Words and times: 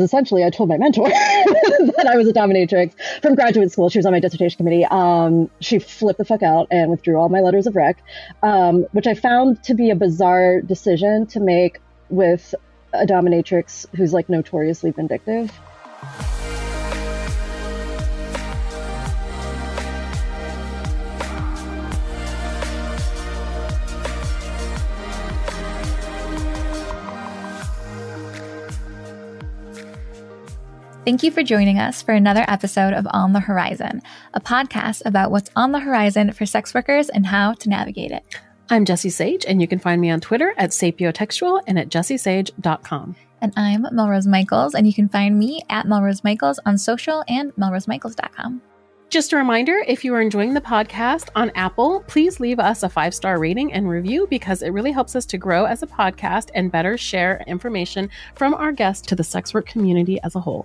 essentially 0.00 0.44
I 0.44 0.50
told 0.50 0.68
my 0.68 0.78
mentor 0.78 1.08
that 1.08 2.06
I 2.08 2.16
was 2.16 2.28
a 2.28 2.32
dominatrix 2.32 2.92
from 3.22 3.34
graduate 3.34 3.72
school. 3.72 3.88
She 3.88 3.98
was 3.98 4.06
on 4.06 4.12
my 4.12 4.20
dissertation 4.20 4.56
committee. 4.56 4.84
Um, 4.84 5.50
she 5.60 5.78
flipped 5.78 6.18
the 6.18 6.24
fuck 6.24 6.42
out 6.42 6.68
and 6.70 6.90
withdrew 6.90 7.16
all 7.16 7.28
my 7.28 7.40
letters 7.40 7.66
of 7.66 7.76
rec, 7.76 8.02
um, 8.42 8.86
which 8.92 9.06
I 9.06 9.14
found 9.14 9.62
to 9.64 9.74
be 9.74 9.90
a 9.90 9.96
bizarre 9.96 10.60
decision 10.60 11.26
to 11.28 11.40
make 11.40 11.80
with 12.08 12.54
a 12.92 13.06
dominatrix 13.06 13.86
who's 13.96 14.12
like 14.12 14.28
notoriously 14.28 14.90
vindictive. 14.90 15.50
Thank 31.06 31.22
you 31.22 31.30
for 31.30 31.42
joining 31.42 31.78
us 31.78 32.02
for 32.02 32.12
another 32.12 32.44
episode 32.46 32.92
of 32.92 33.06
On 33.10 33.32
the 33.32 33.40
Horizon, 33.40 34.02
a 34.34 34.40
podcast 34.40 35.00
about 35.06 35.30
what's 35.30 35.50
on 35.56 35.72
the 35.72 35.80
horizon 35.80 36.30
for 36.32 36.44
sex 36.44 36.74
workers 36.74 37.08
and 37.08 37.24
how 37.24 37.54
to 37.54 37.70
navigate 37.70 38.10
it. 38.10 38.22
I'm 38.68 38.84
Jessie 38.84 39.08
Sage, 39.08 39.46
and 39.48 39.62
you 39.62 39.66
can 39.66 39.78
find 39.78 39.98
me 39.98 40.10
on 40.10 40.20
Twitter 40.20 40.52
at 40.58 40.70
sapiotextual 40.70 41.62
and 41.66 41.78
at 41.78 41.88
jessiesage.com. 41.88 43.16
And 43.40 43.52
I'm 43.56 43.86
Melrose 43.92 44.26
Michaels, 44.26 44.74
and 44.74 44.86
you 44.86 44.92
can 44.92 45.08
find 45.08 45.38
me 45.38 45.62
at 45.70 45.88
Melrose 45.88 46.22
Michaels 46.22 46.60
on 46.66 46.76
social 46.76 47.24
and 47.28 47.54
melrosemichaels.com. 47.56 48.60
Just 49.10 49.32
a 49.32 49.36
reminder 49.36 49.82
if 49.88 50.04
you 50.04 50.14
are 50.14 50.20
enjoying 50.20 50.54
the 50.54 50.60
podcast 50.60 51.30
on 51.34 51.50
Apple, 51.56 52.04
please 52.06 52.38
leave 52.38 52.60
us 52.60 52.84
a 52.84 52.88
five 52.88 53.12
star 53.12 53.40
rating 53.40 53.72
and 53.72 53.88
review 53.88 54.28
because 54.30 54.62
it 54.62 54.70
really 54.70 54.92
helps 54.92 55.16
us 55.16 55.26
to 55.26 55.36
grow 55.36 55.64
as 55.64 55.82
a 55.82 55.86
podcast 55.88 56.50
and 56.54 56.70
better 56.70 56.96
share 56.96 57.42
information 57.48 58.08
from 58.36 58.54
our 58.54 58.70
guests 58.70 59.04
to 59.08 59.16
the 59.16 59.24
sex 59.24 59.52
work 59.52 59.66
community 59.66 60.20
as 60.22 60.36
a 60.36 60.40
whole. 60.40 60.64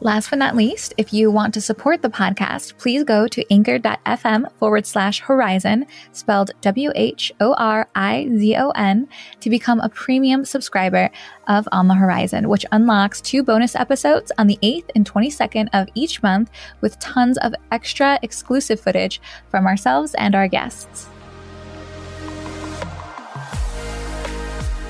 Last 0.00 0.30
but 0.30 0.40
not 0.40 0.56
least, 0.56 0.92
if 0.98 1.12
you 1.12 1.30
want 1.30 1.54
to 1.54 1.60
support 1.60 2.02
the 2.02 2.10
podcast, 2.10 2.76
please 2.78 3.04
go 3.04 3.28
to 3.28 3.52
anchor.fm 3.52 4.52
forward 4.58 4.86
slash 4.86 5.20
horizon, 5.20 5.86
spelled 6.10 6.50
W 6.62 6.90
H 6.96 7.32
O 7.40 7.54
R 7.54 7.88
I 7.94 8.28
Z 8.36 8.56
O 8.56 8.70
N, 8.70 9.08
to 9.40 9.48
become 9.48 9.80
a 9.80 9.88
premium 9.88 10.44
subscriber 10.44 11.10
of 11.46 11.68
On 11.70 11.86
the 11.86 11.94
Horizon, 11.94 12.48
which 12.48 12.66
unlocks 12.72 13.20
two 13.20 13.44
bonus 13.44 13.76
episodes 13.76 14.32
on 14.36 14.48
the 14.48 14.58
8th 14.62 14.90
and 14.96 15.10
22nd 15.10 15.68
of 15.72 15.88
each 15.94 16.22
month 16.22 16.50
with 16.80 16.98
tons 16.98 17.38
of 17.38 17.54
extra 17.70 18.18
exclusive 18.22 18.80
footage 18.80 19.20
from 19.48 19.66
ourselves 19.66 20.14
and 20.14 20.34
our 20.34 20.48
guests. 20.48 21.08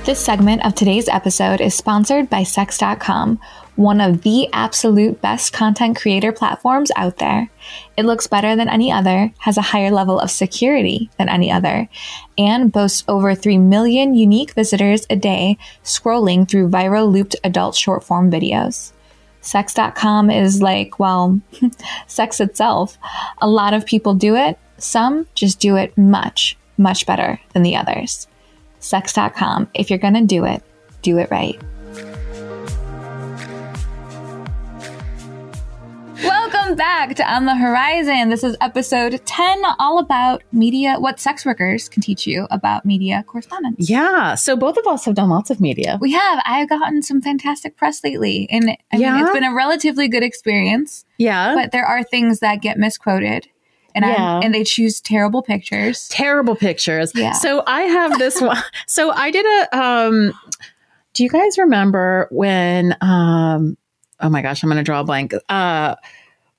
This 0.04 0.22
segment 0.22 0.66
of 0.66 0.74
today's 0.74 1.08
episode 1.08 1.62
is 1.62 1.74
sponsored 1.74 2.28
by 2.28 2.42
Sex.com 2.42 3.40
one 3.76 4.00
of 4.00 4.22
the 4.22 4.48
absolute 4.52 5.20
best 5.20 5.52
content 5.52 5.96
creator 5.96 6.32
platforms 6.32 6.90
out 6.96 7.18
there. 7.18 7.50
It 7.96 8.04
looks 8.04 8.26
better 8.26 8.54
than 8.54 8.68
any 8.68 8.92
other, 8.92 9.32
has 9.38 9.56
a 9.56 9.62
higher 9.62 9.90
level 9.90 10.20
of 10.20 10.30
security 10.30 11.10
than 11.18 11.28
any 11.28 11.50
other, 11.50 11.88
and 12.38 12.72
boasts 12.72 13.04
over 13.08 13.34
3 13.34 13.58
million 13.58 14.14
unique 14.14 14.52
visitors 14.54 15.06
a 15.10 15.16
day 15.16 15.58
scrolling 15.82 16.48
through 16.48 16.68
viral 16.68 17.10
looped 17.10 17.36
adult 17.42 17.74
short 17.74 18.04
form 18.04 18.30
videos. 18.30 18.92
Sex.com 19.40 20.30
is 20.30 20.62
like, 20.62 20.98
well, 20.98 21.40
sex 22.06 22.40
itself. 22.40 22.96
A 23.42 23.48
lot 23.48 23.74
of 23.74 23.84
people 23.84 24.14
do 24.14 24.36
it, 24.36 24.58
some 24.78 25.26
just 25.34 25.60
do 25.60 25.76
it 25.76 25.96
much, 25.98 26.56
much 26.78 27.06
better 27.06 27.40
than 27.52 27.62
the 27.62 27.76
others. 27.76 28.26
Sex.com, 28.78 29.68
if 29.74 29.90
you're 29.90 29.98
gonna 29.98 30.24
do 30.24 30.44
it, 30.44 30.62
do 31.02 31.18
it 31.18 31.30
right. 31.30 31.60
Welcome 36.54 36.76
back 36.76 37.16
to 37.16 37.28
On 37.28 37.46
the 37.46 37.56
Horizon. 37.56 38.28
This 38.28 38.44
is 38.44 38.56
episode 38.60 39.20
10, 39.26 39.62
all 39.80 39.98
about 39.98 40.44
media, 40.52 41.00
what 41.00 41.18
sex 41.18 41.44
workers 41.44 41.88
can 41.88 42.00
teach 42.00 42.28
you 42.28 42.46
about 42.48 42.86
media 42.86 43.24
correspondence. 43.26 43.90
Yeah. 43.90 44.36
So 44.36 44.56
both 44.56 44.76
of 44.76 44.86
us 44.86 45.04
have 45.04 45.16
done 45.16 45.30
lots 45.30 45.50
of 45.50 45.60
media. 45.60 45.98
We 46.00 46.12
have. 46.12 46.40
I've 46.46 46.68
gotten 46.68 47.02
some 47.02 47.20
fantastic 47.20 47.76
press 47.76 48.04
lately. 48.04 48.46
And 48.52 48.70
I 48.70 48.96
yeah. 48.96 49.16
mean, 49.16 49.24
it's 49.24 49.34
been 49.34 49.42
a 49.42 49.52
relatively 49.52 50.06
good 50.06 50.22
experience. 50.22 51.04
Yeah. 51.18 51.56
But 51.56 51.72
there 51.72 51.84
are 51.84 52.04
things 52.04 52.38
that 52.38 52.62
get 52.62 52.78
misquoted. 52.78 53.48
And, 53.96 54.04
yeah. 54.04 54.40
and 54.40 54.54
they 54.54 54.62
choose 54.62 55.00
terrible 55.00 55.42
pictures. 55.42 56.06
Terrible 56.08 56.54
pictures. 56.54 57.10
Yeah. 57.16 57.32
So 57.32 57.64
I 57.66 57.82
have 57.82 58.16
this 58.18 58.40
one. 58.40 58.62
So 58.86 59.10
I 59.10 59.32
did 59.32 59.44
a, 59.44 59.76
um, 59.76 60.32
do 61.14 61.24
you 61.24 61.30
guys 61.30 61.58
remember 61.58 62.28
when, 62.30 62.96
um, 63.00 63.76
oh 64.20 64.28
my 64.28 64.40
gosh, 64.40 64.62
I'm 64.62 64.70
going 64.70 64.78
to 64.78 64.84
draw 64.84 65.00
a 65.00 65.04
blank. 65.04 65.34
Uh, 65.48 65.96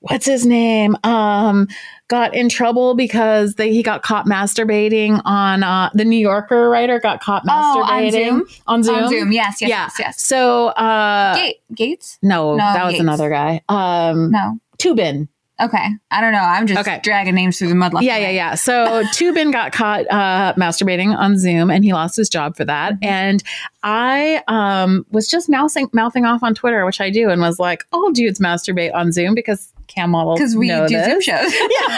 what's 0.08 0.26
his 0.26 0.46
name? 0.46 0.96
Um, 1.04 1.68
got 2.08 2.34
in 2.34 2.48
trouble 2.48 2.94
because 2.94 3.54
they, 3.54 3.72
he 3.72 3.82
got 3.82 4.02
caught 4.02 4.26
masturbating 4.26 5.20
on 5.24 5.62
uh, 5.62 5.90
the 5.94 6.04
New 6.04 6.18
Yorker 6.18 6.68
writer 6.70 7.00
got 7.00 7.20
caught 7.20 7.44
masturbating 7.44 7.48
oh, 7.48 7.84
on, 7.86 8.12
Zoom? 8.12 8.48
on 8.66 8.82
Zoom. 8.82 8.94
On 8.94 9.08
Zoom, 9.08 9.32
yes, 9.32 9.60
yes, 9.60 9.68
yeah. 9.70 9.82
yes, 9.84 9.96
yes. 9.98 10.22
So 10.22 10.68
uh, 10.68 11.50
Gates? 11.74 12.18
No, 12.22 12.52
no 12.52 12.58
that 12.58 12.84
was 12.84 12.92
Gates. 12.92 13.02
another 13.02 13.30
guy. 13.30 13.62
Um, 13.68 14.30
no, 14.30 14.58
Toobin. 14.78 15.28
Okay. 15.58 15.88
I 16.10 16.20
don't 16.20 16.32
know. 16.32 16.38
I'm 16.38 16.66
just 16.66 16.86
okay. 16.86 17.00
dragging 17.02 17.34
names 17.34 17.58
through 17.58 17.68
the 17.68 17.74
mud. 17.74 17.94
Yeah, 18.02 18.18
yeah, 18.18 18.28
yeah. 18.28 18.54
So 18.56 18.72
Toobin 19.14 19.52
got 19.52 19.72
caught 19.72 20.06
uh, 20.10 20.52
masturbating 20.54 21.16
on 21.16 21.38
Zoom 21.38 21.70
and 21.70 21.82
he 21.82 21.94
lost 21.94 22.16
his 22.16 22.28
job 22.28 22.56
for 22.56 22.64
that. 22.66 22.94
Mm-hmm. 22.94 23.04
And 23.04 23.42
I 23.82 24.42
um, 24.48 25.06
was 25.10 25.28
just 25.28 25.48
mouthing, 25.48 25.88
mouthing 25.94 26.26
off 26.26 26.42
on 26.42 26.54
Twitter, 26.54 26.84
which 26.84 27.00
I 27.00 27.08
do, 27.08 27.30
and 27.30 27.40
was 27.40 27.58
like, 27.58 27.86
all 27.90 28.12
dudes 28.12 28.38
masturbate 28.38 28.94
on 28.94 29.12
Zoom 29.12 29.34
because 29.34 29.72
because 29.96 30.56
we 30.56 30.68
do 30.68 30.88
this. 30.88 31.06
Zoom 31.06 31.20
shows. 31.20 31.52
yeah. 31.80 31.96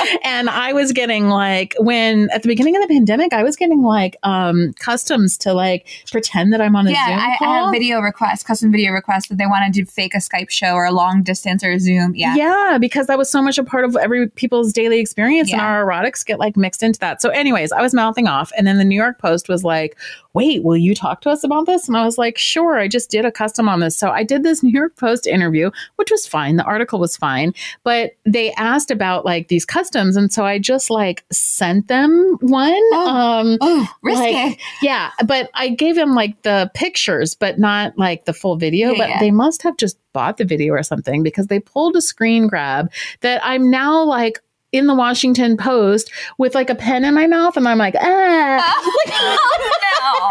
and 0.24 0.48
I 0.48 0.72
was 0.72 0.92
getting 0.92 1.28
like 1.28 1.74
when 1.78 2.28
at 2.30 2.42
the 2.42 2.48
beginning 2.48 2.76
of 2.76 2.82
the 2.82 2.88
pandemic, 2.88 3.32
I 3.32 3.42
was 3.42 3.56
getting 3.56 3.82
like 3.82 4.16
um 4.22 4.72
customs 4.78 5.36
to 5.38 5.52
like 5.52 5.86
pretend 6.10 6.52
that 6.52 6.60
I'm 6.60 6.76
on 6.76 6.86
a 6.86 6.90
yeah, 6.90 7.06
Zoom 7.06 7.18
I, 7.18 7.36
call. 7.38 7.48
I 7.48 7.58
have 7.62 7.72
video 7.72 8.00
requests, 8.00 8.42
custom 8.42 8.70
video 8.70 8.92
requests 8.92 9.28
that 9.28 9.38
they 9.38 9.46
wanted 9.46 9.74
to 9.74 9.84
fake 9.84 10.14
a 10.14 10.18
Skype 10.18 10.50
show 10.50 10.74
or 10.74 10.84
a 10.84 10.92
long 10.92 11.22
distance 11.22 11.64
or 11.64 11.72
a 11.72 11.78
Zoom. 11.78 12.14
Yeah, 12.14 12.34
yeah, 12.36 12.78
because 12.80 13.06
that 13.06 13.18
was 13.18 13.30
so 13.30 13.42
much 13.42 13.58
a 13.58 13.64
part 13.64 13.84
of 13.84 13.96
every 13.96 14.28
people's 14.28 14.72
daily 14.72 15.00
experience, 15.00 15.50
yeah. 15.50 15.56
and 15.56 15.62
our 15.62 15.84
erotics 15.84 16.24
get 16.24 16.38
like 16.38 16.56
mixed 16.56 16.82
into 16.82 16.98
that. 17.00 17.22
So, 17.22 17.30
anyways, 17.30 17.72
I 17.72 17.80
was 17.80 17.94
mouthing 17.94 18.28
off, 18.28 18.52
and 18.56 18.66
then 18.66 18.78
the 18.78 18.84
New 18.84 18.96
York 18.96 19.18
Post 19.18 19.48
was 19.48 19.64
like, 19.64 19.96
"Wait, 20.34 20.62
will 20.62 20.76
you 20.76 20.94
talk 20.94 21.20
to 21.22 21.30
us 21.30 21.44
about 21.44 21.66
this?" 21.66 21.88
And 21.88 21.96
I 21.96 22.04
was 22.04 22.18
like, 22.18 22.38
"Sure." 22.38 22.78
I 22.78 22.88
just 22.88 23.10
did 23.10 23.24
a 23.24 23.32
custom 23.32 23.68
on 23.68 23.80
this, 23.80 23.96
so 23.96 24.10
I 24.10 24.24
did 24.24 24.42
this 24.42 24.62
New 24.62 24.72
York 24.72 24.96
Post 24.96 25.26
interview, 25.26 25.70
which 25.96 26.10
was 26.10 26.26
fine. 26.26 26.56
The 26.56 26.64
article 26.64 26.98
was 26.98 27.16
fine, 27.22 27.54
but 27.84 28.16
they 28.26 28.52
asked 28.54 28.90
about 28.90 29.24
like 29.24 29.46
these 29.46 29.64
customs, 29.64 30.16
and 30.16 30.32
so 30.32 30.44
I 30.44 30.58
just 30.58 30.90
like 30.90 31.24
sent 31.30 31.86
them 31.86 32.36
one. 32.40 32.72
Oh, 32.92 33.08
um, 33.08 33.58
oh 33.60 33.88
risky. 34.02 34.32
Like, 34.32 34.60
yeah, 34.82 35.12
but 35.24 35.48
I 35.54 35.68
gave 35.68 35.94
them 35.94 36.16
like 36.16 36.42
the 36.42 36.70
pictures, 36.74 37.36
but 37.36 37.60
not 37.60 37.96
like 37.96 38.24
the 38.24 38.32
full 38.32 38.56
video. 38.56 38.90
Yeah, 38.90 38.98
but 38.98 39.08
yeah. 39.08 39.20
they 39.20 39.30
must 39.30 39.62
have 39.62 39.76
just 39.76 39.96
bought 40.12 40.36
the 40.36 40.44
video 40.44 40.74
or 40.74 40.82
something 40.82 41.22
because 41.22 41.46
they 41.46 41.60
pulled 41.60 41.94
a 41.94 42.02
screen 42.02 42.48
grab 42.48 42.90
that 43.20 43.40
I'm 43.44 43.70
now 43.70 44.02
like 44.02 44.40
in 44.72 44.86
the 44.86 44.94
Washington 44.94 45.56
Post 45.56 46.10
with 46.38 46.54
like 46.54 46.70
a 46.70 46.74
pen 46.74 47.04
in 47.04 47.14
my 47.14 47.26
mouth 47.26 47.56
and 47.56 47.68
I'm 47.68 47.78
like, 47.78 47.94
ah. 48.00 48.74
Oh, 48.84 49.04
no. 49.08 49.38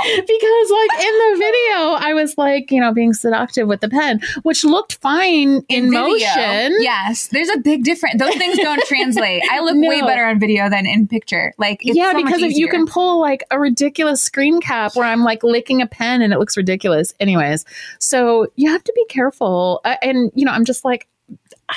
because 0.28 0.72
like 0.72 1.06
in 1.06 1.14
the 1.14 1.38
video, 1.38 1.92
I 2.00 2.14
was 2.14 2.38
like, 2.38 2.72
you 2.72 2.82
know, 2.82 2.92
being 2.94 3.14
seductive 3.14 3.68
with 3.68 3.82
the 3.82 3.90
pen, 3.90 4.20
which 4.44 4.64
looked 4.64 4.96
fine 4.96 5.62
in, 5.70 5.86
in 5.86 5.92
motion. 5.92 6.76
Yes. 6.80 7.28
There's 7.28 7.50
a 7.50 7.60
big 7.60 7.84
difference. 7.84 8.20
Those 8.20 8.36
things 8.36 8.58
don't 8.58 8.82
translate. 8.88 9.44
I 9.52 9.60
look 9.62 9.76
No. 9.76 9.88
way 9.88 10.02
better 10.02 10.26
on 10.26 10.40
video 10.40 10.70
than 10.70 10.86
in 10.86 11.08
picture. 11.08 11.54
Like, 11.58 11.80
it's 11.86 11.96
yeah, 11.96 12.12
so 12.12 12.14
much 12.14 12.26
because 12.26 12.42
if 12.42 12.58
you 12.58 12.68
can 12.68 12.86
pull 12.88 13.22
like 13.22 13.44
a 13.52 13.60
ridiculous 13.60 14.22
screen 14.24 14.60
cap 14.60 14.96
where 14.96 15.06
I'm 15.08 15.24
like 15.24 15.44
licking 15.44 15.82
a 15.82 15.88
pen 15.88 16.22
and 16.22 16.34
it 16.34 16.40
looks 16.40 16.58
ridiculous. 16.58 17.14
Anyways, 17.20 17.64
so 18.00 18.48
you 18.56 18.70
have 18.72 18.84
to 18.84 18.94
be 18.96 19.06
careful. 19.06 19.82
Uh, 19.86 19.96
and, 20.02 20.32
you 20.36 20.46
know, 20.46 20.52
I'm 20.52 20.66
just 20.66 20.84
like, 20.84 21.08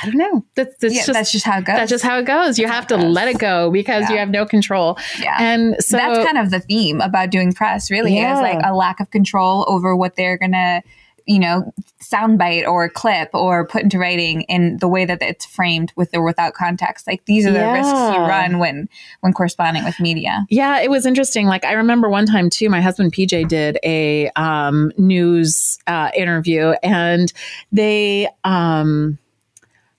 I 0.03 0.07
don't 0.07 0.17
know. 0.17 0.45
That's, 0.55 0.75
that's 0.81 0.95
Yeah, 0.95 1.01
just 1.01 1.13
that's 1.13 1.33
just 1.33 1.45
how 1.47 1.59
it 1.59 1.65
goes. 1.65 1.77
that's 1.77 1.91
just 1.91 2.05
how 2.05 2.19
it 2.19 2.25
goes. 2.27 2.59
You 2.59 2.67
That's 2.67 2.77
have 2.77 2.87
to 2.89 2.97
goes. 2.97 3.05
let 3.15 3.29
it 3.29 3.39
go 3.39 3.71
because 3.71 4.03
Yeah. 4.05 4.13
you 4.13 4.19
have 4.19 4.31
no 4.31 4.45
control. 4.47 4.99
Yeah. 5.21 5.37
And 5.39 5.77
so 5.81 5.97
that's 5.97 6.25
kind 6.25 6.39
of 6.39 6.51
the 6.51 6.61
theme 6.61 7.01
about 7.01 7.31
doing 7.31 7.53
press, 7.53 7.91
really, 7.91 8.17
Yeah. 8.17 8.35
is 8.35 8.41
like 8.41 8.61
a 8.65 8.75
lack 8.75 9.01
of 9.01 9.11
control 9.11 9.65
over 9.69 9.95
what 9.97 10.17
they're 10.17 10.37
gonna, 10.39 10.83
you 11.27 11.39
know, 11.39 11.73
soundbite 12.03 12.67
or 12.69 12.89
clip 12.91 13.31
or 13.33 13.67
put 13.67 13.83
into 13.83 13.99
writing 13.99 14.43
in 14.43 14.77
the 14.79 14.89
way 14.89 15.07
that 15.07 15.23
it's 15.23 15.47
framed 15.47 15.91
with 15.97 16.15
or 16.15 16.23
without 16.23 16.53
context. 16.53 17.07
Like 17.07 17.25
these 17.25 17.47
are 17.47 17.53
the 17.53 17.67
risks 17.67 17.93
you 17.93 18.21
run 18.21 18.59
when 18.59 18.89
when 19.21 19.33
corresponding 19.33 19.85
with 19.85 19.99
media. 20.01 20.45
Yeah, 20.51 20.81
it 20.81 20.91
was 20.91 21.07
interesting. 21.07 21.47
Like 21.47 21.65
I 21.65 21.73
remember 21.73 22.11
one 22.11 22.27
time 22.27 22.51
too, 22.51 22.69
my 22.69 22.83
husband 22.83 23.13
PJ 23.15 23.49
did 23.49 23.79
a 23.85 24.29
um, 24.37 24.93
news 24.99 25.79
uh, 25.87 26.11
interview, 26.15 26.75
and 26.83 27.33
they 27.73 28.29
um, 28.45 29.19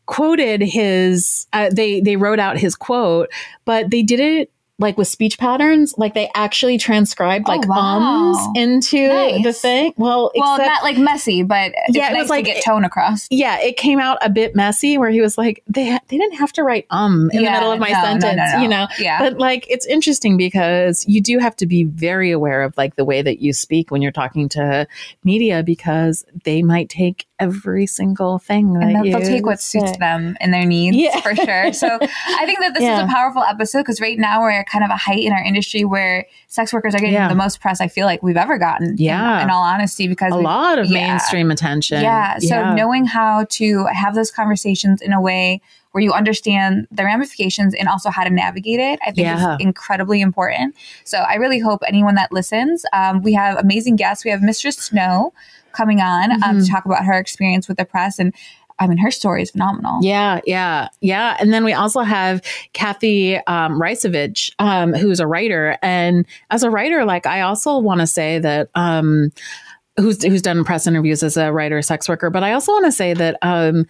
quoted 0.05 0.61
his. 0.61 1.47
Uh, 1.53 1.69
they 1.71 2.01
they 2.01 2.15
wrote 2.15 2.39
out 2.39 2.57
his 2.57 2.75
quote, 2.75 3.29
but 3.65 3.89
they 3.91 4.03
did 4.03 4.19
it 4.19 4.51
like 4.77 4.97
with 4.97 5.07
speech 5.07 5.39
patterns, 5.39 5.93
like 5.97 6.13
they 6.15 6.29
actually 6.35 6.77
transcribed 6.77 7.45
Oh, 7.47 7.51
like 7.53 7.65
wow. 7.65 8.33
ums 8.33 8.37
into 8.57 9.07
Nice. 9.07 9.41
the 9.41 9.53
thing. 9.53 9.93
Well, 9.95 10.33
well, 10.35 10.55
except 10.55 10.67
not 10.69 10.83
like 10.83 10.97
messy, 10.97 11.43
but 11.43 11.71
it's 11.87 11.95
Yeah, 11.97 12.09
it 12.09 12.13
nice 12.15 12.23
was 12.23 12.29
like- 12.29 12.43
to 12.43 12.51
get 12.51 12.61
tone 12.65 12.83
across. 12.83 13.25
yeah, 13.31 13.57
it 13.61 13.77
came 13.77 14.01
out 14.01 14.17
a 14.19 14.29
bit 14.29 14.53
messy 14.53 14.97
where 14.97 15.09
he 15.11 15.21
was 15.21 15.37
like, 15.37 15.63
they 15.65 15.97
they 16.09 16.17
didn't 16.17 16.35
have 16.39 16.51
to 16.53 16.63
write 16.63 16.87
um 16.89 17.29
in 17.31 17.39
Yeah, 17.41 17.51
the 17.53 17.59
middle 17.59 17.71
of 17.71 17.79
my 17.79 17.87
no, 17.87 17.93
no, 18.03 18.13
no, 18.15 18.19
sentence, 18.19 18.51
no. 18.53 18.61
you 18.63 18.67
know. 18.67 18.87
Yeah. 18.99 19.17
But 19.19 19.37
like 19.37 19.65
it's 19.69 19.85
interesting 19.85 20.35
because 20.35 21.05
you 21.07 21.21
do 21.21 21.39
have 21.39 21.55
to 21.55 21.65
be 21.65 21.85
very 21.85 22.31
aware 22.31 22.61
of 22.61 22.75
like 22.75 22.97
the 22.97 23.05
way 23.05 23.21
that 23.21 23.39
you 23.41 23.53
speak 23.53 23.91
when 23.91 24.01
you're 24.01 24.11
talking 24.11 24.49
to 24.49 24.85
media 25.23 25.63
because 25.63 26.25
they 26.43 26.61
might 26.63 26.89
take 26.89 27.27
every 27.39 27.85
single 27.85 28.39
thing 28.39 28.73
that 28.73 28.83
and 28.83 28.95
they'll, 28.95 29.05
you 29.05 29.11
they'll 29.11 29.21
take 29.27 29.45
what 29.45 29.59
suits 29.59 29.91
say. 29.91 29.97
them 29.99 30.37
and 30.39 30.53
their 30.53 30.65
needs 30.65 30.95
Yeah. 30.95 31.19
for 31.19 31.35
sure. 31.35 31.73
So 31.73 31.87
I 32.01 32.45
think 32.45 32.59
that 32.59 32.73
this 32.73 32.83
is 32.83 32.99
a 32.99 33.07
powerful 33.07 33.43
episode 33.43 33.79
because 33.81 33.99
right 33.99 34.17
now 34.17 34.41
we're 34.41 34.51
at 34.51 34.67
kind 34.67 34.83
of 34.85 34.89
a 34.89 34.95
height 34.95 35.23
in 35.23 35.33
our 35.33 35.43
industry 35.43 35.83
where 35.83 36.25
sex 36.47 36.71
workers 36.71 36.95
are 36.95 36.99
getting 36.99 37.13
Yeah. 37.13 37.27
the 37.27 37.35
most 37.35 37.59
press 37.59 37.81
I 37.81 37.89
feel 37.89 38.05
like 38.05 38.23
we've 38.23 38.37
ever 38.37 38.57
gotten. 38.57 38.95
Yeah. 38.97 39.43
In, 39.43 39.49
all 39.49 39.63
honesty, 39.63 40.07
because 40.07 40.31
A 40.31 40.37
lot 40.37 40.79
of 40.79 40.85
yeah. 40.87 41.07
mainstream 41.07 41.51
attention. 41.51 42.01
Yeah. 42.01 42.37
So 42.39 42.73
knowing 42.73 43.05
how 43.05 43.45
to 43.49 43.85
have 43.87 44.15
those 44.15 44.31
conversations 44.31 45.01
in 45.01 45.11
a 45.11 45.19
way 45.19 45.61
where 45.91 46.03
you 46.03 46.11
understand 46.13 46.87
the 46.91 47.03
ramifications 47.03 47.73
and 47.73 47.87
also 47.87 48.09
how 48.09 48.23
to 48.23 48.29
navigate 48.29 48.79
it, 48.79 48.99
I 49.01 49.05
think 49.11 49.27
Yeah. 49.27 49.55
is 49.55 49.61
incredibly 49.61 50.21
important. 50.21 50.75
So 51.03 51.19
I 51.19 51.35
really 51.35 51.59
hope 51.59 51.81
anyone 51.87 52.15
that 52.15 52.31
listens, 52.31 52.85
um, 52.93 53.21
we 53.23 53.33
have 53.33 53.57
amazing 53.57 53.95
guests. 53.97 54.23
We 54.25 54.31
have 54.31 54.41
Mistress 54.41 54.77
Snow 54.77 55.33
coming 55.75 55.99
on 55.99 56.31
um, 56.31 56.39
Mm-hmm. 56.39 56.59
to 56.61 56.67
talk 56.69 56.85
about 56.85 57.03
her 57.03 57.13
experience 57.19 57.67
with 57.67 57.77
the 57.77 57.85
press. 57.85 58.19
And 58.19 58.33
I 58.77 58.87
mean, 58.87 58.97
her 58.97 59.11
story 59.11 59.41
is 59.41 59.51
phenomenal. 59.51 59.99
Yeah, 60.01 60.41
yeah, 60.45 60.89
yeah. 60.99 61.37
And 61.39 61.53
then 61.53 61.63
we 61.63 61.71
also 61.71 62.01
have 62.01 62.41
Kathy 62.73 63.37
um, 63.47 63.79
Reisenwitz, 63.79 64.51
um, 64.59 64.93
who's 64.93 65.21
a 65.21 65.27
writer. 65.27 65.77
And 65.81 66.25
as 66.51 66.63
a 66.63 66.69
writer, 66.69 67.05
like 67.05 67.25
I 67.25 67.39
also 67.41 67.77
want 67.77 68.01
to 68.01 68.07
say 68.07 68.37
that 68.39 68.69
um, 68.75 69.31
who's 69.97 70.21
who's 70.21 70.41
done 70.41 70.65
press 70.65 70.87
interviews 70.87 71.23
as 71.23 71.37
a 71.37 71.53
writer, 71.53 71.81
sex 71.81 72.09
worker. 72.09 72.29
But 72.29 72.43
I 72.43 72.51
also 72.51 72.73
want 72.73 72.83
to 72.83 72.91
say 72.91 73.13
that 73.13 73.37
um, 73.41 73.85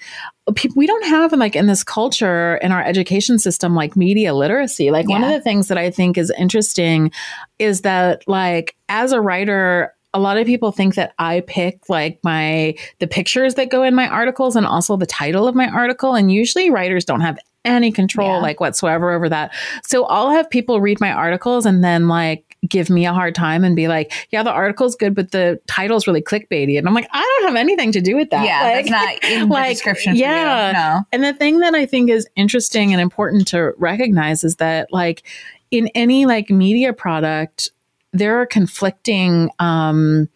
we 0.75 0.85
don't 0.85 1.05
have 1.05 1.33
like 1.33 1.55
in 1.55 1.65
this 1.65 1.83
culture 1.83 2.57
in 2.57 2.71
our 2.71 2.83
education 2.83 3.39
system 3.39 3.73
like 3.73 3.95
media 3.95 4.35
literacy. 4.35 4.91
Like 4.91 5.09
one 5.09 5.23
of 5.23 5.31
the 5.31 5.41
things 5.41 5.67
that 5.69 5.79
I 5.79 5.89
think 5.89 6.15
is 6.15 6.31
interesting 6.37 7.11
is 7.57 7.81
that 7.81 8.27
like 8.27 8.75
as 8.87 9.13
a 9.13 9.19
writer. 9.19 9.93
A 10.15 10.19
lot 10.19 10.37
of 10.37 10.47
people 10.47 10.71
think 10.71 10.95
that 10.95 11.13
I 11.19 11.41
pick 11.45 11.89
like 11.89 12.19
my 12.23 12.75
the 12.99 13.07
pictures 13.07 13.55
that 13.55 13.69
go 13.69 13.83
in 13.83 13.93
my 13.93 14.07
articles 14.07 14.55
and 14.55 14.65
also 14.65 14.95
the 14.97 15.05
title 15.05 15.47
of 15.47 15.53
my 15.55 15.67
article 15.67 16.15
and 16.15 16.31
usually 16.31 16.69
writers 16.69 17.05
don't 17.05 17.21
have 17.21 17.37
any 17.65 17.91
control 17.91 18.27
Yeah. 18.35 18.37
like 18.41 18.59
whatsoever 18.59 19.11
over 19.11 19.27
that. 19.29 19.51
So 19.83 20.05
I'll 20.05 20.29
have 20.29 20.49
people 20.49 20.79
read 20.81 20.99
my 21.01 21.11
articles 21.11 21.65
and 21.65 21.83
then 21.83 22.07
like 22.07 22.55
give 22.69 22.89
me 22.89 23.05
a 23.05 23.13
hard 23.13 23.35
time 23.35 23.63
and 23.63 23.75
be 23.75 23.87
like, 23.87 24.11
yeah, 24.31 24.41
the 24.43 24.51
article's 24.51 24.95
good, 24.95 25.13
but 25.15 25.31
the 25.31 25.59
title's 25.67 26.07
really 26.07 26.21
clickbaity. 26.21 26.77
And 26.77 26.87
I'm 26.87 26.93
like, 26.93 27.07
I 27.11 27.21
don't 27.39 27.47
have 27.49 27.55
anything 27.57 27.91
to 27.91 28.01
do 28.01 28.15
with 28.15 28.29
that. 28.29 28.45
Yeah, 28.45 28.61
Like- 28.63 28.85
that's 28.85 28.89
not 29.23 29.23
in 29.31 29.39
the 29.49 29.53
like, 29.53 29.71
description 29.71 30.13
for 30.13 30.17
yeah. 30.19 30.67
you. 30.67 30.73
No. 30.73 31.01
and 31.11 31.23
the 31.23 31.33
thing 31.33 31.59
that 31.59 31.75
I 31.75 31.85
think 31.85 32.09
is 32.09 32.27
interesting 32.35 32.91
and 32.93 33.01
important 33.01 33.47
to 33.49 33.73
recognize 33.77 34.43
is 34.43 34.55
that, 34.57 34.87
like, 34.91 35.23
in 35.71 35.87
any 35.95 36.25
like 36.25 36.49
media 36.49 36.93
product, 36.93 37.71
there 38.17 38.41
are 38.41 38.45
conflicting. 38.45 39.49
um 39.59 40.29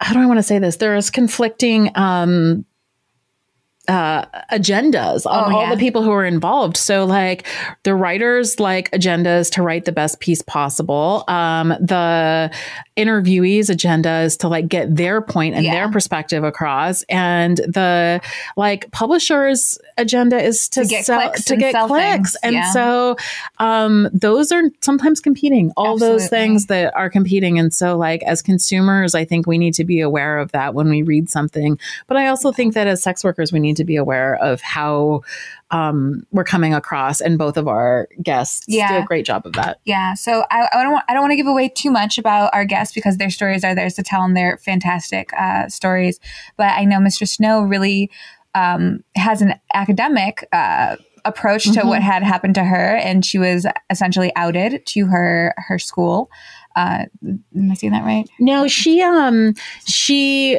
How 0.00 0.14
do 0.14 0.20
I 0.20 0.26
want 0.26 0.38
to 0.38 0.42
say 0.42 0.58
this? 0.58 0.76
There 0.76 0.96
is 0.96 1.10
conflicting 1.10 1.90
um 1.94 2.64
uh 3.90 4.24
agendas 4.52 5.26
on 5.26 5.52
Oh, 5.52 5.56
all 5.56 5.62
yeah. 5.64 5.74
the 5.74 5.80
people 5.80 6.02
who 6.02 6.12
are 6.12 6.24
involved. 6.24 6.76
So 6.76 7.04
like 7.04 7.46
the 7.82 7.94
writers 7.94 8.60
like 8.60 8.90
agendas 8.92 9.50
to 9.54 9.62
write 9.62 9.84
the 9.84 9.92
best 9.92 10.20
piece 10.20 10.42
possible. 10.42 11.24
Um 11.28 11.70
the 11.80 12.50
interviewees 12.96 13.68
agenda 13.70 14.20
is 14.20 14.36
to 14.38 14.48
like 14.48 14.68
get 14.68 14.94
their 14.94 15.20
point 15.20 15.54
and 15.56 15.64
Yeah. 15.64 15.72
their 15.74 15.90
perspective 15.90 16.44
across. 16.44 17.02
And 17.08 17.56
the 17.56 18.20
like 18.56 18.90
publishers 18.92 19.78
agenda 19.98 20.40
is 20.42 20.68
to, 20.70 20.82
To 20.82 20.88
get 20.88 21.04
sell 21.06 21.20
clicks 21.20 21.44
to 21.46 21.54
and 21.54 21.60
get 21.60 21.74
clicks. 21.86 22.14
things, 22.14 22.36
and 22.42 22.54
yeah. 22.54 22.72
so 22.72 23.16
um 23.58 24.08
those 24.12 24.52
are 24.52 24.62
sometimes 24.80 25.18
competing 25.20 25.72
all 25.76 25.98
those 25.98 26.28
things 26.28 26.66
that 26.66 26.94
are 26.94 27.10
competing. 27.10 27.58
And 27.58 27.72
so 27.74 27.96
like 27.96 28.22
as 28.22 28.40
consumers 28.42 29.14
i 29.14 29.24
think 29.24 29.46
we 29.46 29.58
need 29.58 29.74
to 29.74 29.84
be 29.84 30.00
aware 30.00 30.38
of 30.38 30.52
that 30.52 30.74
when 30.74 30.88
we 30.90 31.02
read 31.02 31.28
something. 31.30 31.78
But 32.06 32.16
i 32.18 32.28
also 32.28 32.52
think 32.52 32.74
that 32.74 32.86
as 32.86 33.02
sex 33.02 33.24
workers 33.24 33.52
we 33.52 33.58
need 33.60 33.76
to 33.78 33.79
be 33.84 33.96
aware 33.96 34.36
of 34.36 34.60
how 34.60 35.22
um, 35.70 36.26
we're 36.32 36.44
coming 36.44 36.74
across 36.74 37.20
and 37.20 37.38
both 37.38 37.56
of 37.56 37.68
our 37.68 38.08
guests 38.22 38.66
do 38.66 38.96
a 38.96 39.04
great 39.04 39.24
job 39.24 39.46
of 39.46 39.52
that 39.54 39.78
Yeah, 39.84 40.14
so 40.14 40.44
I, 40.50 40.68
I 40.72 40.82
don't 40.82 40.92
want, 40.92 41.04
I 41.08 41.12
don't 41.14 41.22
want 41.22 41.32
to 41.32 41.36
give 41.36 41.46
away 41.46 41.68
too 41.68 41.90
much 41.90 42.18
about 42.18 42.50
our 42.52 42.64
guests 42.64 42.92
because 42.94 43.18
their 43.18 43.30
stories 43.30 43.62
are 43.64 43.74
theirs 43.74 43.94
to 43.94 44.02
tell 44.02 44.22
and 44.22 44.36
they're 44.36 44.58
fantastic 44.58 45.30
uh, 45.38 45.68
stories. 45.68 46.18
But 46.56 46.72
I 46.72 46.84
know 46.84 46.98
Mistress 47.00 47.32
Snow 47.32 47.62
really 47.62 48.10
um, 48.54 49.04
has 49.14 49.42
an 49.42 49.54
academic 49.74 50.46
uh, 50.52 50.96
approach 51.24 51.64
to 51.64 51.80
Mhm. 51.80 51.86
what 51.86 52.02
had 52.02 52.22
happened 52.22 52.54
to 52.56 52.64
her, 52.64 52.96
and 52.96 53.24
she 53.24 53.38
was 53.38 53.66
essentially 53.90 54.32
outed 54.34 54.84
to 54.86 55.06
her 55.06 55.54
her 55.58 55.78
school. 55.78 56.30
Uh, 56.74 57.04
am 57.24 57.70
I 57.70 57.74
saying 57.74 57.92
that 57.92 58.04
right? 58.04 58.28
no 58.38 58.66
she 58.68 59.02
um 59.02 59.54
she 59.86 60.58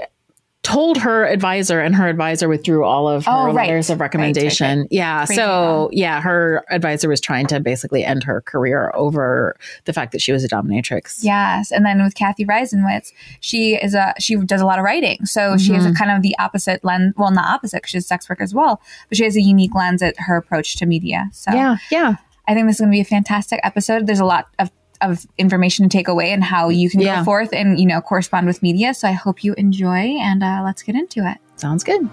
told 0.63 0.97
her 0.97 1.25
advisor 1.25 1.79
and 1.79 1.95
her 1.95 2.07
advisor 2.07 2.47
withdrew 2.47 2.83
all 2.83 3.07
of 3.09 3.25
her 3.25 3.31
Oh, 3.31 3.45
right. 3.45 3.67
letters 3.67 3.89
of 3.89 3.95
Right, 3.99 4.01
right, 4.01 4.05
recommendation 4.05 4.81
right. 4.81 4.87
yeah 4.91 5.25
Crazy 5.25 5.41
so 5.41 5.89
yeah 5.91 6.21
her 6.21 6.63
advisor 6.69 7.09
was 7.09 7.19
trying 7.19 7.47
to 7.47 7.59
basically 7.59 8.05
end 8.05 8.23
her 8.23 8.41
career 8.41 8.91
over 8.93 9.55
the 9.85 9.93
fact 9.93 10.11
that 10.11 10.21
she 10.21 10.31
was 10.31 10.43
a 10.43 10.47
dominatrix 10.47 11.19
Yes, 11.23 11.71
and 11.71 11.85
then 11.85 12.03
with 12.03 12.13
Kathy 12.13 12.45
Reisenwitz, 12.45 13.11
she 13.39 13.75
is 13.75 13.95
a 13.95 14.13
she 14.19 14.35
does 14.35 14.61
a 14.61 14.65
lot 14.65 14.77
of 14.77 14.85
writing, 14.85 15.25
so 15.25 15.57
she 15.57 15.73
has 15.73 15.83
a 15.83 15.89
mm-hmm. 15.89 15.95
kind 15.97 16.11
of 16.11 16.21
the 16.21 16.35
opposite 16.37 16.83
lens. 16.83 17.13
Well, 17.17 17.31
not 17.31 17.45
opposite, 17.45 17.87
she's 17.87 18.03
a 18.03 18.07
sex 18.07 18.29
worker 18.29 18.43
as 18.43 18.53
well, 18.53 18.81
but 19.09 19.17
she 19.17 19.23
has 19.23 19.35
a 19.35 19.41
unique 19.41 19.73
lens 19.73 20.01
at 20.03 20.15
her 20.19 20.35
approach 20.37 20.75
to 20.77 20.85
media. 20.85 21.29
So 21.33 21.51
yeah 21.51 21.77
yeah 21.89 22.15
I 22.47 22.53
think 22.53 22.67
this 22.67 22.75
is 22.77 22.81
going 22.81 22.91
to 22.91 22.95
be 22.95 23.01
a 23.01 23.05
fantastic 23.05 23.59
episode. 23.63 24.07
There's 24.07 24.19
a 24.19 24.25
lot 24.25 24.47
of 24.59 24.71
of 25.01 25.25
information 25.37 25.87
to 25.87 25.89
take 25.89 26.07
away 26.07 26.31
and 26.31 26.43
how 26.43 26.69
you 26.69 26.89
can 26.89 26.99
Yeah. 26.99 27.19
go 27.19 27.23
forth 27.25 27.53
and 27.53 27.79
you 27.79 27.85
know 27.85 28.01
correspond 28.01 28.47
with 28.47 28.61
media. 28.61 28.93
So 28.93 29.07
I 29.07 29.11
hope 29.13 29.43
you 29.43 29.53
enjoy, 29.55 30.17
and 30.19 30.43
uh, 30.43 30.61
let's 30.63 30.83
get 30.83 30.95
into 30.95 31.27
it. 31.29 31.37
sounds 31.57 31.83
good 31.83 32.09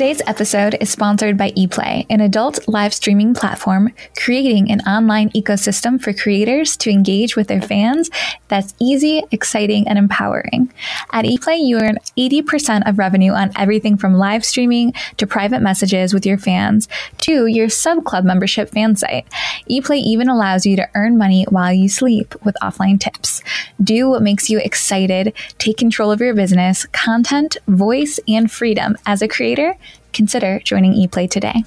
Today's 0.00 0.22
episode 0.26 0.78
is 0.80 0.88
sponsored 0.88 1.36
by 1.36 1.50
ePlay, 1.50 2.06
an 2.08 2.22
adult 2.22 2.66
live 2.66 2.94
streaming 2.94 3.34
platform 3.34 3.92
creating 4.16 4.70
an 4.70 4.80
online 4.80 5.28
ecosystem 5.32 6.00
for 6.00 6.14
creators 6.14 6.74
to 6.78 6.88
engage 6.88 7.36
with 7.36 7.48
their 7.48 7.60
fans 7.60 8.08
that's 8.48 8.72
easy, 8.80 9.22
exciting, 9.30 9.86
and 9.86 9.98
empowering. 9.98 10.72
At 11.12 11.26
ePlay, 11.26 11.58
you 11.66 11.78
earn 11.78 11.98
80% 12.16 12.88
of 12.88 12.98
revenue 12.98 13.32
on 13.32 13.52
everything 13.56 13.98
from 13.98 14.14
live 14.14 14.42
streaming 14.42 14.94
to 15.18 15.26
private 15.26 15.60
messages 15.60 16.14
with 16.14 16.24
your 16.24 16.38
fans 16.38 16.88
to 17.18 17.44
your 17.44 17.68
sub 17.68 18.04
club 18.04 18.24
membership 18.24 18.70
fan 18.70 18.96
site. 18.96 19.28
ePlay 19.70 19.98
even 19.98 20.30
allows 20.30 20.64
you 20.64 20.76
to 20.76 20.88
earn 20.94 21.18
money 21.18 21.44
while 21.50 21.74
you 21.74 21.90
sleep 21.90 22.34
with 22.42 22.56
offline 22.62 22.98
tips. 22.98 23.42
Do 23.82 24.08
what 24.08 24.22
makes 24.22 24.48
you 24.48 24.60
excited, 24.60 25.34
take 25.58 25.76
control 25.76 26.10
of 26.10 26.22
your 26.22 26.34
business, 26.34 26.86
content, 26.86 27.58
voice, 27.68 28.18
and 28.26 28.50
freedom 28.50 28.96
as 29.04 29.20
a 29.20 29.28
creator 29.28 29.76
consider 30.12 30.60
joining 30.60 30.94
ePlay 30.94 31.30
today. 31.30 31.64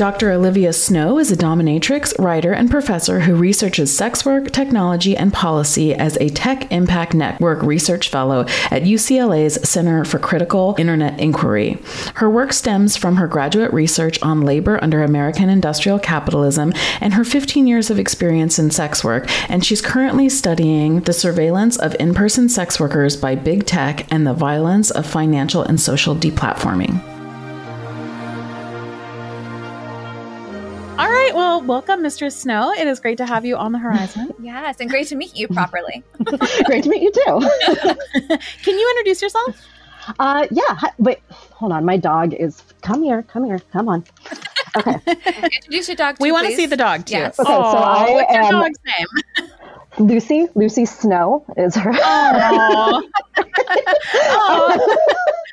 Dr. 0.00 0.32
Olivia 0.32 0.72
Snow 0.72 1.18
is 1.18 1.30
a 1.30 1.36
dominatrix, 1.36 2.18
writer, 2.18 2.54
and 2.54 2.70
professor 2.70 3.20
who 3.20 3.34
researches 3.34 3.94
sex 3.94 4.24
work, 4.24 4.50
technology, 4.50 5.14
and 5.14 5.30
policy 5.30 5.94
as 5.94 6.16
a 6.16 6.30
Tech 6.30 6.72
Impact 6.72 7.12
Network 7.12 7.62
Research 7.62 8.08
Fellow 8.08 8.46
at 8.70 8.84
UCLA's 8.84 9.68
Center 9.68 10.06
for 10.06 10.18
Critical 10.18 10.74
Internet 10.78 11.20
Inquiry. 11.20 11.76
Her 12.14 12.30
work 12.30 12.54
stems 12.54 12.96
from 12.96 13.16
her 13.16 13.28
graduate 13.28 13.74
research 13.74 14.18
on 14.22 14.40
labor 14.40 14.82
under 14.82 15.02
American 15.02 15.50
industrial 15.50 15.98
capitalism 15.98 16.72
and 17.02 17.12
her 17.12 17.22
15 17.22 17.66
years 17.66 17.90
of 17.90 17.98
experience 17.98 18.58
in 18.58 18.70
sex 18.70 19.04
work, 19.04 19.26
and 19.50 19.62
she's 19.62 19.82
currently 19.82 20.30
studying 20.30 21.00
the 21.00 21.12
surveillance 21.12 21.76
of 21.76 21.94
in 22.00 22.14
person 22.14 22.48
sex 22.48 22.80
workers 22.80 23.18
by 23.18 23.34
big 23.34 23.66
tech 23.66 24.10
and 24.10 24.26
the 24.26 24.32
violence 24.32 24.90
of 24.90 25.04
financial 25.04 25.62
and 25.62 25.78
social 25.78 26.16
deplatforming. 26.16 27.09
All 31.00 31.08
right. 31.08 31.34
Well, 31.34 31.62
welcome, 31.62 32.02
Mistress 32.02 32.36
Snow. 32.38 32.72
It 32.72 32.86
is 32.86 33.00
great 33.00 33.16
to 33.18 33.24
have 33.26 33.46
you 33.46 33.56
on 33.56 33.72
the 33.72 33.78
horizon. 33.78 34.34
Yes, 34.42 34.76
and 34.80 34.90
great 34.90 35.06
to 35.08 35.16
meet 35.16 35.34
you 35.36 35.48
properly. 35.48 36.02
Great 36.64 36.82
to 36.84 36.90
meet 36.90 37.02
you 37.02 37.12
too. 37.12 37.40
Can 38.62 38.78
you 38.78 38.90
introduce 38.90 39.22
yourself? 39.22 39.66
Uh, 40.18 40.46
yeah. 40.50 40.62
hi- 40.74 40.92
Wait, 40.98 41.18
hold 41.30 41.72
on. 41.72 41.84
My 41.84 41.96
dog 41.96 42.34
is. 42.34 42.62
Come 42.82 43.02
here. 43.02 43.22
Come 43.22 43.44
here. 43.44 43.58
Come 43.72 43.88
on. 43.88 44.04
Okay. 44.76 44.96
Introduce 45.06 45.88
your 45.88 45.96
dog. 45.96 46.16
We 46.20 46.32
want 46.32 46.48
to 46.48 46.56
see 46.56 46.66
the 46.66 46.76
dog 46.76 47.06
too. 47.06 47.14
Yes. 47.14 47.38
Okay, 47.38 47.50
so 47.52 47.58
I 47.60 48.10
what's 48.12 48.32
your 48.32 48.50
dog's 48.50 48.78
name? 48.98 49.49
Lucy. 49.98 50.46
Lucy 50.54 50.86
Snow 50.86 51.44
is 51.56 51.74
her. 51.74 51.90
Aw. 51.92 53.02
Aw. 54.14 54.78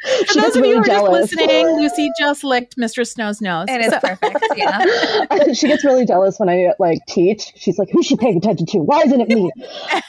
For 0.27 0.41
those 0.41 0.55
of 0.55 0.65
you 0.65 0.75
who 0.75 0.81
are 0.81 0.85
just 0.85 1.11
listening, 1.11 1.67
Lucy 1.77 2.09
just 2.17 2.43
licked 2.43 2.77
Mistress 2.77 3.11
Snow's 3.11 3.41
nose. 3.41 3.65
And 3.69 3.83
it's 3.83 3.93
so. 3.93 3.99
perfect. 3.99 4.37
Yeah. 4.55 5.53
she 5.53 5.67
gets 5.67 5.83
really 5.83 6.05
jealous 6.05 6.39
when 6.39 6.49
I 6.49 6.73
like 6.79 6.99
teach. 7.07 7.51
She's 7.55 7.77
like, 7.77 7.89
"Who's 7.91 8.05
she 8.07 8.15
paying 8.15 8.37
attention 8.37 8.65
to? 8.67 8.79
Why 8.79 9.01
isn't 9.05 9.21
it 9.21 9.27
me?" 9.27 9.51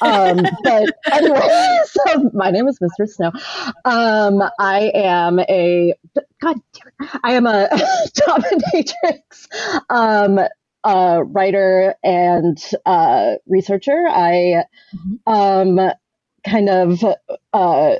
um, 0.00 0.42
but 0.64 0.94
anyway, 1.12 1.78
so 1.84 2.30
my 2.32 2.50
name 2.50 2.66
is 2.66 2.78
Mistress 2.80 3.16
Snow. 3.16 3.32
Um, 3.84 4.42
I 4.58 4.90
am 4.94 5.40
a 5.40 5.92
God. 6.40 6.56
I 7.24 7.32
am 7.32 7.46
a 7.46 7.68
dominatrix. 8.14 9.82
Um, 9.90 10.40
uh, 10.84 11.22
writer 11.26 11.94
and 12.02 12.58
uh, 12.86 13.34
researcher. 13.46 14.06
I 14.08 14.64
mm-hmm. 14.94 15.32
um, 15.32 15.90
kind 16.44 16.68
of 16.68 17.04
uh, 17.52 17.96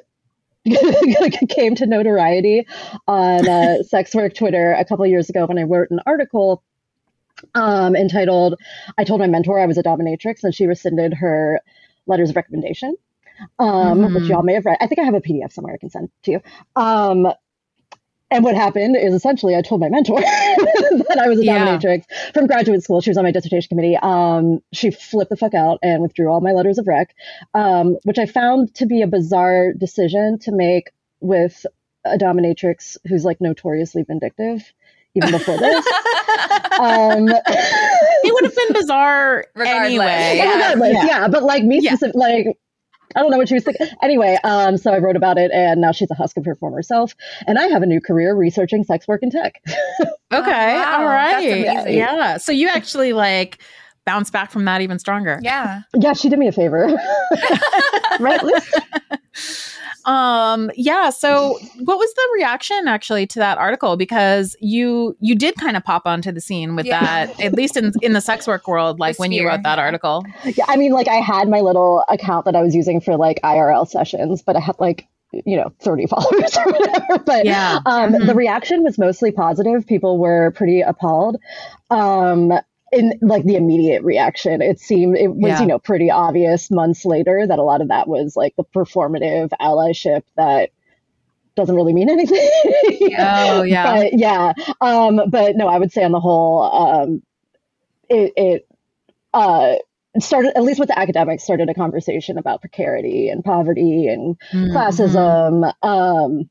came 1.48 1.74
to 1.76 1.86
notoriety 1.86 2.66
on 3.06 3.48
uh, 3.48 3.82
sex 3.82 4.14
work 4.14 4.34
Twitter 4.34 4.72
a 4.72 4.84
couple 4.84 5.06
years 5.06 5.28
ago 5.28 5.46
when 5.46 5.58
I 5.58 5.62
wrote 5.62 5.90
an 5.90 6.00
article 6.06 6.62
um, 7.54 7.94
entitled 7.94 8.54
"I 8.96 9.04
told 9.04 9.20
my 9.20 9.26
mentor 9.26 9.60
I 9.60 9.66
was 9.66 9.78
a 9.78 9.82
dominatrix 9.82 10.42
and 10.42 10.54
she 10.54 10.66
rescinded 10.66 11.14
her 11.14 11.60
letters 12.06 12.30
of 12.30 12.36
recommendation." 12.36 12.96
Um, 13.60 14.00
mm-hmm. 14.00 14.14
which 14.16 14.24
y'all 14.24 14.42
may 14.42 14.54
have 14.54 14.66
read. 14.66 14.78
I 14.80 14.88
think 14.88 14.98
I 14.98 15.04
have 15.04 15.14
a 15.14 15.20
PDF 15.20 15.52
somewhere 15.52 15.72
I 15.72 15.76
can 15.76 15.90
send 15.90 16.10
to 16.24 16.30
you. 16.32 16.40
Um, 16.74 17.28
and 18.30 18.44
what 18.44 18.54
happened 18.54 18.96
is 18.96 19.14
essentially 19.14 19.56
I 19.56 19.62
told 19.62 19.80
my 19.80 19.88
mentor 19.88 20.20
that 20.20 21.18
I 21.20 21.28
was 21.28 21.40
a 21.40 21.44
dominatrix 21.44 22.04
yeah. 22.10 22.30
from 22.32 22.46
graduate 22.46 22.82
school. 22.82 23.00
She 23.00 23.10
was 23.10 23.16
on 23.16 23.24
my 23.24 23.30
dissertation 23.30 23.68
committee. 23.68 23.96
Um, 23.96 24.62
she 24.72 24.90
flipped 24.90 25.30
the 25.30 25.36
fuck 25.36 25.54
out 25.54 25.78
and 25.82 26.02
withdrew 26.02 26.30
all 26.30 26.40
my 26.40 26.52
letters 26.52 26.78
of 26.78 26.86
rec, 26.86 27.14
um, 27.54 27.96
which 28.04 28.18
I 28.18 28.26
found 28.26 28.74
to 28.76 28.86
be 28.86 29.02
a 29.02 29.06
bizarre 29.06 29.72
decision 29.72 30.38
to 30.40 30.52
make 30.52 30.90
with 31.20 31.64
a 32.04 32.18
dominatrix 32.18 32.98
who's 33.06 33.24
like 33.24 33.40
notoriously 33.40 34.02
vindictive. 34.02 34.72
Even 35.14 35.30
before 35.30 35.56
this, 35.58 35.86
um, 36.78 37.28
it 37.28 38.34
would 38.34 38.44
have 38.44 38.54
been 38.54 38.72
bizarre 38.74 39.46
Regardless. 39.54 39.86
anyway. 39.86 40.34
Yeah. 40.36 40.54
Regardless, 40.54 40.92
yeah. 40.92 41.06
yeah. 41.06 41.28
But 41.28 41.42
like 41.44 41.64
me, 41.64 41.80
specific, 41.80 42.14
like 42.14 42.58
I 43.16 43.20
don't 43.20 43.30
know 43.30 43.38
what 43.38 43.48
she 43.48 43.54
was 43.54 43.64
thinking. 43.64 43.88
Anyway, 44.02 44.38
um, 44.44 44.76
so 44.76 44.92
I 44.92 44.98
wrote 44.98 45.16
about 45.16 45.38
it, 45.38 45.50
and 45.52 45.80
now 45.80 45.92
she's 45.92 46.10
a 46.10 46.14
husk 46.14 46.36
of 46.36 46.44
her 46.44 46.54
former 46.54 46.82
self. 46.82 47.14
And 47.46 47.58
I 47.58 47.66
have 47.68 47.82
a 47.82 47.86
new 47.86 48.00
career 48.00 48.34
researching 48.34 48.84
sex 48.84 49.08
work 49.08 49.22
and 49.22 49.32
tech. 49.32 49.62
okay, 49.68 50.10
oh, 50.30 50.40
wow. 50.40 50.98
all 50.98 51.06
right, 51.06 51.90
yeah. 51.90 52.36
So 52.36 52.52
you 52.52 52.68
actually 52.68 53.12
like 53.12 53.58
bounce 54.04 54.30
back 54.30 54.50
from 54.50 54.64
that 54.64 54.80
even 54.80 54.98
stronger. 54.98 55.38
Yeah, 55.42 55.82
yeah. 55.94 56.12
She 56.12 56.28
did 56.28 56.38
me 56.38 56.48
a 56.48 56.52
favor, 56.52 56.86
right? 58.20 58.40
Um 60.08 60.70
yeah 60.74 61.10
so 61.10 61.58
what 61.84 61.98
was 61.98 62.12
the 62.14 62.28
reaction 62.34 62.88
actually 62.88 63.26
to 63.26 63.38
that 63.38 63.58
article? 63.58 63.96
Because 63.96 64.56
you 64.60 65.16
you 65.20 65.34
did 65.34 65.54
kind 65.56 65.76
of 65.76 65.84
pop 65.84 66.06
onto 66.06 66.32
the 66.32 66.40
scene 66.40 66.74
with 66.74 66.86
yeah. 66.86 67.00
that 67.00 67.40
at 67.40 67.52
least 67.52 67.76
in 67.76 67.92
in 68.02 68.14
the 68.14 68.20
sex 68.20 68.46
work 68.46 68.66
world 68.66 68.98
like 69.04 69.18
when 69.18 69.32
you 69.32 69.46
wrote 69.46 69.62
that 69.64 69.78
article. 69.78 70.24
Yeah 70.44 70.64
i 70.68 70.76
mean 70.76 70.92
like 70.92 71.08
i 71.08 71.16
had 71.16 71.48
my 71.48 71.60
little 71.60 72.04
account 72.08 72.44
that 72.46 72.56
i 72.56 72.62
was 72.62 72.74
using 72.74 73.00
for 73.00 73.16
like 73.16 73.38
irl 73.42 73.86
sessions 73.86 74.42
but 74.42 74.56
i 74.56 74.60
had 74.60 74.76
like 74.78 75.06
you 75.32 75.56
know 75.56 75.72
30 75.80 76.06
followers 76.10 76.56
or 76.56 76.64
whatever. 76.72 77.18
But 77.18 77.44
yeah. 77.44 77.80
um 77.86 78.12
mm-hmm. 78.12 78.26
the 78.26 78.34
reaction 78.34 78.82
was 78.82 78.98
mostly 78.98 79.30
positive. 79.30 79.86
People 79.86 80.18
were 80.18 80.52
pretty 80.52 80.80
appalled. 80.80 81.36
Um 81.90 82.52
in 82.92 83.18
like 83.20 83.44
the 83.44 83.56
immediate 83.56 84.02
reaction 84.02 84.62
it 84.62 84.80
seemed 84.80 85.16
it 85.16 85.28
was 85.28 85.50
yeah. 85.50 85.60
you 85.60 85.66
know 85.66 85.78
pretty 85.78 86.10
obvious 86.10 86.70
months 86.70 87.04
later 87.04 87.46
that 87.46 87.58
a 87.58 87.62
lot 87.62 87.80
of 87.80 87.88
that 87.88 88.08
was 88.08 88.36
like 88.36 88.54
the 88.56 88.64
performative 88.64 89.50
allyship 89.60 90.22
that 90.36 90.70
doesn't 91.54 91.74
really 91.74 91.92
mean 91.92 92.08
anything 92.08 92.48
oh 93.18 93.62
yeah 93.66 93.96
but 93.96 94.18
yeah 94.18 94.52
um 94.80 95.20
but 95.28 95.56
no 95.56 95.66
i 95.66 95.78
would 95.78 95.92
say 95.92 96.04
on 96.04 96.12
the 96.12 96.20
whole 96.20 96.62
um 96.62 97.22
it 98.08 98.32
it 98.36 98.68
uh 99.34 99.74
started 100.18 100.56
at 100.56 100.62
least 100.62 100.80
with 100.80 100.88
the 100.88 100.98
academics 100.98 101.44
started 101.44 101.68
a 101.68 101.74
conversation 101.74 102.38
about 102.38 102.60
precarity 102.60 103.28
and 103.28 103.44
poverty 103.44 104.06
and 104.06 104.38
mm-hmm. 104.52 104.76
classism 104.76 105.72
um 105.82 106.48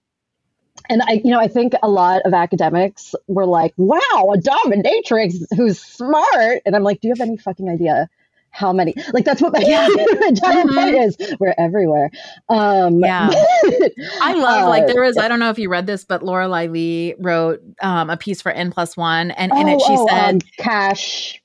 and 0.90 1.02
I, 1.04 1.22
you 1.24 1.32
know, 1.32 1.40
I 1.40 1.48
think 1.48 1.74
a 1.84 1.90
lot 1.90 2.22
of 2.24 2.34
academics 2.34 3.14
were 3.28 3.46
like, 3.46 3.74
"Wow, 3.78 4.00
a 4.14 4.38
dominatrix 4.38 5.44
who's 5.56 5.80
smart," 5.80 6.62
and 6.66 6.76
I'm 6.76 6.84
like, 6.84 7.02
"Do 7.02 7.08
you 7.08 7.14
have 7.18 7.28
any 7.28 7.38
fucking 7.38 7.70
idea 7.70 8.10
how 8.52 8.74
many?" 8.74 8.94
Like 9.14 9.26
that's 9.26 9.42
what 9.42 9.54
my 9.54 9.60
yeah. 9.60 9.88
mm-hmm. 9.90 10.76
point 10.76 10.96
is. 10.96 11.18
We're 11.40 11.56
everywhere. 11.58 12.12
Um, 12.50 13.00
yeah, 13.00 13.30
I 14.22 14.34
love 14.34 14.66
uh, 14.66 14.70
like 14.70 14.88
there 14.88 15.04
was. 15.04 15.18
I 15.18 15.28
don't 15.28 15.40
know 15.40 15.50
if 15.50 15.60
you 15.60 15.70
read 15.70 15.88
this, 15.88 16.04
but 16.06 16.24
Lorelei 16.24 16.68
Lee 16.68 17.16
wrote 17.20 17.62
um, 17.82 18.10
a 18.10 18.18
piece 18.18 18.42
for 18.42 18.52
N 18.52 18.72
plus 18.72 18.96
one, 18.96 19.32
and 19.32 19.52
in 19.52 19.70
oh, 19.70 19.76
it 19.76 19.82
she 19.82 19.96
oh, 19.98 20.08
said, 20.08 20.36
um, 20.36 20.40
"Cash." 20.58 21.42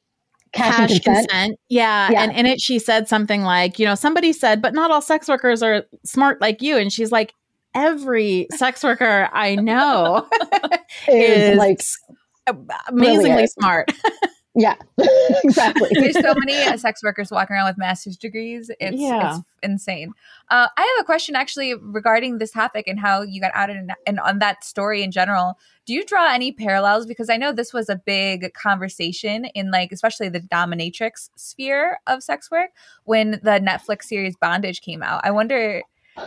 Cash, 0.53 0.77
cash 0.77 1.01
consent. 1.01 1.31
consent. 1.31 1.61
Yeah. 1.71 2.11
yeah. 2.11 2.23
And 2.23 2.33
in 2.33 2.45
it, 2.45 2.61
she 2.61 2.79
said 2.79 3.09
something 3.09 3.41
like, 3.41 3.79
you 3.79 3.87
know, 3.87 3.95
somebody 3.95 4.35
said, 4.35 4.61
but 4.61 4.75
not 4.75 4.91
all 4.91 5.01
sex 5.01 5.27
workers 5.27 5.63
are 5.63 5.87
smart 6.05 6.43
like 6.43 6.61
you. 6.61 6.77
And 6.77 6.93
she's 6.93 7.11
like, 7.11 7.33
every 7.75 8.47
sex 8.51 8.83
worker 8.83 9.29
I 9.33 9.57
know 9.57 10.29
is, 11.09 11.51
is 11.53 11.59
like 11.59 11.83
amazingly 12.89 13.29
brilliant. 13.29 13.51
smart. 13.51 13.93
yeah, 14.55 14.75
exactly. 15.45 15.89
There's 15.93 16.21
so 16.21 16.35
many 16.37 16.55
uh, 16.63 16.77
sex 16.77 17.03
workers 17.03 17.31
walking 17.31 17.57
around 17.57 17.69
with 17.69 17.79
master's 17.79 18.17
degrees. 18.17 18.71
It's, 18.81 18.97
yeah. 18.97 19.37
it's 19.37 19.47
insane. 19.63 20.13
Uh, 20.51 20.69
I 20.77 20.81
have 20.81 21.03
a 21.03 21.05
question 21.05 21.35
actually 21.35 21.75
regarding 21.75 22.39
this 22.39 22.51
topic 22.51 22.87
and 22.87 23.01
how 23.01 23.23
you 23.23 23.41
got 23.41 23.53
outed 23.55 23.77
and, 23.77 23.93
and 24.07 24.21
on 24.21 24.41
that 24.41 24.65
story 24.65 25.03
in 25.03 25.11
general. 25.11 25.59
Do 25.87 25.95
you 25.95 26.05
draw 26.05 26.33
any 26.33 26.53
parallels? 26.53 27.07
Because 27.07 27.31
I 27.31 27.37
know 27.37 27.53
this 27.53 27.73
was 27.73 27.89
a 27.89 27.97
big 27.97 28.53
conversation 28.53 29.47
in 29.47 29.71
like, 29.71 29.91
especially 29.91 30.29
the 30.29 30.41
dominatrix 30.41 31.31
sphere 31.35 31.99
of 32.07 32.23
sex 32.23 32.51
work 32.51 32.71
when 33.05 33.33
the 33.43 33.61
Netflix 33.61 34.05
series 34.05 34.37
Bonding 34.37 34.75
came 34.75 35.03
out. 35.03 35.23
I 35.25 35.31
wonder 35.31 35.83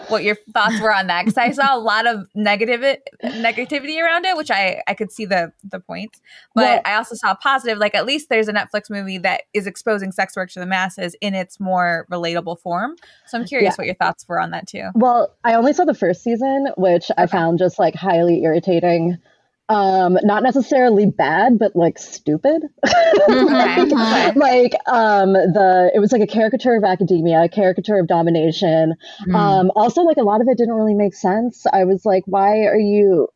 what 0.08 0.24
your 0.24 0.36
thoughts 0.54 0.80
were 0.80 0.94
on 0.94 1.08
that 1.08 1.26
because 1.26 1.38
I 1.38 1.52
saw 1.52 1.76
a 1.76 1.80
lot 1.80 2.08
of 2.08 2.28
negative 2.34 2.82
negativity 3.24 4.02
around 4.02 4.26
it, 4.26 4.36
which 4.36 4.50
I 4.52 4.82
I 4.88 4.94
could 4.94 5.12
see 5.12 5.26
the 5.26 5.52
the 5.64 5.80
point, 5.80 6.18
but 6.54 6.62
well, 6.62 6.82
I 6.86 6.96
also 6.96 7.16
saw 7.16 7.36
positive. 7.36 7.78
Like 7.78 7.96
at 7.96 8.06
least 8.06 8.30
there's 8.30 8.48
a 8.48 8.54
Netflix 8.54 8.90
movie 8.90 9.18
that 9.20 9.44
is 9.54 9.68
exposing 9.68 10.12
sex 10.12 10.36
work 10.36 10.50
to 10.52 10.60
the 10.60 10.66
masses 10.66 11.16
in 11.22 11.34
its 11.34 11.60
more 11.60 12.08
relatable 12.12 12.60
form. 12.60 12.96
So 13.28 13.38
I'm 13.38 13.46
curious 13.46 13.74
yeah. 13.74 13.76
what 13.78 13.86
your 13.86 13.96
thoughts 13.96 14.28
were 14.28 14.40
on 14.40 14.52
that 14.52 14.68
too. 14.68 14.90
Well, 14.96 15.36
I 15.44 15.54
only 15.54 15.74
saw 15.74 15.86
the 15.86 15.94
first 15.94 16.24
season, 16.24 16.68
which 16.78 17.12
okay. 17.12 17.24
I 17.24 17.28
found 17.28 17.60
just 17.60 17.78
like 17.80 17.96
highly 17.96 18.44
irritating 18.44 19.18
um 19.68 20.18
not 20.24 20.44
necessarily 20.44 21.06
bad 21.06 21.58
but 21.58 21.76
like 21.76 21.98
stupid. 21.98 22.64
Mm-hmm. 23.26 24.40
like 24.40 24.74
um 24.88 25.34
the 25.34 25.92
it 25.94 26.00
was 26.00 26.12
like 26.12 26.22
a 26.22 26.28
caricature 26.28 26.76
of 26.76 26.84
academia 26.84 27.44
a 27.44 27.50
caricature 27.50 27.98
of 27.98 28.08
domination. 28.08 28.94
Mm. 29.28 29.36
um 29.36 29.72
also 29.76 30.02
like 30.02 30.18
a 30.18 30.24
lot 30.24 30.42
of 30.42 30.48
it 30.48 30.58
didn't 30.58 30.74
really 30.74 30.94
make 30.94 31.16
sense. 31.16 31.66
I 31.72 31.86
was 31.86 32.06
like 32.06 32.24
why 32.26 32.66
are 32.66 32.78
you 32.78 33.28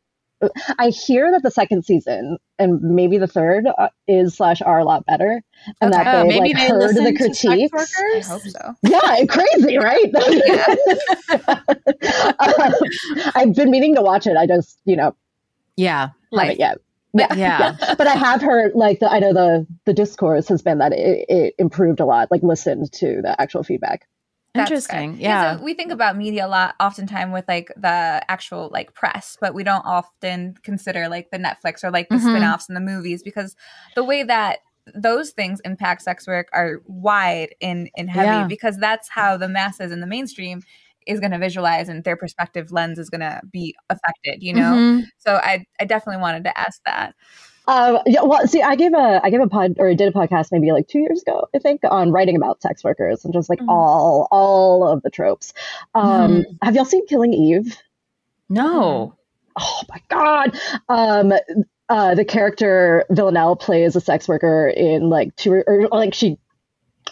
i 0.78 0.90
hear 0.90 1.32
that 1.32 1.44
the 1.44 1.52
second 1.52 1.84
season 1.84 2.38
and 2.58 2.82
maybe 2.82 3.18
the 3.18 3.28
third 3.28 3.66
uh, 3.78 3.90
is 4.08 4.36
slash 4.36 4.62
are 4.62 4.80
a 4.80 4.86
lot 4.86 5.06
better 5.06 5.42
and 5.82 5.94
okay. 5.94 6.04
that 6.04 6.28
they 6.28 6.36
oh, 6.36 6.40
like 6.40 6.56
they 6.56 6.68
heard 6.68 6.96
the 6.96 7.14
critiques. 7.16 7.74
I 7.98 8.20
hope 8.22 8.42
so. 8.42 8.76
Yeah 8.84 9.26
crazy 9.30 9.78
right? 9.78 10.16
Um, 12.40 12.74
i've 13.36 13.56
been 13.56 13.70
meaning 13.70 13.96
to 13.96 14.02
watch 14.02 14.28
it. 14.28 14.38
I 14.38 14.48
just 14.48 14.80
you 14.86 14.96
know. 14.96 15.16
Yeah 15.76 16.10
like 16.32 16.60
yet. 16.60 16.80
Yeah. 17.14 17.28
yeah. 17.36 17.76
yeah. 17.80 17.96
But 17.96 18.08
I 18.08 18.16
have 18.16 18.42
heard 18.42 18.74
like 18.76 19.00
the 19.00 19.12
I 19.12 19.20
know 19.20 19.34
the 19.34 19.68
the 19.86 19.94
discourse 19.94 20.48
has 20.50 20.62
been 20.62 20.80
that 20.80 20.94
it, 20.94 21.26
it 21.28 21.56
improved 21.58 22.00
a 22.00 22.06
lot, 22.06 22.30
like 22.32 22.44
listened 22.44 22.92
to 22.94 23.22
the 23.22 23.40
actual 23.40 23.64
feedback. 23.64 24.08
That's 24.54 24.72
Interesting. 24.72 25.14
Good. 25.14 25.22
Yeah. 25.22 25.58
So 25.58 25.64
we 25.64 25.76
think 25.76 25.92
about 25.92 26.18
media 26.18 26.48
a 26.48 26.50
lot 26.50 26.76
oftentimes 26.80 27.34
with 27.34 27.46
like 27.48 27.72
the 27.78 28.24
actual 28.28 28.70
like 28.72 28.94
press, 28.94 29.38
but 29.40 29.54
we 29.54 29.64
don't 29.64 29.86
often 29.86 30.56
consider 30.64 31.08
like 31.08 31.30
the 31.32 31.38
Netflix 31.38 31.84
or 31.84 31.92
like 31.92 32.10
the 32.10 32.16
mm-hmm. 32.16 32.30
spin-offs 32.30 32.68
and 32.68 32.76
the 32.76 32.82
movies 32.82 33.22
because 33.22 33.56
the 33.96 34.04
way 34.04 34.24
that 34.24 34.60
those 34.96 35.32
things 35.32 35.60
impact 35.66 36.02
sex 36.02 36.26
work 36.26 36.50
are 36.52 36.82
wide 36.86 37.54
and, 37.62 37.92
and 37.96 38.10
heavy 38.10 38.26
yeah. 38.26 38.48
because 38.48 38.78
that's 38.78 39.08
how 39.08 39.38
the 39.38 39.48
masses 39.48 39.92
in 39.92 40.00
the 40.00 40.08
mainstream 40.08 40.64
is 41.10 41.20
going 41.20 41.32
to 41.32 41.38
visualize 41.38 41.90
and 41.90 42.04
their 42.04 42.16
perspective 42.16 42.72
lens 42.72 42.98
is 43.00 43.10
going 43.10 43.22
to 43.22 43.42
be 43.52 43.76
affected 43.90 44.42
you 44.42 44.54
know 44.54 44.74
mm-hmm. 44.74 45.04
so 45.18 45.36
i 45.36 45.66
i 45.80 45.86
definitely 45.86 46.22
wanted 46.22 46.44
to 46.44 46.58
ask 46.58 46.82
that 46.86 47.16
um, 47.70 48.00
yeah, 48.08 48.24
well, 48.24 48.48
see, 48.48 48.64
I 48.64 48.76
gave 48.76 48.94
a 48.94 49.22
I 49.24 49.30
gave 49.30 49.42
a 49.42 49.48
pod 49.48 49.76
or 49.78 49.90
I 49.90 49.94
did 49.94 50.08
a 50.08 50.12
podcast 50.12 50.52
maybe 50.52 50.72
like 50.72 50.88
two 50.88 50.98
years 50.98 51.22
ago, 51.22 51.48
I 51.56 51.60
think, 51.60 51.82
on 51.84 52.12
writing 52.12 52.36
about 52.36 52.64
sex 52.64 52.84
workers 52.84 53.24
and 53.24 53.32
just 53.32 53.48
like 53.48 53.60
mm-hmm. 53.60 53.70
all 53.70 54.28
all 54.32 54.88
of 54.88 55.04
the 55.04 55.12
tropes. 55.12 55.54
Um, 55.94 56.32
mm-hmm. 56.32 56.42
Have 56.64 56.76
y'all 56.76 56.86
seen 56.86 57.06
Killing 57.06 57.32
Eve? 57.32 57.78
No. 58.50 59.16
Oh 59.60 59.82
my 59.88 60.02
god. 60.10 60.60
Um, 60.88 61.32
uh, 61.90 62.16
the 62.16 62.26
character 62.26 63.06
Villanelle 63.12 63.56
plays 63.56 63.96
a 63.96 64.02
sex 64.02 64.28
worker 64.28 64.68
in 64.68 65.10
like 65.10 65.36
two 65.36 65.54
or, 65.54 65.64
or 65.68 65.88
like 65.90 66.16
she 66.16 66.40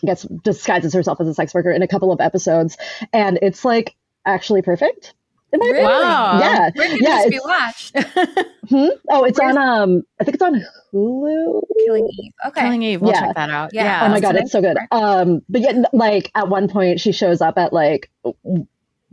I 0.04 0.06
guess 0.08 0.24
disguises 0.44 0.94
herself 0.94 1.20
as 1.22 1.28
a 1.28 1.34
sex 1.34 1.54
worker 1.54 1.72
in 1.72 1.82
a 1.82 1.88
couple 1.88 2.12
of 2.12 2.20
episodes, 2.22 2.78
and 3.14 3.40
it's 3.42 3.64
like 3.66 3.96
actually 4.26 4.62
perfect. 4.62 5.14
It 5.54 5.60
might 5.60 5.68
Really? 5.72 5.84
Wow. 5.86 6.40
Yeah. 6.40 6.70
Where 6.76 6.88
can 6.90 6.98
Yeah, 7.02 7.22
this 7.24 7.30
be 7.30 7.40
watched? 7.44 7.96
Hmm? 8.70 8.88
Oh, 9.10 9.24
it's 9.24 9.40
Where's- 9.40 9.56
on 9.56 9.58
um 9.58 10.04
I 10.20 10.26
think 10.26 10.36
it's 10.36 10.44
on 10.44 10.62
Hulu. 10.94 11.62
Killing 11.86 12.10
Eve. 12.20 12.34
Okay. 12.48 12.62
Killing 12.64 12.84
Eve. 12.84 13.02
We'll 13.02 13.14
Yeah. 13.14 13.22
check 13.22 13.36
that 13.36 13.50
out. 13.50 13.74
Yeah. 13.74 13.84
Yeah. 13.86 14.06
oh 14.06 14.10
my 14.10 14.20
god, 14.20 14.34
today? 14.34 14.42
it's 14.44 14.52
so 14.52 14.60
good. 14.62 14.76
Um 14.92 15.42
but 15.48 15.62
yet 15.62 15.94
like 15.94 16.30
at 16.36 16.50
one 16.50 16.68
point 16.68 17.00
she 17.00 17.14
shows 17.14 17.40
up 17.40 17.58
at 17.58 17.72
like 17.72 18.12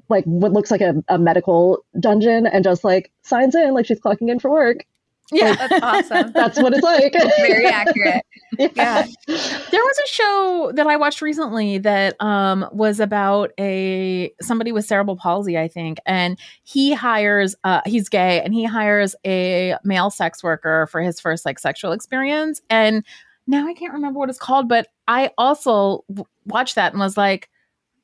like 0.08 0.24
what 0.24 0.52
looks 0.52 0.72
like 0.72 0.80
a, 0.80 1.04
a 1.08 1.18
medical 1.18 1.84
dungeon 2.00 2.46
and 2.48 2.64
just 2.64 2.82
like 2.82 3.12
signs 3.22 3.54
in 3.54 3.72
like 3.74 3.86
she's 3.86 4.00
clocking 4.00 4.28
in 4.28 4.40
for 4.40 4.50
work. 4.50 4.84
Yeah. 5.33 5.54
That's 5.54 5.83
awesome. 5.83 6.33
That's 6.35 6.59
what 6.61 6.75
it's 6.75 6.83
like. 6.83 7.12
Very 7.12 7.66
accurate. 7.66 8.23
Yeah. 8.57 9.04
There 9.26 9.81
was 9.83 9.99
a 10.04 10.07
show 10.07 10.71
that 10.76 10.87
I 10.87 10.95
watched 10.97 11.21
recently 11.21 11.78
that 11.78 12.14
um, 12.23 12.69
was 12.71 13.00
about 13.00 13.50
a 13.59 14.33
somebody 14.40 14.71
with 14.71 14.85
cerebral 14.85 15.16
palsy, 15.16 15.59
I 15.59 15.66
think, 15.66 15.99
and 16.07 16.38
he 16.62 16.93
hires 16.95 17.57
uh, 17.64 17.81
he's 17.85 18.09
gay 18.09 18.40
and 18.43 18.54
he 18.54 18.64
hires 18.64 19.16
a 19.26 19.75
male 19.83 20.09
sex 20.09 20.45
worker 20.45 20.87
for 20.87 21.00
his 21.00 21.19
first 21.19 21.45
like 21.45 21.59
sexual 21.59 21.90
experience. 21.90 22.62
And 22.71 23.04
now 23.49 23.66
I 23.66 23.75
can't 23.75 23.93
remember 23.93 24.21
what 24.21 24.31
it's 24.31 24.38
called, 24.38 24.69
but 24.69 24.87
I 25.09 25.33
also 25.37 26.04
w- 26.09 26.26
watched 26.47 26.76
that 26.76 26.93
and 26.93 27.00
was 27.00 27.16
like, 27.16 27.50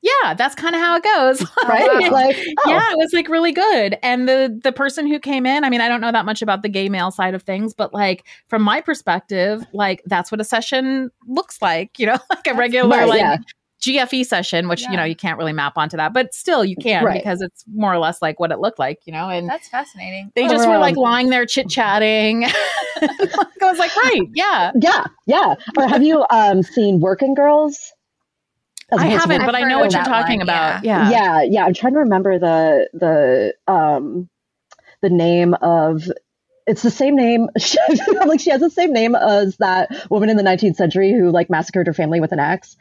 yeah, 0.03 0.35
that's 0.35 0.55
kind 0.55 0.75
of 0.75 0.81
how 0.81 0.97
it 0.97 1.03
goes. 1.03 1.41
right? 1.69 2.11
Like 2.11 2.37
oh, 2.65 2.71
Yeah, 2.71 2.91
it 2.93 2.97
was 2.99 3.13
like 3.13 3.29
really 3.29 3.53
good. 3.53 3.99
And 4.03 4.29
the 4.29 4.59
the 4.63 4.73
person 4.73 5.07
who 5.07 5.19
came 5.19 5.45
in, 5.47 5.65
I 5.65 5.71
mean, 5.71 5.81
I 5.81 5.89
don't 5.89 6.01
know 6.01 6.13
that 6.13 6.25
much 6.25 6.41
about 6.43 6.63
the 6.63 6.69
gay 6.69 6.89
male 6.89 7.11
side 7.11 7.35
of 7.35 7.43
things, 7.43 7.75
but 7.75 7.93
like 7.93 8.25
from 8.49 8.63
my 8.63 8.81
perspective, 8.81 9.65
like 9.73 10.03
that's 10.07 10.33
what 10.33 10.41
a 10.41 10.45
session 10.45 11.11
looks 11.27 11.61
like, 11.61 11.99
you 11.99 12.07
know, 12.07 12.19
like 12.31 12.47
a 12.47 12.55
regular 12.55 12.89
Right, 12.89 13.09
like 13.09 13.21
yeah. 13.21 13.37
GFE 13.83 14.27
session, 14.27 14.69
which 14.69 14.83
you 14.83 14.97
know 14.97 15.05
you 15.05 15.17
can't 15.17 15.39
really 15.39 15.55
map 15.55 15.75
onto 15.77 15.97
that, 15.97 16.13
but 16.13 16.35
still 16.35 16.65
you 16.65 16.77
can 16.77 17.03
Right. 17.05 17.19
because 17.23 17.41
it's 17.41 17.65
more 17.75 17.93
or 17.93 17.99
less 17.99 18.21
like 18.21 18.39
what 18.39 18.53
it 18.53 18.59
looked 18.59 18.79
like, 18.79 19.01
you 19.07 19.13
know. 19.13 19.29
And 19.31 19.49
That's 19.49 19.69
fascinating. 19.69 20.31
they 20.35 20.47
just 20.49 20.69
were 20.69 20.77
like 20.79 20.97
um, 20.97 21.03
lying 21.03 21.31
there 21.31 21.47
chit 21.47 21.69
chatting. 21.71 22.45
I 23.01 23.49
was 23.63 23.79
like, 23.79 23.95
right, 23.97 24.21
yeah. 24.35 24.73
Yeah, 24.81 25.05
yeah. 25.27 25.55
Or 25.79 25.89
have 25.89 26.03
you 26.03 26.27
um 26.31 26.63
seen 26.63 27.01
Working 27.01 27.35
Girls? 27.35 27.79
As 28.93 28.99
I 29.01 29.07
haven't, 29.07 29.41
I've 29.43 29.47
but 29.47 29.55
I 29.55 29.63
know 29.63 29.79
what 29.79 29.93
you're 29.93 30.03
talking 30.05 30.39
one, 30.39 30.49
about. 30.49 30.85
yeah. 30.85 31.11
Yeah. 31.11 31.11
yeah 31.11 31.43
yeah 31.43 31.65
i'm 31.65 31.75
trying 31.75 31.93
to 31.95 32.01
remember 32.01 32.39
the 32.39 32.89
the 32.93 33.73
um 33.73 34.29
the 35.03 35.11
name 35.11 35.55
of 35.55 36.03
it's 36.67 36.83
the 36.83 36.91
same 36.91 37.17
name 37.17 37.49
like 38.27 38.41
she 38.41 38.51
has 38.51 38.61
the 38.61 38.71
same 38.71 38.93
name 38.93 39.15
as 39.15 39.57
that 39.59 39.91
woman 40.11 40.29
in 40.29 40.37
the 40.37 40.43
19th 40.43 40.77
century 40.77 41.13
who 41.13 41.31
like 41.31 41.51
massacred 41.51 41.87
her 41.87 41.95
family 41.95 42.21
with 42.21 42.33
an 42.33 42.39
axe 42.39 42.77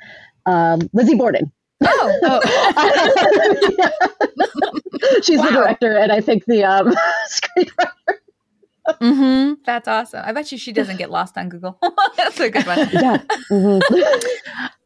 um 0.45 0.81
lizzie 0.93 1.15
borden 1.15 1.51
Oh, 1.81 2.41
she's 5.23 5.41
the 5.41 5.49
director 5.51 5.97
and 5.97 6.11
i 6.11 6.21
think 6.21 6.45
the 6.45 6.63
um 6.63 6.93
screenwriter 7.29 7.93
hmm 8.99 9.53
that's 9.65 9.87
awesome. 9.87 10.23
I 10.25 10.31
bet 10.31 10.51
you 10.51 10.57
she 10.57 10.71
doesn't 10.71 10.97
get 10.97 11.11
lost 11.11 11.37
on 11.37 11.49
Google. 11.49 11.77
that's 12.17 12.39
a 12.39 12.49
good 12.49 12.65
one. 12.65 12.89
yeah 12.91 13.21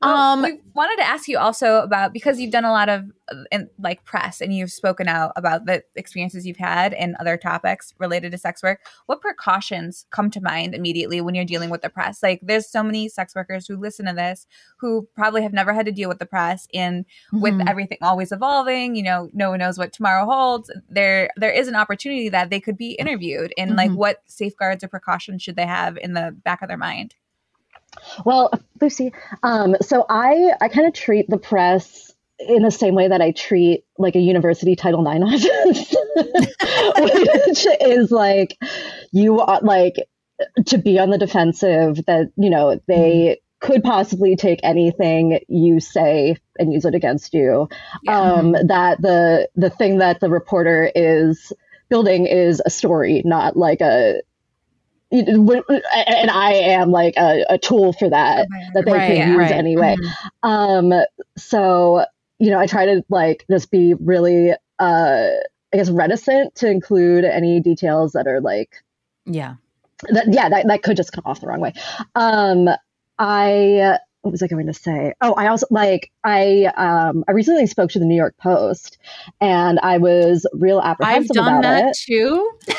Well, 0.04 0.16
Um, 0.16 0.42
we 0.42 0.60
wanted 0.74 0.98
to 0.98 1.08
ask 1.08 1.28
you 1.28 1.38
also 1.38 1.80
about 1.82 2.14
because 2.14 2.40
you've 2.40 2.52
done 2.52 2.66
a 2.66 2.72
lot 2.72 2.90
of 2.90 3.06
in, 3.52 3.70
like 3.80 4.04
press 4.04 4.42
and 4.42 4.54
you've 4.54 4.72
spoken 4.72 5.08
out 5.08 5.32
about 5.38 5.66
the 5.66 5.84
experiences 5.96 6.46
you've 6.46 6.58
had 6.58 6.94
and 6.94 7.16
other 7.20 7.38
topics 7.38 7.94
related 8.00 8.32
to 8.34 8.38
sex 8.38 8.62
work. 8.62 8.82
What 9.06 9.22
precautions 9.22 10.06
come 10.12 10.30
to 10.32 10.42
mind 10.42 10.76
immediately 10.76 11.22
when 11.22 11.36
you're 11.36 11.46
dealing 11.46 11.70
with 11.70 11.82
the 11.84 11.90
press? 11.90 12.22
Like, 12.22 12.42
there's 12.44 12.70
so 12.70 12.84
many 12.84 13.08
sex 13.08 13.34
workers 13.34 13.66
who 13.66 13.78
listen 13.78 14.06
to 14.08 14.14
this 14.14 14.46
who 14.78 15.08
probably 15.16 15.42
have 15.42 15.54
never 15.54 15.74
had 15.74 15.86
to 15.86 15.92
deal 15.92 16.10
with 16.10 16.20
the 16.20 16.26
press, 16.26 16.68
and 16.74 17.06
with 17.40 17.56
Mhm. 17.56 17.68
everything 17.68 17.98
always 18.02 18.32
evolving, 18.32 18.96
you 18.96 19.04
know, 19.04 19.30
no 19.34 19.52
one 19.52 19.60
knows 19.60 19.78
what 19.78 19.94
tomorrow 19.94 20.26
holds. 20.26 20.70
There, 20.90 21.30
there 21.38 21.52
is 21.52 21.68
an 21.70 21.76
opportunity 21.76 22.30
that 22.30 22.50
they 22.50 22.60
could 22.60 22.78
be 22.78 22.92
interviewed, 22.94 23.54
and 23.58 23.76
like, 23.78 23.92
Mhm. 23.92 23.96
what 23.96 24.22
safeguards 24.26 24.84
or 24.84 24.90
precautions 24.90 25.42
should 25.42 25.56
they 25.56 25.66
have 25.66 25.98
in 25.98 26.14
the 26.14 26.32
back 26.44 26.62
of 26.62 26.68
their 26.68 26.78
mind? 26.78 27.16
Well, 28.26 28.52
Lucy, 28.82 29.14
um, 29.44 29.76
so 29.82 30.06
I 30.10 30.54
I 30.62 30.68
kind 30.68 30.88
of 30.88 30.94
treat 30.94 31.30
the 31.30 31.38
press 31.38 32.12
in 32.40 32.64
the 32.64 32.72
same 32.72 32.96
way 32.96 33.08
that 33.08 33.22
I 33.22 33.32
treat 33.32 33.86
like 33.98 34.16
a 34.16 34.20
university 34.20 34.76
Title 34.76 35.08
IX 35.08 35.24
office, 35.24 35.96
which 37.48 37.68
is 37.82 38.12
like 38.12 38.58
you 39.12 39.40
are 39.40 39.62
like 39.62 39.96
to 40.66 40.78
be 40.78 41.00
on 41.00 41.10
the 41.10 41.18
defensive 41.18 42.04
that 42.06 42.32
you 42.36 42.50
know 42.50 42.80
they 42.88 43.40
could 43.60 43.84
possibly 43.84 44.36
take 44.36 44.60
anything 44.62 45.40
you 45.48 45.80
say 45.80 46.36
and 46.60 46.74
use 46.74 46.84
it 46.84 46.96
against 46.96 47.34
you. 47.34 47.70
Yeah. 48.04 48.20
Um, 48.20 48.52
that 48.52 49.02
the 49.02 49.50
the 49.56 49.70
thing 49.70 50.00
that 50.00 50.20
the 50.20 50.30
reporter 50.30 50.92
is 50.94 51.54
building 51.90 52.26
is 52.26 52.62
a 52.66 52.70
story, 52.70 53.22
not 53.26 53.56
like 53.56 53.80
a 53.82 54.22
and 55.14 56.32
I 56.32 56.54
am 56.54 56.92
like 56.92 57.14
a, 57.18 57.46
a 57.50 57.58
tool 57.58 57.94
for 57.94 58.10
that 58.10 58.48
that 58.74 58.86
they 58.86 58.92
Right, 58.92 59.08
can 59.08 59.16
yeah, 59.18 59.30
use 59.30 59.38
right. 59.38 59.52
anyway. 59.52 59.96
Mhm. 59.98 60.50
Um, 60.50 61.06
so 61.38 62.06
you 62.40 62.50
know, 62.50 62.60
I 62.60 62.66
try 62.66 62.86
to 62.88 63.04
like 63.10 63.46
just 63.50 63.72
be 63.72 63.94
really, 63.94 64.52
uh, 64.52 64.56
I 64.80 65.78
guess, 65.78 65.90
reticent 65.90 66.56
to 66.56 66.70
include 66.70 67.24
any 67.26 67.60
details 67.62 68.14
that 68.14 68.28
are 68.28 68.42
like 68.42 68.84
Yeah. 69.26 69.56
that. 70.10 70.26
Yeah, 70.32 70.50
that 70.50 70.68
that 70.68 70.84
could 70.84 70.98
just 70.98 71.12
come 71.14 71.24
off 71.26 71.40
the 71.42 71.48
wrong 71.48 71.62
way. 71.62 71.74
Um, 72.16 72.68
I 73.20 73.98
what 74.22 74.32
was 74.32 74.42
I 74.42 74.48
going 74.48 74.68
to 74.68 74.74
say? 74.74 75.14
Oh, 75.22 75.34
I 75.34 75.48
also 75.48 75.68
like 75.70 76.10
I 76.24 76.66
um 76.76 77.24
I 77.28 77.32
recently 77.34 77.68
spoke 77.68 77.92
to 77.92 78.00
the 78.00 78.06
New 78.06 78.16
York 78.16 78.36
Post, 78.38 78.98
and 79.40 79.80
I 79.82 79.98
was 80.00 80.48
real 80.54 80.82
apprehensive. 80.82 81.38
I've 81.38 81.46
done 81.46 81.60
about 81.60 81.62
that 81.64 81.90
it. 81.90 81.98
too. 81.98 82.52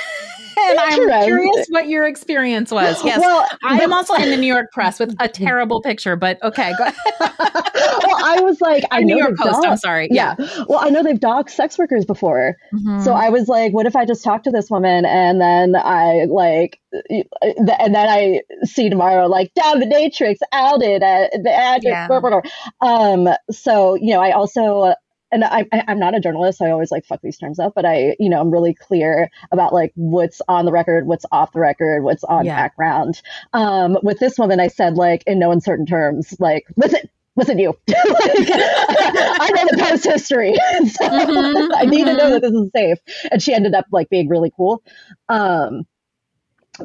and 0.70 0.80
I'm 0.80 1.24
curious 1.24 1.66
what 1.68 1.88
your 1.88 2.06
experience 2.06 2.70
was. 2.70 3.02
Yes. 3.04 3.20
Well, 3.20 3.46
I 3.64 3.80
am 3.80 3.92
also 3.92 4.14
in 4.14 4.30
the 4.30 4.36
New 4.36 4.46
York 4.52 4.72
press 4.72 4.98
with 4.98 5.14
a 5.20 5.28
terrible 5.44 5.80
picture, 5.82 6.16
but 6.16 6.42
okay, 6.42 6.72
go 6.78 6.84
ahead. 6.84 6.96
well, 7.20 8.24
I 8.24 8.40
was 8.40 8.60
like, 8.60 8.84
I 8.90 9.00
New 9.02 9.14
know 9.14 9.18
York 9.18 9.36
they've 9.38 9.52
Post, 9.52 9.66
I'm 9.66 9.76
sorry. 9.76 10.08
Yeah. 10.10 10.34
Well, 10.68 10.80
I 10.80 10.90
know 10.90 11.02
they've 11.02 11.18
doxed 11.18 11.50
sex 11.50 11.78
workers 11.78 12.04
before. 12.04 12.56
Mhm. 12.72 13.02
So 13.02 13.12
I 13.12 13.28
was 13.28 13.48
like, 13.48 13.72
what 13.72 13.86
if 13.86 13.96
I 13.96 14.04
just 14.04 14.24
talk 14.24 14.42
to 14.44 14.50
this 14.50 14.70
woman 14.70 15.04
and 15.04 15.40
then 15.40 15.76
I 15.76 16.24
like, 16.28 16.78
and 17.10 17.66
then 17.68 17.96
I 17.96 18.40
see 18.62 18.88
tomorrow 18.88 19.26
like 19.26 19.52
dominatrix 19.58 20.36
outed 20.52 21.02
at 21.02 21.30
the 21.42 21.50
address. 21.50 21.82
Yeah. 21.84 22.08
blah, 22.08 22.20
blah. 22.20 22.40
Um. 22.80 23.28
So 23.50 23.94
you 23.94 24.14
know, 24.14 24.20
I 24.20 24.32
also. 24.32 24.94
And 25.34 25.44
I, 25.44 25.66
I, 25.72 25.84
I'm 25.88 25.98
not 25.98 26.14
a 26.14 26.20
journalist, 26.20 26.58
so 26.58 26.64
I 26.66 26.70
always 26.70 26.90
like 26.92 27.04
fuck 27.04 27.20
these 27.22 27.36
terms 27.36 27.58
up. 27.58 27.74
But 27.74 27.84
I, 27.84 28.16
you 28.20 28.30
know, 28.30 28.40
I'm 28.40 28.50
really 28.50 28.72
clear 28.74 29.30
about 29.52 29.74
like 29.74 29.92
what's 29.96 30.40
on 30.48 30.64
the 30.64 30.72
record, 30.72 31.06
what's 31.06 31.26
off 31.32 31.52
the 31.52 31.60
record, 31.60 32.04
what's 32.04 32.24
on 32.24 32.46
Yeah. 32.46 32.54
background. 32.54 33.20
Um, 33.52 33.98
with 34.02 34.20
this 34.20 34.38
woman, 34.38 34.60
I 34.60 34.68
said 34.68 34.94
like 34.94 35.24
in 35.26 35.38
no 35.40 35.50
uncertain 35.50 35.86
terms, 35.86 36.34
like, 36.38 36.66
listen, 36.76 37.00
listen, 37.36 37.58
you. 37.58 37.70
like, 37.88 37.88
I 37.98 39.50
know 39.54 39.64
the 39.70 39.78
post 39.78 40.04
history, 40.04 40.54
so 40.86 41.08
Mhm, 41.08 41.70
I 41.74 41.84
need 41.86 42.06
to 42.06 42.14
know 42.14 42.30
mhm. 42.30 42.30
that 42.30 42.42
this 42.42 42.52
is 42.52 42.70
safe. 42.74 42.98
And 43.30 43.42
she 43.42 43.54
ended 43.54 43.74
up 43.74 43.86
like 43.92 44.08
being 44.10 44.28
really 44.28 44.52
cool. 44.56 44.82
Um, 45.28 45.86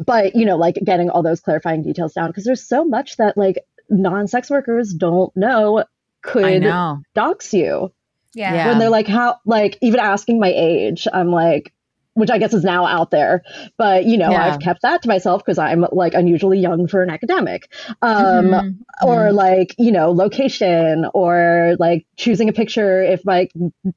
but 0.06 0.36
you 0.36 0.46
know, 0.46 0.58
like 0.58 0.76
getting 0.84 1.10
all 1.10 1.24
those 1.24 1.42
clarifying 1.42 1.82
details 1.84 2.14
down 2.14 2.30
because 2.30 2.46
there's 2.46 2.66
so 2.68 2.86
much 2.86 3.18
that 3.18 3.38
like 3.38 3.60
non-sex 3.90 4.50
workers 4.50 4.94
don't 4.94 5.36
know 5.36 5.84
could 6.22 6.62
know. 6.62 7.02
dox 7.16 7.54
you 7.54 7.92
Yeah. 8.40 8.54
Yeah. 8.54 8.68
when 8.70 8.80
they're 8.80 8.90
like 8.90 9.08
how 9.08 9.38
like 9.46 9.78
even 9.82 10.00
asking 10.00 10.40
my 10.40 10.52
age 10.56 11.08
i'm 11.14 11.30
like 11.32 11.74
which 12.14 12.30
i 12.32 12.38
guess 12.38 12.54
is 12.54 12.64
now 12.64 12.86
out 12.86 13.12
there 13.12 13.44
but 13.78 14.06
you 14.06 14.18
know 14.18 14.32
Yeah. 14.32 14.46
i've 14.46 14.60
kept 14.60 14.82
that 14.84 15.02
to 15.04 15.08
myself 15.08 15.44
because 15.44 15.58
i'm 15.58 15.86
like 15.92 16.14
unusually 16.14 16.58
young 16.60 16.88
for 16.88 17.04
an 17.04 17.10
academic 17.10 17.72
um 18.02 18.46
Mhm. 18.52 18.78
or 19.04 19.32
like 19.32 19.76
you 19.78 19.92
know 19.92 20.12
location 20.12 21.06
or 21.14 21.76
like 21.80 22.06
choosing 22.18 22.50
a 22.50 22.54
picture 22.54 23.02
if 23.04 23.24
my 23.26 23.50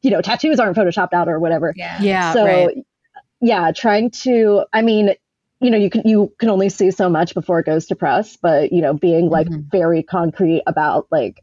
you 0.03 0.11
know 0.11 0.21
tattoos 0.21 0.59
aren't 0.61 0.77
photoshopped 0.77 1.13
out 1.15 1.29
or 1.29 1.39
whatever 1.39 1.73
Yeah. 1.77 1.97
yeah, 2.01 2.33
so 2.33 2.45
right. 2.45 2.77
yeah 3.41 3.71
trying 3.73 4.11
to 4.27 4.65
i 4.73 4.83
mean 4.83 5.15
you 5.61 5.71
know 5.71 5.79
you 5.79 5.91
can 5.91 6.03
you 6.05 6.33
can 6.39 6.49
only 6.51 6.69
see 6.69 6.91
so 6.91 7.09
much 7.09 7.35
before 7.35 7.61
it 7.61 7.67
goes 7.67 7.87
to 7.87 7.95
press 7.97 8.37
but 8.37 8.73
you 8.73 8.83
know 8.83 8.93
being 8.95 9.29
like 9.31 9.47
Mhm. 9.49 9.71
very 9.71 10.03
concrete 10.03 10.63
about 10.67 11.07
like 11.11 11.43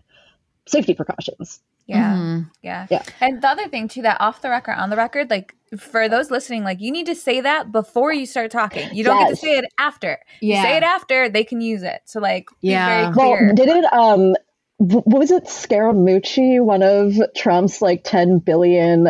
safety 0.68 0.94
precautions 0.94 1.62
Yeah. 1.90 2.14
Mhm. 2.14 2.52
Yeah. 2.62 2.88
Yeah. 2.90 3.04
And 3.20 3.42
the 3.42 3.48
other 3.48 3.68
thing 3.68 3.88
too, 3.88 4.04
that 4.04 4.22
off 4.22 4.42
the 4.42 4.50
record, 4.50 4.74
on 4.74 4.90
the 4.92 4.96
record, 4.96 5.30
like 5.30 5.56
for 5.78 6.08
those 6.08 6.30
listening, 6.30 6.64
like 6.64 6.80
you 6.82 6.92
need 6.92 7.08
to 7.08 7.16
say 7.16 7.42
that 7.42 7.72
before 7.72 8.14
you 8.14 8.26
start 8.26 8.52
talking. 8.52 8.88
You 8.94 9.04
don't 9.04 9.20
get 9.20 9.30
to 9.30 9.36
say 9.36 9.58
it 9.58 9.66
after. 9.80 10.20
You 10.40 10.54
Yeah. 10.54 10.64
say 10.64 10.78
it 10.78 10.84
after, 10.84 11.30
they 11.30 11.44
can 11.44 11.62
use 11.62 11.82
it. 11.84 12.02
So 12.06 12.20
like 12.20 12.48
be 12.62 12.70
Yeah. 12.70 13.12
very 13.12 13.16
well 13.48 13.56
did 13.56 13.70
it 13.70 13.92
um 13.94 14.36
what 14.78 15.20
was 15.20 15.32
it 15.32 15.44
scaramucci 15.46 16.64
one 16.64 16.84
of 16.84 17.14
trump's 17.36 17.82
like 17.82 18.04
10 18.04 18.38
billion 18.40 19.10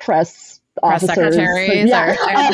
press 0.00 0.60
Press 0.78 1.04
officers 1.04 1.34
secretaries 1.36 1.88
yeah, 1.88 2.10
or- 2.10 2.16
Uh, 2.36 2.52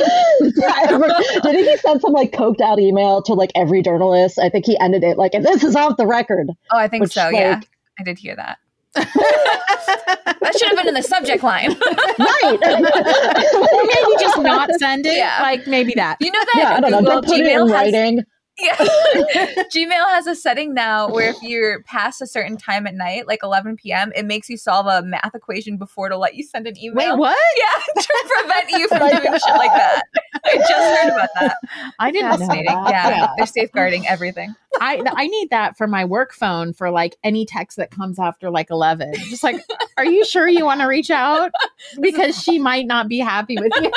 yeah, 0.56 1.40
didn't 1.42 1.64
he 1.64 1.76
send 1.78 2.00
some 2.00 2.12
like 2.12 2.30
coked 2.32 2.60
out 2.60 2.78
email 2.78 3.22
to 3.22 3.32
like 3.34 3.50
every 3.54 3.80
journalist 3.82 4.38
i 4.38 4.48
think 4.48 4.66
he 4.66 4.78
ended 4.80 5.02
it 5.02 5.16
like 5.16 5.32
and 5.34 5.44
this 5.46 5.64
is 5.64 5.74
off 5.74 5.96
the 5.96 6.06
record 6.06 6.48
oh, 6.70 6.76
I 6.78 6.88
think 6.88 7.02
which, 7.02 7.12
so. 7.12 7.28
yeah. 7.30 7.60
I 7.98 8.04
did 8.04 8.18
hear 8.18 8.34
that. 8.36 8.58
that 8.94 10.54
should 10.58 10.68
have 10.68 10.76
been 10.76 10.88
in 10.88 10.94
the 10.94 11.02
subject 11.02 11.42
line. 11.42 11.70
right. 12.18 12.58
or 13.72 13.84
maybe 13.84 14.20
just 14.20 14.38
not 14.38 14.68
send 14.78 15.06
it. 15.06 15.16
Yeah. 15.16 15.38
Like 15.40 15.66
maybe 15.66 15.94
that. 15.96 16.18
You 16.20 16.30
know 16.30 16.40
that 16.40 16.54
yeah, 16.56 16.74
I 16.74 16.80
don't 16.80 16.90
know. 16.90 16.98
Google 16.98 17.12
Don't 17.14 17.26
put 17.26 17.40
it 17.40 17.46
in 17.46 17.52
Gmail 17.52 17.60
has 17.62 17.72
writing. 17.72 18.24
Yeah. 18.62 18.76
Gmail 19.74 20.08
has 20.10 20.26
a 20.26 20.36
setting 20.36 20.72
now 20.72 21.08
where 21.08 21.30
if 21.30 21.42
you're 21.42 21.82
past 21.82 22.22
a 22.22 22.26
certain 22.26 22.56
time 22.56 22.86
at 22.86 22.94
night, 22.94 23.26
like 23.26 23.40
11 23.42 23.76
p.m., 23.76 24.12
it 24.14 24.24
makes 24.24 24.48
you 24.48 24.56
solve 24.56 24.86
a 24.86 25.02
math 25.02 25.34
equation 25.34 25.76
before 25.76 26.08
to 26.08 26.16
let 26.16 26.36
you 26.36 26.44
send 26.44 26.66
an 26.68 26.78
email. 26.78 27.16
Wait, 27.16 27.18
what? 27.18 27.38
Yeah, 27.56 28.02
to 28.02 28.26
prevent 28.38 28.70
you 28.70 28.88
from 28.88 29.00
my 29.00 29.10
doing 29.10 29.32
shit 29.32 29.56
like 29.56 29.72
that. 29.72 30.02
I 30.44 30.56
just 30.56 31.00
heard 31.02 31.12
about 31.12 31.28
that. 31.40 31.56
I 31.98 32.10
didn't 32.10 32.30
know 32.30 32.36
Fascinating. 32.38 32.66
that. 32.66 32.90
Yeah, 32.90 33.28
they're 33.36 33.46
safeguarding 33.46 34.06
everything. 34.08 34.54
I 34.80 35.02
I 35.16 35.26
need 35.26 35.50
that 35.50 35.76
for 35.76 35.86
my 35.86 36.04
work 36.04 36.32
phone 36.32 36.72
for 36.72 36.90
like 36.90 37.16
any 37.22 37.44
text 37.44 37.76
that 37.76 37.90
comes 37.90 38.18
after 38.18 38.50
like 38.50 38.70
11. 38.70 39.14
Just 39.28 39.44
like, 39.44 39.60
are 39.96 40.04
you 40.04 40.24
sure 40.24 40.48
you 40.48 40.64
want 40.64 40.80
to 40.80 40.86
reach 40.86 41.10
out? 41.10 41.50
Because 42.00 42.40
she 42.40 42.58
might 42.58 42.86
not 42.86 43.08
be 43.08 43.18
happy 43.18 43.56
with 43.58 43.72
you. 43.82 43.90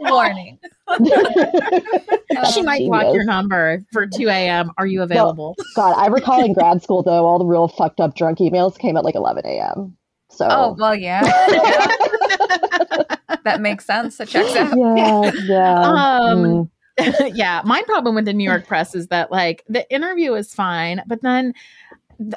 Warning. 0.00 0.58
she 2.52 2.60
Um, 2.60 2.64
might 2.66 2.86
block 2.86 3.02
genius. 3.02 3.14
your 3.14 3.24
number 3.24 3.84
for 3.92 4.06
2 4.06 4.28
a.m. 4.28 4.70
Are 4.78 4.86
you 4.86 5.02
available? 5.02 5.56
God, 5.76 5.94
I 5.96 6.06
recall 6.08 6.44
in 6.44 6.52
grad 6.54 6.82
school 6.82 7.02
though, 7.02 7.24
all 7.26 7.38
the 7.38 7.44
real 7.44 7.68
fucked 7.68 8.00
up 8.00 8.14
drunk 8.14 8.38
emails 8.38 8.78
came 8.78 8.96
at 8.96 9.04
like 9.04 9.14
11 9.14 9.44
a.m. 9.46 9.96
So 10.30 10.46
Oh, 10.50 10.76
well, 10.78 10.94
yeah. 10.94 11.22
Yeah. 11.24 11.86
that 13.44 13.60
makes 13.60 13.84
sense. 13.84 14.18
It 14.20 14.28
checks 14.28 14.56
out. 14.56 14.76
yeah, 14.76 15.30
yeah. 15.44 15.80
Um, 15.80 16.68
Mm. 16.98 17.32
yeah, 17.34 17.62
my 17.64 17.82
problem 17.86 18.14
with 18.14 18.26
the 18.26 18.32
New 18.34 18.44
York 18.48 18.66
press 18.66 18.94
is 18.94 19.08
that 19.08 19.30
like 19.32 19.64
the 19.68 19.90
interview 19.92 20.34
is 20.34 20.52
fine, 20.54 21.02
but 21.06 21.22
then 21.22 21.54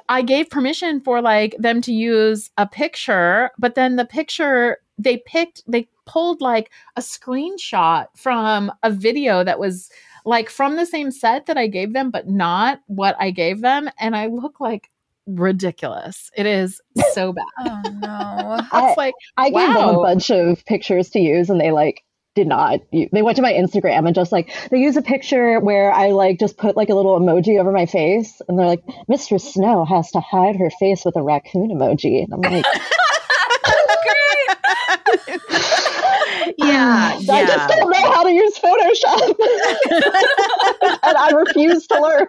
I 0.09 0.21
gave 0.21 0.49
permission 0.49 1.01
for 1.01 1.21
like 1.21 1.55
them 1.59 1.81
to 1.81 1.91
use 1.93 2.49
a 2.57 2.65
picture, 2.65 3.51
but 3.59 3.75
then 3.75 3.97
the 3.97 4.05
picture 4.05 4.77
they 4.97 5.17
picked 5.17 5.62
they 5.67 5.88
pulled 6.05 6.41
like 6.41 6.71
a 6.95 7.01
screenshot 7.01 8.08
from 8.15 8.71
a 8.84 8.91
video 8.91 9.43
that 9.43 9.60
was 9.60 9.89
like 10.25 10.49
from 10.49 10.75
the 10.75 10.86
same 10.86 11.12
set 11.12 11.45
that 11.47 11.58
I 11.58 11.67
gave 11.67 11.93
them 11.93 12.12
but 12.12 12.27
not 12.27 12.79
what 12.88 13.15
I 13.19 13.31
gave 13.31 13.62
them 13.62 13.89
and 13.99 14.15
I 14.15 14.27
look 14.27 14.60
like 14.60 14.89
ridiculous. 15.27 16.29
It 16.36 16.45
is 16.45 16.81
so 17.13 17.34
bad. 17.34 17.45
Oh, 17.60 17.81
no. 18.01 18.08
I- 18.71 18.89
It's 18.89 18.97
like 18.97 19.13
I 19.38 19.49
gave 19.49 19.73
them 19.73 19.89
a 19.89 20.01
bunch 20.01 20.29
of 20.31 20.63
pictures 20.65 21.10
to 21.12 21.19
use, 21.19 21.49
and 21.49 21.60
they 21.60 21.71
like 21.71 22.03
did 22.36 22.47
not. 22.47 22.81
They 22.91 23.21
went 23.21 23.36
to 23.38 23.41
my 23.41 23.53
Instagram 23.53 24.05
and 24.05 24.13
just 24.15 24.31
like 24.31 24.51
they 24.69 24.77
use 24.79 24.97
a 24.97 25.01
picture 25.01 25.60
where 25.60 25.91
I 25.91 26.08
like 26.12 26.39
just 26.39 26.58
put 26.58 26.75
like 26.75 26.89
a 26.89 26.95
little 26.95 27.19
emoji 27.19 27.60
over 27.60 27.71
my 27.71 27.86
face, 27.86 28.41
and 28.47 28.58
they're 28.60 28.65
like, 28.67 28.84
"Mistress 29.08 29.53
Snow 29.53 29.86
has 29.86 30.12
to 30.12 30.19
hide 30.19 30.55
her 30.58 30.69
face 30.79 31.05
with 31.05 31.15
a 31.15 31.21
raccoon 31.23 31.69
emoji," 31.69 32.23
and 32.23 32.34
I'm 32.34 32.41
like, 32.41 32.65
Great. 35.25 35.39
yeah, 36.58 37.17
I 37.30 37.45
just 37.45 37.69
don't 37.69 37.89
know 37.89 38.12
how 38.12 38.23
to 38.23 38.32
use 38.32 38.58
Photoshop, 38.60 39.36
and 41.04 41.17
I 41.17 41.32
refuse 41.32 41.88
to 41.88 42.01
learn. 42.01 42.28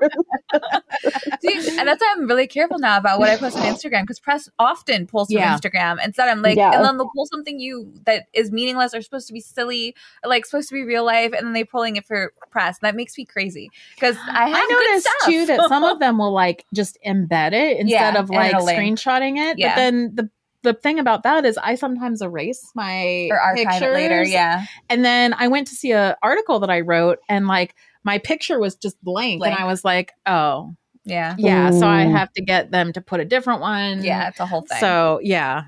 See, 1.41 1.79
and 1.79 1.89
that's 1.89 2.01
why 2.01 2.15
I'm 2.17 2.27
really 2.27 2.47
careful 2.47 2.79
now 2.79 2.97
about 2.97 3.19
what 3.19 3.29
I 3.29 3.37
post 3.37 3.57
on 3.57 3.63
Instagram 3.65 4.03
because 4.03 4.21
press 4.21 4.49
often 4.59 5.07
pulls 5.07 5.29
from 5.29 5.39
Yeah. 5.39 5.57
Instagram. 5.57 5.99
Instead, 6.05 6.29
I'm 6.29 6.43
like, 6.43 6.57
Yeah. 6.57 6.73
and 6.75 6.85
then 6.85 6.97
they'll 6.97 7.11
pull 7.15 7.27
something 7.27 7.59
you 7.61 7.93
that 8.07 8.27
is 8.33 8.51
meaningless 8.53 8.95
or 8.95 9.03
supposed 9.03 9.27
to 9.29 9.33
be 9.33 9.41
silly, 9.41 9.95
like 10.25 10.47
supposed 10.47 10.69
to 10.69 10.75
be 10.75 10.83
real 10.83 11.05
life, 11.05 11.33
and 11.33 11.47
then 11.47 11.53
they're 11.53 11.65
pulling 11.67 11.97
it 11.97 12.07
for 12.07 12.33
press. 12.51 12.79
That 12.81 12.95
makes 12.95 13.17
me 13.19 13.25
crazy 13.25 13.71
because 13.95 14.17
I 14.29 14.49
have 14.49 14.57
I 14.57 14.89
noticed 14.91 15.09
too 15.25 15.47
that 15.47 15.69
some 15.69 15.85
of 15.91 15.99
them 15.99 16.19
will 16.19 16.33
like 16.33 16.65
just 16.75 16.99
embed 17.07 17.53
it 17.53 17.79
instead 17.79 18.15
Yeah, 18.15 18.19
of 18.21 18.31
like 18.31 18.55
screenshotting 18.55 19.37
it. 19.39 19.59
Yeah. 19.59 19.71
But 19.71 19.77
then 19.77 20.15
the 20.15 20.31
the 20.67 20.75
thing 20.75 20.99
about 20.99 21.23
that 21.23 21.45
is 21.47 21.57
I 21.59 21.77
sometimes 21.77 22.21
erase 22.21 22.71
my 22.75 23.29
or 23.31 23.41
archive 23.41 23.81
it 23.83 23.93
later. 23.93 24.23
Yeah, 24.25 24.65
And 24.91 25.05
then 25.05 25.33
I 25.35 25.49
went 25.49 25.69
to 25.69 25.75
see 25.75 25.93
a 25.93 26.17
article 26.23 26.59
that 26.61 26.71
I 26.71 26.81
wrote 26.81 27.19
and 27.29 27.47
like 27.47 27.75
my 28.05 28.19
picture 28.19 28.59
was 28.59 28.75
just 28.75 29.03
blank, 29.03 29.39
Blank. 29.41 29.55
and 29.55 29.65
I 29.65 29.67
was 29.67 29.85
like, 29.85 30.13
oh 30.27 30.75
yeah, 31.05 31.37
yeah. 31.39 31.71
So 31.71 31.87
I 31.87 32.03
have 32.03 32.33
to 32.33 32.43
get 32.43 32.73
them 32.73 32.93
to 32.93 33.01
put 33.01 33.21
a 33.21 33.25
different 33.25 33.61
one. 33.61 34.03
yeah. 34.03 34.29
It's 34.29 34.41
a 34.41 34.47
whole 34.47 34.63
thing. 34.63 34.79
So 34.81 35.21
yeah. 35.23 35.65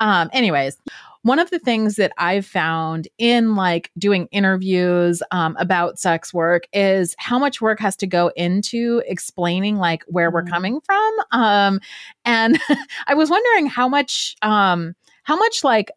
Um, 0.00 0.30
anyways, 0.32 0.78
one 1.22 1.38
of 1.38 1.50
the 1.50 1.58
things 1.58 1.96
that 1.96 2.12
I've 2.18 2.46
found 2.46 3.06
in 3.18 3.54
like 3.54 3.90
doing 3.98 4.26
interviews 4.32 5.22
um, 5.30 5.56
about 5.58 5.98
sex 5.98 6.32
work 6.32 6.64
is 6.72 7.14
how 7.18 7.38
much 7.38 7.60
work 7.60 7.78
has 7.80 7.94
to 7.96 8.06
go 8.06 8.30
into 8.36 9.02
explaining 9.06 9.76
like 9.76 10.02
where 10.06 10.30
we're 10.30 10.44
Mhm. 10.44 10.50
coming 10.50 10.80
from. 10.80 11.12
Um, 11.32 11.80
and 12.24 12.58
I 13.06 13.14
was 13.14 13.28
wondering 13.28 13.66
how 13.66 13.88
much, 13.88 14.34
um, 14.42 14.94
how 15.24 15.36
much 15.36 15.62
like 15.62 15.90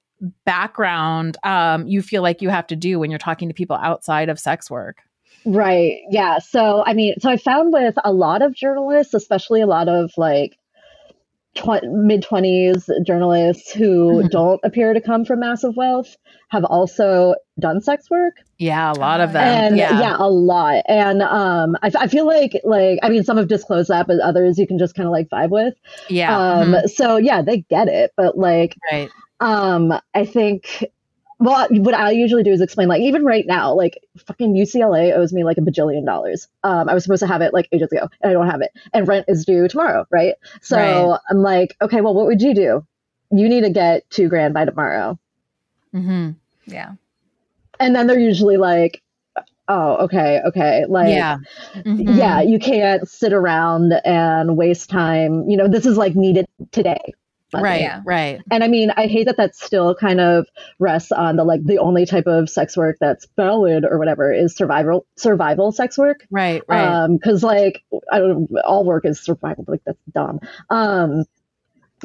background 0.46 1.38
um, 1.44 1.88
you 1.88 2.02
feel 2.02 2.22
like 2.22 2.42
you 2.42 2.50
have 2.50 2.68
to 2.68 2.76
do 2.76 3.00
when 3.00 3.10
you're 3.10 3.18
talking 3.20 3.48
to 3.48 3.54
people 3.54 3.78
outside 3.78 4.30
of 4.30 4.40
sex 4.40 4.70
work. 4.70 4.98
Right. 5.46 6.00
Yeah. 6.10 6.40
So, 6.40 6.84
I 6.86 6.94
mean, 6.94 7.16
so 7.20 7.30
I 7.30 7.38
found 7.38 7.74
with 7.74 7.96
a 8.04 8.14
lot 8.14 8.42
of 8.42 8.54
journalists, 8.54 9.14
especially 9.14 9.62
a 9.62 9.68
lot 9.68 9.90
of 9.90 10.12
like 10.18 10.58
tw- 11.56 11.84
mid 11.84 12.24
20s 12.24 12.90
journalists 13.06 13.72
who 13.72 14.24
Mhm. 14.24 14.30
don't 14.30 14.60
appear 14.64 14.94
to 14.94 15.02
come 15.02 15.26
from 15.26 15.40
massive 15.40 15.76
wealth, 15.76 16.16
have 16.50 16.64
also 16.66 17.36
done 17.60 17.82
sex 17.82 18.10
work. 18.10 18.36
Yeah, 18.58 18.92
a 18.92 18.94
lot 18.94 19.22
of 19.22 19.34
them. 19.34 19.44
and 19.44 19.78
yeah. 19.78 20.00
yeah. 20.00 20.16
a 20.20 20.30
lot. 20.30 20.84
And 20.88 21.22
um, 21.22 21.76
I, 21.82 21.88
f- 21.88 21.96
I 21.96 22.08
feel 22.08 22.26
like, 22.26 22.60
like, 22.64 23.00
I 23.04 23.10
mean, 23.10 23.24
some 23.24 23.38
have 23.38 23.48
disclosed 23.48 23.90
that, 23.90 24.08
but 24.08 24.20
others 24.20 24.58
you 24.58 24.68
can 24.68 24.78
just 24.80 24.96
kind 24.96 25.06
of 25.08 25.12
like 25.12 25.30
vibe 25.30 25.50
with. 25.50 25.74
Yeah. 26.10 26.36
Um, 26.38 26.74
mhm, 26.74 26.90
So, 26.90 27.18
yeah, 27.18 27.42
they 27.42 27.58
get 27.70 27.88
it. 27.88 28.12
But 28.16 28.38
like, 28.38 28.76
Right. 28.92 29.10
um, 29.40 29.94
I 30.14 30.26
think. 30.26 30.86
Well, 31.40 31.68
what 31.70 31.94
I 31.94 32.12
usually 32.12 32.44
do 32.44 32.52
is 32.52 32.62
explain, 32.62 32.88
like, 32.88 33.02
even 33.02 33.26
right 33.26 33.46
now, 33.46 33.74
like, 33.74 34.00
fucking 34.26 34.54
UCLA 34.56 35.14
owes 35.16 35.34
me 35.34 35.44
like 35.44 35.58
a 35.58 35.62
bajillion 35.62 36.06
dollars. 36.06 36.48
Um, 36.64 36.88
I 36.88 36.94
was 36.94 37.04
supposed 37.04 37.22
to 37.22 37.28
have 37.28 37.42
it 37.42 37.54
like 37.54 37.68
ages 37.72 37.92
ago, 37.92 38.08
and 38.22 38.30
I 38.30 38.34
don't 38.34 38.50
have 38.50 38.62
it. 38.62 38.72
And 38.94 39.08
rent 39.08 39.26
is 39.28 39.46
due 39.46 39.68
tomorrow, 39.68 40.06
right? 40.10 40.36
So 40.62 40.78
Right. 40.78 41.20
I'm 41.30 41.42
like, 41.42 41.76
okay, 41.82 42.02
well, 42.02 42.14
what 42.14 42.28
would 42.28 42.42
you 42.42 42.54
do? 42.54 42.86
You 43.32 43.50
need 43.50 43.62
to 43.62 43.70
get 43.72 44.10
two 44.10 44.30
grand 44.30 44.54
by 44.54 44.66
tomorrow. 44.66 45.18
Mm-hmm. 45.94 46.32
yeah, 46.66 46.94
And 47.80 47.96
then 47.96 48.08
they're 48.08 48.20
usually 48.20 48.58
like, 48.58 49.02
oh, 49.68 49.96
okay, 50.06 50.42
okay. 50.48 50.86
Like, 50.88 51.10
yeah. 51.10 51.38
Mhm. 51.76 52.18
yeah, 52.18 52.42
you 52.42 52.60
can't 52.60 53.08
sit 53.08 53.34
around 53.34 53.94
and 54.06 54.58
waste 54.58 54.90
time. 54.90 55.50
You 55.50 55.58
know, 55.58 55.68
this 55.68 55.86
is 55.86 55.98
like 55.98 56.16
needed 56.16 56.48
today. 56.72 57.14
Right. 57.62 57.82
Yeah. 57.82 58.02
Right. 58.06 58.42
And 58.52 58.64
I 58.64 58.68
mean, 58.68 58.92
I 58.96 59.08
hate 59.08 59.26
that 59.28 59.38
that 59.38 59.56
still 59.56 59.94
kind 59.96 60.20
of 60.20 60.48
rests 60.80 61.12
on 61.12 61.36
the 61.36 61.44
like 61.44 61.64
the 61.64 61.78
only 61.80 62.06
type 62.06 62.26
of 62.28 62.50
sex 62.50 62.76
work 62.76 62.98
that's 63.00 63.28
valid 63.36 63.86
or 63.86 64.00
whatever 64.00 64.34
is 64.34 64.56
survival 64.56 65.06
survival 65.18 65.72
sex 65.72 65.98
work. 65.98 66.26
Right. 66.32 66.62
Right. 66.68 67.04
Um, 67.04 67.18
because 67.18 67.44
like 67.44 67.84
I 68.12 68.20
don't 68.20 68.50
know, 68.50 68.62
all 68.66 68.84
work 68.86 69.06
is 69.06 69.20
survival. 69.20 69.66
Like 69.68 69.82
that's 69.86 70.00
dumb. 70.14 70.40
Um, 70.70 71.26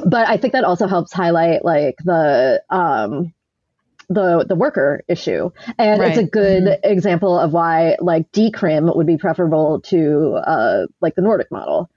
but 0.05 0.27
I 0.27 0.37
think 0.37 0.53
that 0.53 0.63
also 0.63 0.87
helps 0.87 1.11
highlight 1.11 1.65
like 1.65 1.95
the 2.03 2.61
um 2.69 3.33
the 4.09 4.43
the 4.47 4.55
worker 4.55 5.03
issue, 5.07 5.51
and 5.77 6.01
it's 6.01 6.17
a 6.17 6.21
Right. 6.21 6.31
good 6.31 6.79
example 6.83 7.37
of 7.37 7.53
why 7.53 7.95
like 7.99 8.31
decrim 8.31 8.95
would 8.95 9.05
be 9.05 9.17
preferable 9.17 9.81
to 9.81 10.33
uh 10.45 10.87
like 11.01 11.15
the 11.15 11.21
Nordic 11.21 11.51
model. 11.51 11.89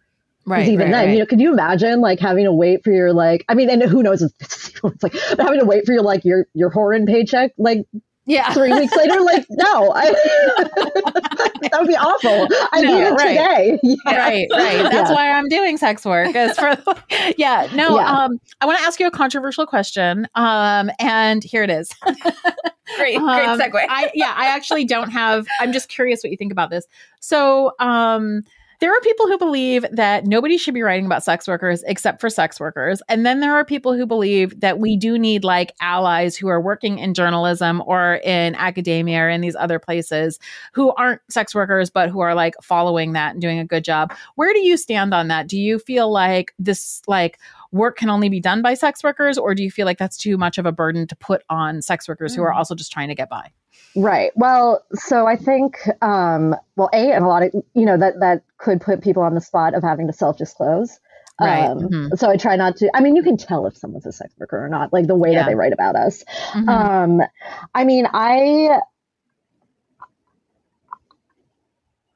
Right. 0.47 0.59
Because 0.59 0.73
even 0.73 0.87
right, 0.87 0.93
then, 0.93 1.07
right. 1.07 1.13
you 1.15 1.19
know, 1.21 1.27
could 1.27 1.41
you 1.41 1.53
imagine 1.53 2.01
like 2.01 2.19
having 2.21 2.45
to 2.45 2.53
wait 2.53 2.83
for 2.85 2.91
your 2.91 3.13
like? 3.13 3.45
I 3.49 3.55
mean, 3.55 3.71
and 3.71 3.83
who 3.83 4.03
knows? 4.03 4.23
if 4.23 4.33
It's 4.85 5.03
like 5.03 5.13
but 5.31 5.41
having 5.41 5.61
to 5.61 5.67
wait 5.67 5.87
for 5.87 5.93
your 5.93 6.03
like 6.03 6.25
your 6.25 6.47
your 6.55 6.71
horrid 6.71 7.07
paycheck 7.07 7.53
like 7.59 7.87
yeah. 8.27 8.53
three 8.53 8.73
weeks 8.73 8.95
later. 8.97 9.21
Like, 9.21 9.45
no, 9.51 9.93
I, 9.95 10.11
that 10.83 11.77
would 11.79 11.89
be 11.89 11.97
awful. 11.97 12.49
I 12.73 12.81
No, 12.83 12.95
need 12.95 13.05
it 13.05 13.11
right. 13.13 13.29
today. 13.29 13.79
Yeah. 14.07 14.17
right 14.17 14.47
right 14.53 14.83
that's 14.91 15.11
Yeah. 15.11 15.15
why 15.15 15.31
i'm 15.33 15.49
doing 15.49 15.77
sex 15.77 16.05
work 16.05 16.35
is 16.35 16.57
for 16.59 16.77
yeah 17.37 17.69
no 17.75 17.99
Yeah. 17.99 18.07
um 18.25 18.39
i 18.61 18.67
want 18.67 18.79
to 18.79 18.85
ask 18.85 18.99
you 19.01 19.07
a 19.07 19.11
controversial 19.11 19.67
question 19.67 20.27
um 20.35 20.91
and 20.99 21.43
here 21.45 21.63
it 21.63 21.71
is 21.71 21.91
great, 22.97 23.19
great 23.19 23.19
Um, 23.21 23.59
segue. 23.61 23.85
I 23.89 24.11
yeah, 24.15 24.33
I 24.37 24.47
actually 24.55 24.85
don't 24.85 25.11
have 25.11 25.47
I'm 25.61 25.73
just 25.73 25.89
curious 25.89 26.23
what 26.23 26.31
you 26.31 26.37
think 26.37 26.53
about 26.53 26.71
this. 26.71 26.87
So, 27.21 27.73
um 27.79 28.43
there 28.83 28.93
are 28.93 29.01
people 29.03 29.29
who 29.29 29.39
believe 29.39 29.87
that 29.93 30.27
nobody 30.27 30.59
should 30.59 30.75
be 30.75 30.83
writing 30.83 31.07
about 31.07 31.23
sex 31.23 31.47
workers 31.47 31.85
except 31.87 32.21
for 32.21 32.29
sex 32.29 32.59
workers. 32.59 33.01
And 33.09 33.25
then 33.25 33.39
there 33.39 33.55
are 33.55 33.65
people 33.65 33.95
who 33.95 34.07
believe 34.07 34.59
that 34.59 34.81
we 34.81 34.97
do 34.97 35.17
need 35.21 35.45
like 35.45 35.73
allies 35.81 36.37
who 36.37 36.49
are 36.49 36.61
working 36.61 36.99
in 36.99 37.15
journalism 37.15 37.81
or 37.87 38.17
in 38.25 38.57
academia 38.57 39.21
or 39.21 39.29
in 39.29 39.41
these 39.41 39.55
other 39.55 39.79
places 39.79 40.41
who 40.73 40.93
aren't 40.95 41.21
sex 41.31 41.55
workers, 41.55 41.91
but 41.91 42.11
who 42.11 42.19
are 42.19 42.35
like 42.35 42.55
following 42.61 43.13
that 43.13 43.35
and 43.35 43.41
doing 43.41 43.61
a 43.61 43.65
good 43.65 43.85
job. 43.85 44.13
Where 44.35 44.53
do 44.53 44.59
you 44.59 44.77
stand 44.77 45.15
on 45.15 45.29
that? 45.29 45.47
Do 45.47 45.61
you 45.61 45.79
feel 45.79 46.11
like 46.11 46.53
this 46.59 47.03
like 47.07 47.39
work 47.73 47.97
can 47.97 48.09
only 48.11 48.29
be 48.29 48.39
done 48.41 48.63
by 48.63 48.75
sex 48.75 49.03
workers, 49.03 49.39
or 49.39 49.55
do 49.55 49.63
you 49.63 49.71
feel 49.71 49.87
like 49.87 49.99
that's 49.99 50.17
too 50.17 50.37
much 50.37 50.59
of 50.59 50.67
a 50.67 50.73
burden 50.73 51.07
to 51.09 51.17
put 51.17 51.43
on 51.51 51.83
sex 51.83 52.07
workers 52.09 52.35
who 52.35 52.43
are 52.43 52.53
Mm. 52.53 52.57
also 52.57 52.75
just 52.75 52.93
trying 52.93 53.09
to 53.09 53.15
get 53.15 53.29
by? 53.29 53.51
Right. 53.97 54.31
Well, 54.37 54.83
so 54.95 55.27
I 55.27 55.37
think, 55.37 55.77
um, 56.03 56.55
well, 56.77 56.89
a 56.93 57.13
and 57.13 57.25
a 57.25 57.29
lot 57.29 57.43
of 57.43 57.53
you 57.75 57.85
know 57.85 57.97
that 57.97 58.21
that 58.21 58.43
could 58.59 58.81
put 58.81 59.03
people 59.03 59.23
on 59.23 59.35
the 59.35 59.41
spot 59.41 59.75
of 59.75 59.83
having 59.83 60.07
to 60.07 60.13
self 60.13 60.39
disclose. 60.39 60.99
Right. 61.41 61.65
Um, 61.65 61.79
Mhm. 61.89 62.19
So 62.19 62.31
I 62.31 62.37
try 62.37 62.57
not 62.57 62.77
to. 62.77 62.91
I 62.95 63.01
mean, 63.01 63.17
you 63.17 63.23
can 63.23 63.37
tell 63.37 63.67
if 63.67 63.77
someone's 63.77 64.07
a 64.07 64.13
sex 64.13 64.33
worker 64.39 64.63
or 64.65 64.69
not, 64.69 64.93
like 64.93 65.07
the 65.07 65.17
way 65.17 65.33
Yeah. 65.33 65.41
that 65.43 65.49
they 65.49 65.55
write 65.55 65.73
about 65.73 65.97
us. 65.97 66.23
Mhm. 66.53 66.69
Um, 66.69 67.23
I 67.75 67.85
mean, 67.85 68.07
I. 68.13 68.81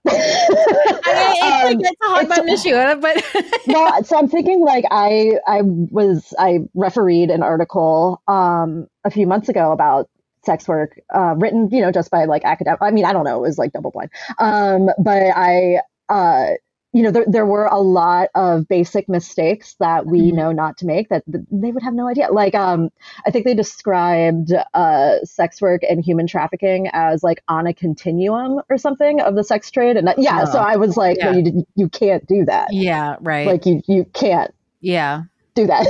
I 0.09 1.15
mean, 1.15 1.27
Um, 1.43 1.81
it's, 1.81 1.83
it's 1.85 2.01
a 2.03 2.07
hard 2.09 2.29
button 2.29 2.49
issue, 2.49 2.73
but 3.01 3.25
well, 3.67 4.05
so 4.05 4.19
I'm 4.19 4.29
thinking 4.29 4.61
like 4.61 4.85
I 4.91 5.33
I 5.47 5.61
was 5.63 6.35
I 6.39 6.61
refereed 6.75 7.31
an 7.31 7.43
article 7.43 8.23
um 8.29 8.87
a 9.05 9.11
few 9.11 9.27
months 9.27 9.49
ago 9.49 9.73
about 9.73 10.09
sex 10.45 10.69
work 10.69 11.01
uh, 11.15 11.35
written 11.37 11.69
you 11.73 11.81
know 11.81 11.91
just 11.91 12.11
by 12.11 12.25
like 12.25 12.45
academic 12.45 12.79
I 12.81 12.91
mean 12.93 13.05
I 13.05 13.13
don't 13.13 13.25
know 13.25 13.39
it 13.39 13.43
was 13.49 13.59
like 13.59 13.73
double 13.73 13.91
blind. 13.91 14.11
Um 14.39 14.89
but 14.99 15.23
I 15.35 15.81
uh 16.09 16.51
you 16.97 17.03
know 17.03 17.11
there, 17.11 17.25
there 17.29 17.47
were 17.47 17.67
a 17.67 17.79
lot 17.79 18.29
of 18.35 18.67
basic 18.69 19.09
mistakes 19.09 19.77
that 19.81 20.07
we 20.07 20.21
Mhm. 20.31 20.35
know 20.35 20.53
not 20.53 20.79
to 20.79 20.87
make 20.87 21.09
that 21.11 21.23
they 21.27 21.71
would 21.73 21.83
have 21.83 21.95
no 21.95 22.09
idea 22.09 22.29
like 22.33 22.55
um 22.55 22.89
I 23.27 23.31
think 23.31 23.45
they 23.45 23.55
described 23.55 24.51
uh 24.75 25.19
sex 25.25 25.61
work 25.61 25.83
and 25.89 26.03
human 26.03 26.27
trafficking 26.27 26.89
as 26.93 27.23
like 27.23 27.43
on 27.49 27.67
a 27.67 27.75
continuum 27.75 28.61
or 28.71 28.79
something 28.79 29.21
of 29.21 29.35
the 29.35 29.45
sex 29.45 29.71
trade 29.71 29.97
and 29.99 30.07
that, 30.09 30.19
yeah 30.19 30.45
so 30.47 30.59
Oh. 30.59 30.63
I 30.63 30.77
was 30.77 30.97
like 30.97 31.19
Yeah. 31.19 31.33
no, 31.33 31.39
you 31.39 31.67
you 31.75 31.89
can't 31.91 32.27
do 32.27 32.45
that 32.47 32.69
yeah, 32.73 33.17
right. 33.21 33.47
like 33.47 33.67
you 33.67 33.83
you 33.87 34.05
can't 34.15 34.53
yeah. 34.81 35.23
do 35.55 35.67
that 35.67 35.87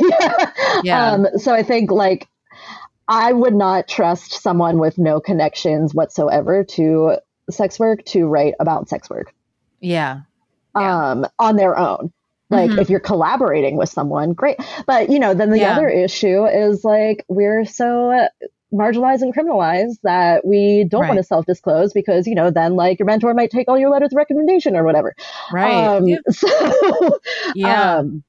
Yeah. 0.85 1.13
um 1.13 1.27
so 1.39 1.53
i 1.53 1.63
think 1.63 1.91
like 1.91 2.29
i 3.09 3.33
would 3.33 3.55
not 3.55 3.89
trust 3.89 4.33
someone 4.43 4.79
with 4.79 4.97
no 4.99 5.21
connections 5.21 5.95
whatsoever 5.95 6.65
to 6.65 7.17
sex 7.51 7.79
work 7.79 8.05
to 8.07 8.27
write 8.27 8.55
about 8.61 8.89
sex 8.89 9.09
work 9.11 9.33
Yeah. 9.81 10.21
Yeah. 10.77 11.11
um 11.11 11.27
on 11.39 11.57
their 11.57 11.77
own 11.79 12.13
like 12.51 12.71
Mhm. 12.71 12.81
if 12.81 12.91
you're 12.91 13.01
collaborating 13.01 13.77
with 13.77 13.89
someone 13.89 14.33
great 14.33 14.57
but 14.87 15.11
you 15.11 15.19
know 15.19 15.35
then 15.35 15.51
the 15.51 15.61
Yeah. 15.61 15.73
other 15.73 15.89
issue 15.89 16.45
is 16.47 16.85
like 16.85 17.25
we're 17.29 17.65
so 17.65 18.29
marginalized 18.73 19.23
and 19.23 19.35
criminalized 19.35 19.99
that 20.03 20.45
we 20.47 20.85
don't 20.89 21.03
Right. 21.03 21.09
want 21.09 21.19
to 21.19 21.25
self-disclose 21.25 21.93
because 21.93 22.27
you 22.27 22.35
know 22.35 22.51
then 22.51 22.75
like 22.75 22.99
your 22.99 23.07
mentor 23.07 23.33
might 23.35 23.51
take 23.51 23.69
all 23.69 23.79
your 23.79 23.91
letters 23.91 24.13
of 24.13 24.17
recommendation 24.17 24.77
or 24.77 24.85
whatever 24.85 25.15
Right. 25.53 25.73
um 25.87 26.07
Yeah. 26.07 26.19
so 26.31 27.19
yeah. 27.55 27.97
um, 27.99 28.23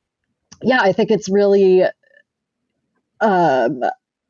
yeah, 0.64 0.80
I 0.82 0.92
think 0.92 1.12
it's 1.12 1.30
really, 1.30 1.84
um, 3.22 3.84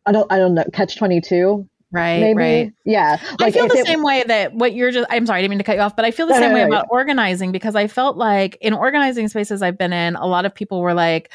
I 0.05 0.11
don't, 0.11 0.31
I 0.31 0.37
don't 0.37 0.53
know, 0.55 0.65
catch 0.73 0.97
twenty 0.97 1.21
two, 1.21 1.67
right. 1.91 2.19
maybe. 2.19 2.35
Right. 2.35 2.73
Yeah, 2.85 3.17
I 3.41 3.51
feel 3.51 3.67
the 3.67 3.77
it- 3.77 3.85
same 3.87 4.03
way 4.03 4.23
that 4.27 4.53
what 4.53 4.73
you're 4.73 4.91
just 4.91 5.07
I'm 5.09 5.25
sorry, 5.25 5.39
I 5.39 5.41
didn't 5.41 5.51
mean 5.51 5.59
to 5.59 5.63
cut 5.63 5.75
you 5.75 5.81
off, 5.81 5.95
but 5.95 6.05
I 6.05 6.11
feel 6.11 6.27
the 6.27 6.33
No, 6.33 6.39
same 6.39 6.49
no, 6.49 6.55
way 6.55 6.61
no, 6.61 6.67
about 6.67 6.87
organizing 6.89 7.51
because 7.51 7.75
I 7.75 7.87
felt 7.87 8.17
like 8.17 8.57
in 8.61 8.73
organizing 8.73 9.27
spaces 9.27 9.61
I've 9.61 9.77
been 9.77 9.93
in, 9.93 10.15
a 10.15 10.25
lot 10.25 10.45
of 10.45 10.53
people 10.53 10.81
were 10.81 10.93
like, 10.93 11.31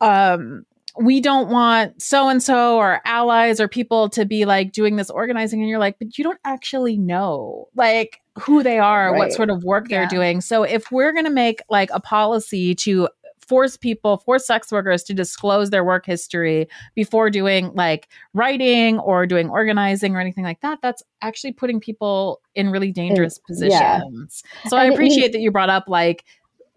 um, 0.00 0.64
we 0.98 1.20
don't 1.20 1.50
want 1.50 2.00
so 2.00 2.28
and 2.28 2.42
so 2.42 2.78
or 2.78 3.02
allies 3.04 3.60
or 3.60 3.68
people 3.68 4.08
to 4.10 4.24
be 4.24 4.46
like 4.46 4.72
doing 4.72 4.96
this 4.96 5.10
organizing. 5.10 5.60
And 5.60 5.68
you're 5.68 5.78
like, 5.78 5.98
but 5.98 6.16
you 6.16 6.24
don't 6.24 6.38
actually 6.44 6.96
know 6.96 7.68
like 7.74 8.20
who 8.38 8.62
they 8.62 8.78
are, 8.78 9.14
what 9.14 9.32
sort 9.32 9.50
of 9.50 9.62
work 9.62 9.88
they're 9.88 10.02
Yeah. 10.02 10.08
doing. 10.08 10.40
So 10.40 10.62
if 10.62 10.90
we're 10.90 11.12
going 11.12 11.24
to 11.26 11.30
make 11.30 11.60
like 11.68 11.90
a 11.92 12.00
policy 12.00 12.74
to 12.76 13.08
force 13.48 13.76
people, 13.76 14.16
force 14.18 14.46
sex 14.46 14.72
workers 14.72 15.02
to 15.04 15.14
disclose 15.14 15.70
their 15.70 15.84
work 15.84 16.04
history 16.06 16.68
before 16.94 17.30
doing 17.30 17.70
like 17.74 18.08
writing 18.34 18.98
or 18.98 19.26
doing 19.26 19.48
organizing 19.48 20.16
or 20.16 20.20
anything 20.20 20.44
like 20.44 20.60
that, 20.62 20.78
that's 20.82 21.02
actually 21.22 21.52
putting 21.52 21.78
people 21.80 22.40
in 22.54 22.70
really 22.70 22.90
dangerous 22.92 23.38
positions. 23.38 24.42
yeah. 24.62 24.68
So 24.68 24.76
I 24.76 24.84
And 24.84 24.92
it- 24.92 24.96
appreciate 24.96 25.32
that 25.32 25.40
you 25.40 25.50
brought 25.50 25.70
up 25.70 25.84
like 25.88 26.24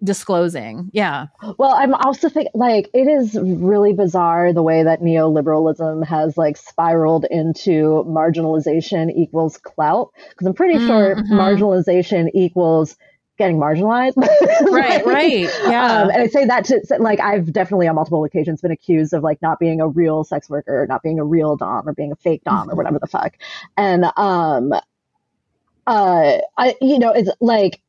disclosing. 0.02 0.90
Yeah. 0.94 1.26
Well, 1.58 1.74
I'm 1.76 1.94
also 1.94 2.30
think 2.30 2.48
like 2.54 2.90
it 2.94 3.08
is 3.08 3.38
really 3.42 3.92
bizarre 3.92 4.54
the 4.54 4.64
way 4.64 4.82
that 4.84 5.02
neoliberalism 5.02 6.06
has 6.06 6.38
like 6.38 6.56
spiraled 6.56 7.26
into 7.30 8.06
marginalization 8.08 9.12
equals 9.14 9.58
clout. 9.58 10.12
Because 10.30 10.48
I'm 10.48 10.54
pretty 10.54 10.80
Mm, 10.80 10.88
sure 10.88 11.16
mhm. 11.18 11.28
marginalization 11.32 12.30
equals 12.34 12.96
getting 13.40 13.58
marginalized. 13.58 14.14
Right, 14.72 15.04
right. 15.06 15.50
Yeah. 15.64 16.02
Um, 16.02 16.10
and 16.10 16.22
I 16.22 16.28
say 16.28 16.46
that 16.46 16.66
to 16.66 16.82
like 17.00 17.20
I've 17.20 17.52
definitely 17.52 17.88
on 17.88 17.96
multiple 17.96 18.24
occasions 18.26 18.62
been 18.62 18.72
accused 18.72 19.14
of 19.14 19.24
like 19.24 19.42
not 19.42 19.58
being 19.58 19.82
a 19.82 19.88
real 19.88 20.24
sex 20.24 20.50
worker, 20.50 20.86
not 20.88 21.02
being 21.02 21.20
a 21.20 21.24
real 21.24 21.56
dom, 21.56 21.88
or 21.88 21.94
being 21.94 22.12
a 22.12 22.16
fake 22.18 22.44
dom, 22.44 22.70
or 22.70 22.76
whatever 22.76 23.00
the 23.00 23.08
fuck. 23.08 23.36
And 23.78 24.06
um, 24.18 24.74
uh, 25.88 26.38
I 26.58 26.76
you 26.82 27.00
know 27.00 27.12
it's 27.12 27.30
like 27.40 27.82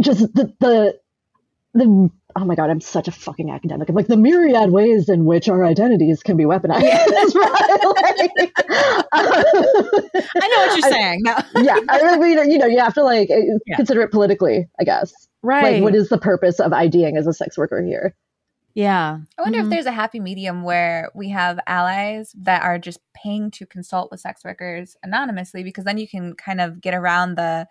just 0.00 0.20
the 0.34 0.54
the 0.60 1.00
the 1.76 2.10
oh 2.38 2.44
my 2.44 2.54
god, 2.54 2.68
I'm 2.70 2.80
such 2.80 3.08
a 3.08 3.12
fucking 3.12 3.50
academic. 3.50 3.88
I'm 3.88 3.94
like 3.94 4.08
the 4.08 4.16
myriad 4.16 4.70
ways 4.70 5.08
in 5.08 5.24
which 5.24 5.48
our 5.48 5.64
identities 5.64 6.22
can 6.22 6.36
be 6.36 6.44
weaponized. 6.44 6.82
Like, 8.38 8.52
I 9.14 10.48
know 10.48 10.66
what 10.66 10.76
you're 10.78 10.86
I- 10.86 10.90
saying. 10.90 11.20
No. 11.22 11.36
yeah, 11.62 11.76
I 11.88 12.16
mean, 12.18 12.50
you 12.50 12.58
know, 12.58 12.66
you 12.66 12.78
have 12.80 12.94
to 12.94 13.02
like 13.02 13.28
Yeah. 13.28 13.76
consider 13.76 14.02
it 14.02 14.10
politically, 14.10 14.66
I 14.80 14.84
guess. 14.84 15.12
Right. 15.42 15.74
Like, 15.74 15.82
what 15.82 15.94
is 15.94 16.08
the 16.08 16.18
purpose 16.18 16.60
of 16.60 16.72
IDing 16.72 17.16
as 17.16 17.26
a 17.26 17.32
sex 17.32 17.56
worker 17.58 17.82
here? 17.82 18.14
yeah. 18.74 19.18
I 19.38 19.42
wonder 19.42 19.58
Mhm. 19.60 19.64
if 19.64 19.70
there's 19.70 19.86
a 19.86 19.90
happy 19.92 20.20
medium 20.20 20.62
where 20.62 21.10
we 21.14 21.30
have 21.30 21.58
allies 21.66 22.34
that 22.42 22.62
are 22.62 22.78
just 22.78 22.98
paying 23.14 23.50
to 23.52 23.64
consult 23.64 24.10
with 24.10 24.20
sex 24.20 24.42
workers 24.44 24.98
anonymously 25.02 25.62
because 25.64 25.84
then 25.84 25.96
you 25.96 26.06
can 26.06 26.34
kind 26.34 26.60
of 26.60 26.78
get 26.82 26.92
around 26.92 27.36
the 27.36 27.66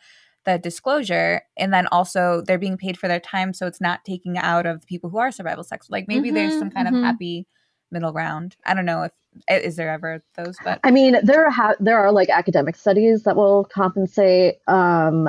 the 0.46 0.58
disclosure 0.58 1.42
and 1.58 1.74
then 1.74 1.88
also 1.88 2.42
they're 2.46 2.58
being 2.58 2.78
paid 2.78 2.98
for 2.98 3.08
their 3.08 3.20
time 3.20 3.54
so 3.54 3.66
it's 3.68 3.82
not 3.82 4.04
taking 4.06 4.38
out 4.38 4.66
of 4.66 4.82
the 4.82 4.88
people 4.88 5.10
who 5.10 5.18
are 5.18 5.32
survival 5.32 5.64
sex 5.64 5.90
like 5.90 6.08
maybe 6.08 6.32
there's 6.32 6.54
Mhm, 6.54 6.60
some 6.60 6.70
kind 6.72 6.88
mhm. 6.88 6.98
of 6.98 7.04
happy 7.04 7.48
middle 7.92 8.12
ground 8.12 8.56
i 8.66 8.74
don't 8.74 8.86
know 8.86 9.04
if 9.04 9.12
is 9.50 9.76
there 9.76 9.90
ever 9.92 10.24
those 10.38 10.56
but 10.64 10.80
I 10.86 10.92
mean, 10.92 11.18
there 11.24 11.50
ha- 11.50 11.76
there 11.80 12.00
are 12.00 12.12
like 12.12 12.30
academic 12.30 12.78
studies 12.78 13.24
that 13.24 13.36
will 13.36 13.66
compensate. 13.66 14.56
Um, 14.68 15.28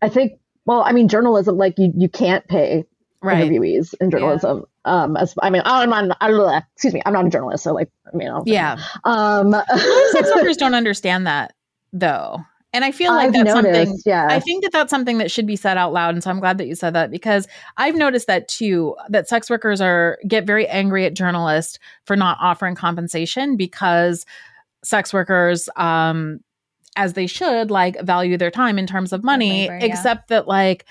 I 0.00 0.08
think. 0.08 0.38
Well, 0.64 0.82
I 0.86 0.92
mean, 0.92 1.06
journalism 1.06 1.58
like 1.58 1.74
you 1.76 1.92
you 1.94 2.08
can't 2.08 2.46
pay 2.48 2.84
Right. 3.20 3.46
interviewees 3.46 3.94
in 4.00 4.10
journalism. 4.10 4.64
Um, 4.86 5.16
as, 5.18 5.34
I 5.42 5.50
mean, 5.50 5.60
I'm 5.66 5.90
not. 5.90 6.16
I 6.22 6.28
don't 6.28 6.38
know. 6.38 6.60
Excuse 6.74 6.94
me, 6.94 7.02
I'm 7.04 7.12
not 7.12 7.26
a 7.26 7.28
journalist, 7.30 7.62
so 7.62 7.74
like, 7.74 7.90
I 8.12 8.16
mean, 8.16 8.28
I 8.28 8.30
don't 8.30 8.48
Yeah. 8.48 8.78
Um, 9.04 9.52
sex 10.12 10.30
workers 10.34 10.56
don't 10.56 10.74
understand 10.74 11.26
that 11.26 11.52
though. 11.92 12.40
And 12.74 12.84
I 12.84 12.90
feel 12.90 13.12
like 13.12 13.26
I've 13.26 13.44
that's 13.44 13.50
something. 13.50 13.98
Yeah, 14.06 14.28
I 14.30 14.40
think 14.40 14.62
that 14.62 14.72
that's 14.72 14.90
something 14.90 15.18
that 15.18 15.30
should 15.30 15.46
be 15.46 15.56
said 15.56 15.76
out 15.76 15.92
loud, 15.92 16.14
and 16.14 16.24
so 16.24 16.30
I'm 16.30 16.40
glad 16.40 16.56
that 16.58 16.66
you 16.66 16.74
said 16.74 16.94
that 16.94 17.10
because 17.10 17.46
I've 17.76 17.94
noticed 17.94 18.26
that 18.28 18.48
too. 18.48 18.96
That 19.10 19.28
sex 19.28 19.50
workers 19.50 19.80
are 19.80 20.18
get 20.26 20.46
very 20.46 20.66
angry 20.68 21.04
at 21.04 21.12
journalists 21.12 21.78
for 22.06 22.16
not 22.16 22.38
offering 22.40 22.74
compensation 22.74 23.56
because 23.56 24.24
sex 24.82 25.12
workers, 25.12 25.68
um, 25.76 26.40
as 26.96 27.12
they 27.12 27.26
should, 27.26 27.70
like 27.70 28.00
value 28.00 28.38
their 28.38 28.50
time 28.50 28.78
in 28.78 28.86
terms 28.86 29.12
of 29.12 29.22
money, 29.22 29.68
labor, 29.68 29.78
yeah. 29.78 29.84
except 29.92 30.28
that 30.28 30.48
like 30.48 30.86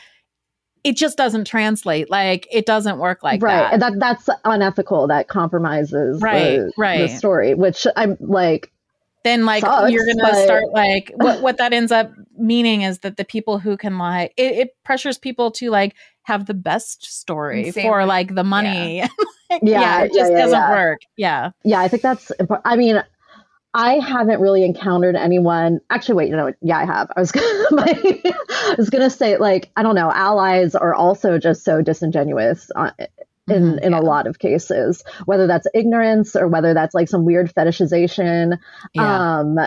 it 0.83 0.97
just 0.97 1.17
doesn't 1.17 1.45
translate. 1.45 2.11
Like 2.11 2.47
it 2.51 2.67
doesn't 2.67 2.99
work 2.99 3.23
like 3.23 3.41
right, 3.41 3.55
that. 3.55 3.73
and 3.73 3.81
that 3.81 3.93
that's 3.99 4.29
unethical. 4.45 5.07
That 5.07 5.29
compromises 5.29 6.21
Right, 6.21 6.57
the, 6.57 6.71
right. 6.77 7.01
the 7.01 7.07
story, 7.07 7.55
which 7.55 7.87
I'm 7.95 8.17
like. 8.19 8.71
Then 9.23 9.45
like 9.45 9.61
sucks, 9.63 9.91
you're 9.91 10.05
gonna 10.05 10.31
but- 10.31 10.43
start 10.43 10.63
like 10.73 11.11
what 11.17 11.41
what 11.41 11.57
that 11.57 11.73
ends 11.73 11.91
up 11.91 12.11
meaning 12.37 12.81
is 12.81 12.99
that 12.99 13.17
the 13.17 13.25
people 13.25 13.59
who 13.59 13.77
can 13.77 13.97
like 13.97 14.33
it, 14.37 14.51
it 14.53 14.69
pressures 14.83 15.17
people 15.17 15.51
to 15.51 15.69
like 15.69 15.95
have 16.23 16.45
the 16.45 16.53
best 16.53 17.03
story 17.05 17.65
And 17.65 17.73
same 17.73 17.83
for 17.83 17.99
with- 17.99 18.07
like 18.07 18.35
the 18.35 18.43
money 18.43 18.97
yeah, 18.97 19.07
Yeah, 19.61 20.01
it 20.03 20.13
just 20.13 20.31
yeah, 20.31 20.37
yeah, 20.37 20.43
doesn't 20.43 20.59
yeah. 20.59 20.71
work 20.71 20.99
yeah 21.17 21.51
Yeah, 21.63 21.79
I 21.81 21.87
think 21.87 22.01
that's. 22.03 22.31
impor- 22.39 22.61
I 22.63 22.75
mean, 22.77 23.03
I 23.73 23.95
haven't 23.99 24.39
really 24.41 24.63
encountered 24.65 25.15
anyone. 25.15 25.79
Actually, 25.89 26.15
wait, 26.15 26.29
you 26.29 26.35
know, 26.35 26.53
yeah, 26.61 26.77
I 26.77 26.85
have. 26.85 27.09
I 27.15 27.19
was 27.21 27.31
gonna, 27.35 27.47
my, 27.71 28.21
I 28.25 28.75
was 28.77 28.89
gonna 28.89 29.09
say 29.09 29.37
like 29.37 29.69
I 29.77 29.83
don't 29.83 29.95
know. 29.95 30.11
Allies 30.11 30.73
are 30.75 30.93
also 30.93 31.37
just 31.37 31.63
so 31.63 31.81
disingenuous 31.81 32.69
uh, 32.75 32.91
in 33.55 33.63
Mhm, 33.73 33.79
in 33.81 33.91
yeah. 33.91 33.99
a 33.99 34.01
lot 34.01 34.27
of 34.27 34.39
cases, 34.39 35.03
whether 35.25 35.47
that's 35.47 35.67
ignorance 35.73 36.35
or 36.35 36.47
whether 36.47 36.73
that's 36.73 36.93
like 36.95 37.09
some 37.09 37.25
weird 37.25 37.53
fetishization. 37.53 38.57
yeah 38.93 39.39
Um, 39.39 39.59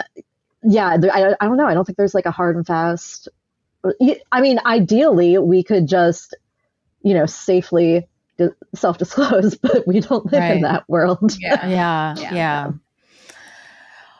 yeah, 0.62 0.88
I 1.12 1.34
I 1.40 1.46
don't 1.46 1.56
know. 1.56 1.66
I 1.66 1.74
don't 1.74 1.84
think 1.84 1.98
there's 1.98 2.14
like 2.14 2.26
a 2.26 2.30
hard 2.30 2.56
and 2.56 2.66
fast. 2.66 3.28
I 4.32 4.40
mean, 4.40 4.58
ideally, 4.64 5.36
we 5.36 5.62
could 5.62 5.86
just, 5.86 6.34
you 7.02 7.12
know, 7.12 7.26
safely 7.26 8.08
self-disclose, 8.74 9.56
but 9.62 9.86
we 9.86 10.00
don't 10.00 10.24
live 10.32 10.40
Right. 10.40 10.56
in 10.56 10.62
that 10.62 10.84
world. 10.88 11.36
yeah 11.38 11.66
yeah 11.68 12.14
Yeah. 12.18 12.34
yeah 12.34 12.70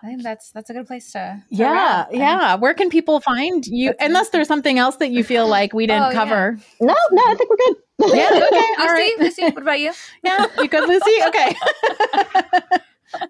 i 0.03 0.07
think 0.07 0.23
that's 0.23 0.51
that's 0.53 0.69
a 0.71 0.75
good 0.75 0.87
place 0.87 1.13
to, 1.13 1.19
to 1.19 1.43
yeah 1.49 1.73
wrap. 1.73 2.07
I 2.07 2.11
think- 2.11 2.21
yeah 2.21 2.55
where 2.57 2.75
can 2.75 2.91
people 2.91 3.21
find 3.21 3.65
you 3.67 3.95
unless 3.99 4.29
there's 4.31 4.49
something 4.49 4.79
else 4.79 4.97
that 4.97 5.11
you 5.11 5.25
feel 5.25 5.49
like 5.59 5.73
we 5.73 5.87
didn't 5.87 6.03
Oh, 6.05 6.11
yeah. 6.11 6.13
cover 6.15 6.59
No, 6.81 6.95
no, 7.11 7.23
I 7.27 7.35
think 7.37 7.49
we're 7.51 7.57
good. 7.57 7.77
Yeah, 8.13 8.31
okay, 8.53 8.69
all 8.79 8.95
Lucy. 8.95 9.15
Lucy, 9.19 9.43
what 9.45 9.63
about 9.63 9.81
you? 9.81 9.93
yeah 10.25 10.47
you 10.59 10.69
good 10.69 10.89
lucy 10.89 11.11
okay 11.27 11.55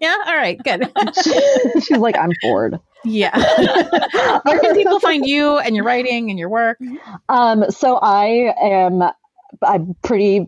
yeah 0.00 0.16
all 0.26 0.36
right 0.36 0.62
good 0.62 0.90
She's 1.82 1.98
like, 1.98 2.16
I'm 2.16 2.30
bored. 2.42 2.78
yeah 3.04 3.36
where 4.44 4.60
can 4.60 4.74
people 4.74 5.00
find 5.00 5.26
you 5.26 5.58
and 5.58 5.74
your 5.74 5.84
writing 5.84 6.30
and 6.30 6.38
your 6.38 6.48
work 6.48 6.78
Um, 7.28 7.70
so 7.70 7.96
I 7.96 8.54
am 8.60 9.02
I'm 9.62 9.94
pretty 10.02 10.46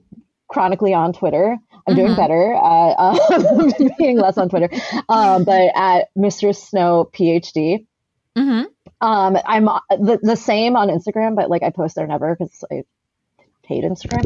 chronically 0.49 0.95
on 0.95 1.13
Twitter. 1.13 1.57
I'm 1.89 1.95
mm-hmm. 1.95 2.07
doing 2.07 2.17
better 2.17 2.55
at 2.55 2.95
um, 2.99 3.93
being 3.99 4.19
less 4.19 4.39
on 4.39 4.49
Twitter, 4.49 4.71
um, 5.09 5.45
but 5.45 5.71
at 5.77 6.09
Mistress 6.17 6.63
Snow 6.63 7.09
PhD. 7.13 7.87
Mm-hmm. 8.37 8.65
Um, 9.01 9.39
I'm 9.47 9.65
the, 9.65 10.19
the 10.23 10.37
same 10.37 10.77
on 10.77 10.89
Instagram, 10.89 11.37
but 11.37 11.51
like 11.51 11.63
I 11.63 11.71
post 11.71 11.95
there 11.95 12.07
never 12.07 12.35
because 12.35 12.65
I 12.71 12.83
hate 13.67 13.85
Instagram. 13.85 14.25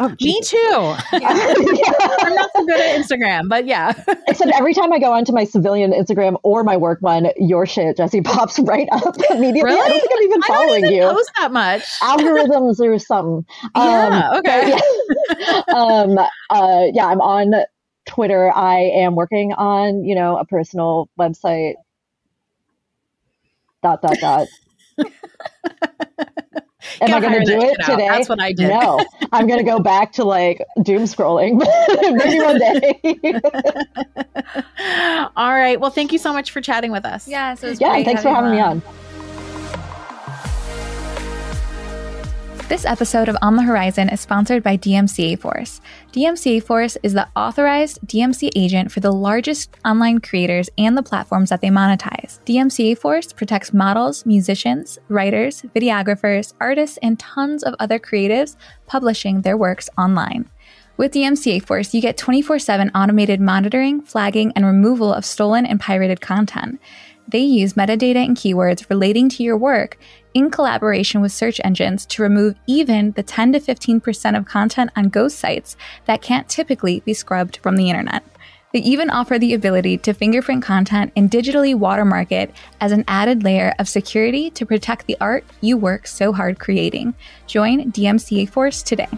Oh, 0.00 0.14
Me 0.20 0.40
too. 0.42 0.56
Yeah. 1.12 1.92
I'm 2.22 2.34
not 2.34 2.50
so 2.56 2.64
good 2.64 2.80
at 2.80 2.98
Instagram, 2.98 3.48
but 3.48 3.66
yeah. 3.66 3.92
Except 4.26 4.50
every 4.54 4.72
time 4.72 4.92
I 4.92 4.98
go 4.98 5.12
onto 5.12 5.32
my 5.32 5.44
civilian 5.44 5.92
Instagram 5.92 6.38
or 6.42 6.64
my 6.64 6.76
work 6.78 7.02
one, 7.02 7.28
your 7.36 7.66
shit, 7.66 7.98
Jessie, 7.98 8.22
pops 8.22 8.58
right 8.60 8.88
up 8.90 9.14
immediately. 9.30 9.64
Really? 9.64 9.80
I 9.80 9.88
don't 9.88 10.00
think 10.00 10.12
I'm 10.16 10.22
even 10.22 10.42
following 10.42 10.84
even 10.86 10.96
you. 10.96 11.02
Post 11.02 11.30
that 11.38 11.52
much 11.52 11.82
algorithms 12.00 12.80
or 12.80 12.98
something. 12.98 13.44
Yeah. 13.76 14.30
Um, 14.32 14.38
okay. 14.38 14.76
Yeah. 15.38 15.62
um. 15.74 16.18
Uh. 16.50 16.84
Yeah. 16.92 17.06
I'm 17.06 17.20
on 17.20 17.52
Twitter. 18.06 18.50
I 18.50 18.78
am 18.80 19.14
working 19.14 19.52
on 19.52 20.04
you 20.04 20.14
know 20.14 20.38
a 20.38 20.44
personal 20.46 21.10
website. 21.20 21.74
Dot 23.82 24.00
dot 24.00 24.16
dot. 24.20 24.48
Am 27.02 27.14
I 27.14 27.20
going 27.20 27.40
to 27.40 27.44
do 27.44 27.60
it 27.60 27.76
today? 27.84 28.08
That's 28.08 28.28
what 28.28 28.40
I 28.40 28.52
did. 28.52 28.68
No, 28.68 29.04
I'm 29.32 29.46
going 29.46 29.58
to 29.58 29.64
go 29.64 29.80
back 29.80 30.12
to 30.12 30.24
like 30.24 30.64
doom 30.82 31.02
scrolling. 31.02 31.58
Maybe 32.16 32.40
one 32.40 32.58
day. 32.58 33.40
All 35.36 35.52
right. 35.52 35.80
Well, 35.80 35.90
thank 35.90 36.12
you 36.12 36.18
so 36.18 36.32
much 36.32 36.50
for 36.50 36.60
chatting 36.60 36.92
with 36.92 37.04
us. 37.04 37.26
Yeah. 37.26 37.54
So 37.54 37.68
yeah. 37.80 38.02
Thanks 38.04 38.22
for 38.22 38.28
having 38.28 38.52
me 38.52 38.60
on. 38.60 38.82
This 42.68 42.86
episode 42.86 43.28
of 43.28 43.36
On 43.42 43.56
the 43.56 43.62
Horizon 43.62 44.08
is 44.08 44.20
sponsored 44.20 44.62
by 44.62 44.76
DMCA 44.76 45.38
Force. 45.38 45.80
DMCA 46.12 46.62
Force 46.62 46.96
is 47.02 47.12
the 47.12 47.28
authorized 47.36 47.98
DMCA 48.06 48.50
agent 48.56 48.90
for 48.90 49.00
the 49.00 49.12
largest 49.12 49.76
online 49.84 50.20
creators 50.20 50.70
and 50.78 50.96
the 50.96 51.02
platforms 51.02 51.50
that 51.50 51.60
they 51.60 51.68
monetize. 51.68 52.40
DMCA 52.46 52.96
Force 52.96 53.32
protects 53.32 53.74
models, 53.74 54.24
musicians, 54.24 54.98
writers, 55.08 55.62
videographers, 55.74 56.54
artists, 56.60 56.98
and 57.02 57.18
tons 57.18 57.62
of 57.62 57.74
other 57.78 57.98
creatives 57.98 58.56
publishing 58.86 59.42
their 59.42 59.56
works 59.56 59.90
online. 59.98 60.48
With 60.98 61.12
DMCA 61.12 61.64
Force, 61.64 61.94
you 61.94 62.00
get 62.00 62.16
24 62.16 62.58
7 62.58 62.90
automated 62.94 63.40
monitoring, 63.40 64.02
flagging, 64.02 64.52
and 64.54 64.64
removal 64.64 65.12
of 65.12 65.24
stolen 65.24 65.66
and 65.66 65.80
pirated 65.80 66.20
content. 66.20 66.80
They 67.32 67.40
use 67.40 67.72
metadata 67.72 68.24
and 68.24 68.36
keywords 68.36 68.88
relating 68.90 69.30
to 69.30 69.42
your 69.42 69.56
work 69.56 69.98
in 70.34 70.50
collaboration 70.50 71.22
with 71.22 71.32
search 71.32 71.62
engines 71.64 72.04
to 72.06 72.22
remove 72.22 72.56
even 72.66 73.12
the 73.12 73.22
10 73.22 73.54
to 73.54 73.60
15% 73.60 74.36
of 74.36 74.44
content 74.44 74.90
on 74.94 75.08
ghost 75.08 75.38
sites 75.38 75.74
that 76.04 76.20
can't 76.20 76.46
typically 76.48 77.00
be 77.00 77.14
scrubbed 77.14 77.56
from 77.56 77.76
the 77.76 77.88
internet. 77.88 78.22
They 78.74 78.80
even 78.80 79.08
offer 79.08 79.38
the 79.38 79.54
ability 79.54 79.98
to 79.98 80.12
fingerprint 80.12 80.62
content 80.62 81.12
and 81.16 81.30
digitally 81.30 81.74
watermark 81.74 82.32
it 82.32 82.54
as 82.80 82.92
an 82.92 83.04
added 83.08 83.42
layer 83.42 83.74
of 83.78 83.88
security 83.88 84.50
to 84.50 84.66
protect 84.66 85.06
the 85.06 85.16
art 85.18 85.44
you 85.62 85.78
work 85.78 86.06
so 86.06 86.32
hard 86.32 86.58
creating. 86.58 87.14
Join 87.46 87.92
DMCA 87.92 88.48
Force 88.50 88.82
today. 88.82 89.08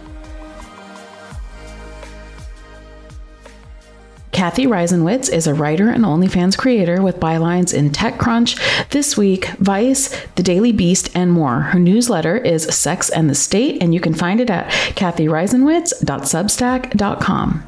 Cathy 4.34 4.66
Reisenwitz 4.66 5.32
is 5.32 5.46
a 5.46 5.54
writer 5.54 5.88
and 5.90 6.04
OnlyFans 6.04 6.58
creator 6.58 7.00
with 7.00 7.20
bylines 7.20 7.72
in 7.72 7.90
TechCrunch, 7.90 8.90
This 8.90 9.16
Week, 9.16 9.46
Vice, 9.60 10.08
The 10.34 10.42
Daily 10.42 10.72
Beast, 10.72 11.08
and 11.14 11.30
more. 11.30 11.60
Her 11.60 11.78
newsletter 11.78 12.36
is 12.36 12.64
Sex 12.64 13.10
and 13.10 13.30
the 13.30 13.36
State, 13.36 13.80
and 13.80 13.94
you 13.94 14.00
can 14.00 14.12
find 14.12 14.40
it 14.40 14.50
at 14.50 14.68
cathyreisenwitz.substack.com. 14.96 17.64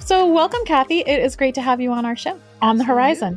So, 0.00 0.32
welcome, 0.32 0.64
Cathy. 0.64 1.00
It 1.00 1.22
is 1.22 1.36
great 1.36 1.54
to 1.56 1.60
have 1.60 1.82
you 1.82 1.92
on 1.92 2.06
our 2.06 2.16
show, 2.16 2.40
On 2.62 2.78
the 2.78 2.84
Horizon. 2.84 3.36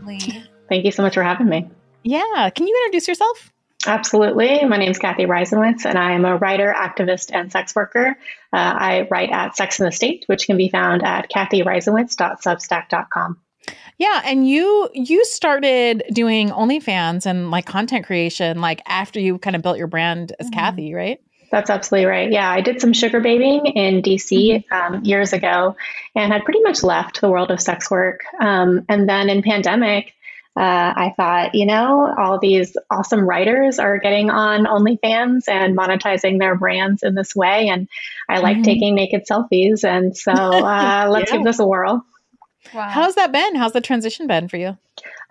Thank 0.69 0.86
you 0.86 0.91
so 0.91 1.04
much 1.04 1.15
for 1.15 1.24
having 1.24 1.50
me. 1.50 1.69
Yeah. 2.04 2.50
Can 2.56 2.65
you 2.65 2.82
introduce 2.86 3.10
yourself? 3.10 3.52
Absolutely. 3.86 4.63
My 4.65 4.78
name 4.78 4.89
is 4.91 5.00
Cathy 5.00 5.26
Reisenwitz, 5.26 5.84
and 5.86 5.98
I 5.98 6.12
am 6.12 6.24
a 6.24 6.38
writer, 6.38 6.74
activist, 6.76 7.32
and 7.34 7.52
sex 7.52 7.76
worker. 7.76 8.15
Uh, 8.54 8.58
I 8.58 9.08
write 9.10 9.32
at 9.32 9.58
Sex 9.58 9.80
in 9.80 9.86
the 9.86 9.91
State, 9.91 10.26
which 10.28 10.46
can 10.46 10.58
be 10.58 10.70
found 10.70 11.04
at 11.04 11.32
cathyreisenwitz.substack.com. 11.32 13.39
Yeah, 13.98 14.22
and 14.26 14.48
you 14.48 14.89
you 14.94 15.26
started 15.26 16.04
doing 16.12 16.50
OnlyFans 16.50 17.26
and 17.26 17.50
like 17.52 17.65
content 17.65 18.06
creation 18.06 18.62
like 18.62 18.82
after 18.88 19.20
you 19.20 19.38
kind 19.38 19.56
of 19.56 19.62
built 19.62 19.78
your 19.78 19.88
brand 19.88 20.34
as 20.39 20.48
mm-hmm. 20.48 20.60
Cathy, 20.60 20.94
right? 20.94 21.20
That's 21.52 21.70
absolutely 21.70 22.08
right. 22.08 22.32
Yeah, 22.32 22.50
I 22.50 22.62
did 22.62 22.82
some 22.82 22.94
sugar 22.94 23.20
babying 23.20 23.65
in 23.65 24.02
DC 24.02 24.32
mm-hmm. 24.32 24.96
um, 24.96 25.04
years 25.04 25.34
ago, 25.34 25.76
and 26.15 26.32
had 26.32 26.46
pretty 26.46 26.62
much 26.62 26.84
left 26.84 27.22
the 27.22 27.30
world 27.30 27.52
of 27.52 27.60
sex 27.60 27.91
work. 27.91 28.22
Um, 28.39 28.86
and 28.89 29.08
then 29.08 29.30
in 29.30 29.44
pandemic, 29.44 30.13
uh, 30.62 30.93
I 30.95 31.13
thought, 31.17 31.56
you 31.56 31.65
know, 31.65 32.13
all 32.15 32.38
these 32.38 32.78
awesome 32.91 33.21
writers 33.21 33.80
are 33.80 33.97
getting 33.97 34.30
on 34.30 34.65
OnlyFans 34.65 35.47
and 35.47 35.76
monetizing 35.76 36.38
their 36.38 36.56
brands 36.56 37.02
in 37.02 37.15
this 37.15 37.36
way. 37.36 37.69
And 37.69 37.89
I 38.30 38.41
like 38.41 38.58
mm-hmm. 38.58 38.63
taking 38.63 38.93
naked 38.93 39.24
selfies. 39.30 39.84
And 39.84 40.15
so 40.15 40.32
uh, 40.34 41.08
let's 41.10 41.32
yeah. 41.32 41.38
give 41.38 41.45
this 41.45 41.58
a 41.58 41.65
whirl. 41.65 42.06
Wow. 42.76 42.89
How's 42.89 43.15
that 43.15 43.32
been? 43.32 43.56
How's 43.56 43.74
the 43.74 43.82
transition 43.82 44.28
been 44.28 44.50
for 44.50 44.58
you? 44.58 44.78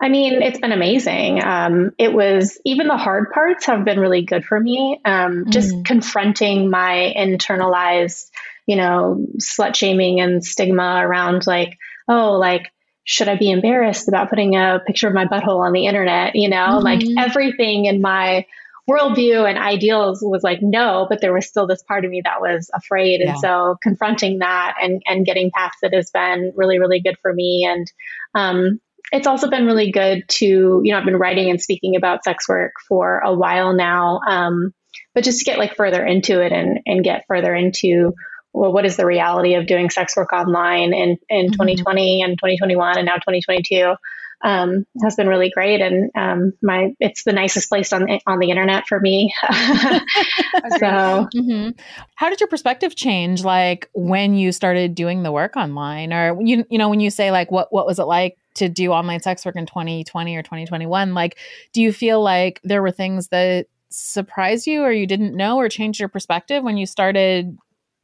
I 0.01 0.09
mean, 0.09 0.41
it's 0.41 0.59
been 0.59 0.73
amazing. 0.73 1.41
Um, 1.41 1.93
it 1.97 2.11
was 2.11 2.59
even 2.65 2.87
the 2.87 2.97
hard 2.97 3.31
parts 3.31 3.67
have 3.67 3.85
been 3.85 4.01
really 4.01 4.23
good 4.23 4.43
for 4.43 4.59
me. 4.59 4.99
Um, 5.05 5.45
just 5.49 5.73
mm. 5.73 5.85
confronting 5.85 6.69
my 6.69 7.13
internalized, 7.17 8.29
you 8.65 8.75
know, 8.75 9.25
slut 9.37 9.77
shaming 9.77 10.19
and 10.19 10.43
stigma 10.43 10.99
around 11.01 11.47
like, 11.47 11.77
oh, 12.09 12.33
like 12.33 12.69
should 13.03 13.27
I 13.27 13.35
be 13.35 13.51
embarrassed 13.51 14.07
about 14.07 14.29
putting 14.29 14.55
a 14.55 14.79
picture 14.85 15.07
of 15.07 15.13
my 15.13 15.25
butthole 15.25 15.65
on 15.65 15.73
the 15.73 15.85
internet? 15.85 16.35
You 16.35 16.49
know, 16.49 16.79
mm-hmm. 16.79 16.83
like 16.83 17.01
everything 17.17 17.85
in 17.85 18.01
my 18.01 18.45
worldview 18.89 19.47
and 19.47 19.57
ideals 19.57 20.19
was 20.21 20.43
like 20.43 20.59
no, 20.61 21.07
but 21.09 21.21
there 21.21 21.33
was 21.33 21.47
still 21.47 21.67
this 21.67 21.83
part 21.83 22.05
of 22.05 22.11
me 22.11 22.21
that 22.23 22.41
was 22.41 22.69
afraid. 22.73 23.21
Yeah. 23.21 23.31
And 23.31 23.39
so 23.39 23.77
confronting 23.81 24.39
that 24.39 24.75
and 24.81 25.01
and 25.07 25.25
getting 25.25 25.51
past 25.51 25.77
it 25.81 25.93
has 25.93 26.11
been 26.11 26.53
really, 26.55 26.79
really 26.79 27.01
good 27.01 27.17
for 27.21 27.33
me. 27.33 27.67
And 27.69 27.91
um, 28.35 28.79
it's 29.11 29.27
also 29.27 29.49
been 29.49 29.65
really 29.65 29.91
good 29.91 30.23
to, 30.27 30.81
you 30.83 30.91
know, 30.91 30.97
I've 30.97 31.05
been 31.05 31.17
writing 31.17 31.49
and 31.49 31.61
speaking 31.61 31.95
about 31.95 32.23
sex 32.23 32.47
work 32.47 32.73
for 32.87 33.19
a 33.19 33.33
while 33.33 33.73
now. 33.73 34.21
Um, 34.27 34.73
but 35.13 35.23
just 35.23 35.39
to 35.39 35.45
get 35.45 35.59
like 35.59 35.75
further 35.75 36.05
into 36.05 36.41
it 36.41 36.51
and 36.51 36.79
and 36.85 37.03
get 37.03 37.25
further 37.27 37.53
into 37.53 38.13
well, 38.53 38.71
what 38.71 38.85
is 38.85 38.97
the 38.97 39.05
reality 39.05 39.55
of 39.55 39.65
doing 39.65 39.89
sex 39.89 40.15
work 40.15 40.33
online 40.33 40.93
in, 40.93 41.17
in 41.29 41.45
mm-hmm. 41.47 41.51
2020 41.53 42.21
and 42.21 42.37
2021 42.37 42.97
and 42.97 43.05
now 43.05 43.15
2022 43.15 43.95
um, 44.43 44.85
has 45.03 45.15
been 45.15 45.27
really 45.27 45.49
great. 45.49 45.81
And 45.81 46.09
um, 46.15 46.53
my 46.61 46.93
it's 46.99 47.23
the 47.23 47.33
nicest 47.33 47.69
place 47.69 47.93
on 47.93 48.05
the, 48.05 48.19
on 48.25 48.39
the 48.39 48.49
internet 48.49 48.87
for 48.87 48.99
me. 48.99 49.33
so, 49.43 51.27
mm-hmm. 51.35 51.69
how 52.15 52.29
did 52.29 52.39
your 52.39 52.47
perspective 52.47 52.95
change, 52.95 53.43
like 53.43 53.89
when 53.93 54.33
you 54.33 54.51
started 54.51 54.95
doing 54.95 55.23
the 55.23 55.31
work 55.31 55.55
online, 55.55 56.13
or 56.13 56.41
you 56.41 56.65
you 56.69 56.77
know 56.77 56.89
when 56.89 56.99
you 56.99 57.11
say 57.11 57.31
like 57.31 57.51
what 57.51 57.71
what 57.71 57.85
was 57.85 57.99
it 57.99 58.05
like 58.05 58.37
to 58.55 58.67
do 58.67 58.91
online 58.91 59.21
sex 59.21 59.45
work 59.45 59.55
in 59.55 59.65
2020 59.65 60.35
or 60.35 60.41
2021? 60.41 61.13
Like, 61.13 61.37
do 61.71 61.81
you 61.81 61.93
feel 61.93 62.21
like 62.21 62.59
there 62.63 62.81
were 62.81 62.91
things 62.91 63.27
that 63.29 63.67
surprised 63.89 64.67
you 64.67 64.81
or 64.81 64.91
you 64.91 65.05
didn't 65.05 65.35
know 65.35 65.57
or 65.57 65.69
changed 65.69 65.99
your 65.99 66.09
perspective 66.09 66.63
when 66.63 66.77
you 66.77 66.85
started 66.85 67.57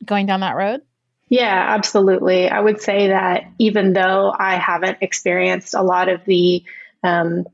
going 0.06 0.26
down 0.26 0.42
that 0.42 0.56
road? 0.56 0.82
Yeah, 1.30 1.76
absolutely. 1.76 2.50
I 2.50 2.60
would 2.60 2.82
say 2.82 3.10
that 3.10 3.52
even 3.60 3.94
though 3.94 4.34
I 4.38 4.56
haven't 4.56 5.00
experienced 5.02 5.74
a 5.74 5.82
lot 5.82 6.08
of 6.08 6.24
the 6.26 6.64
um, 7.04 7.46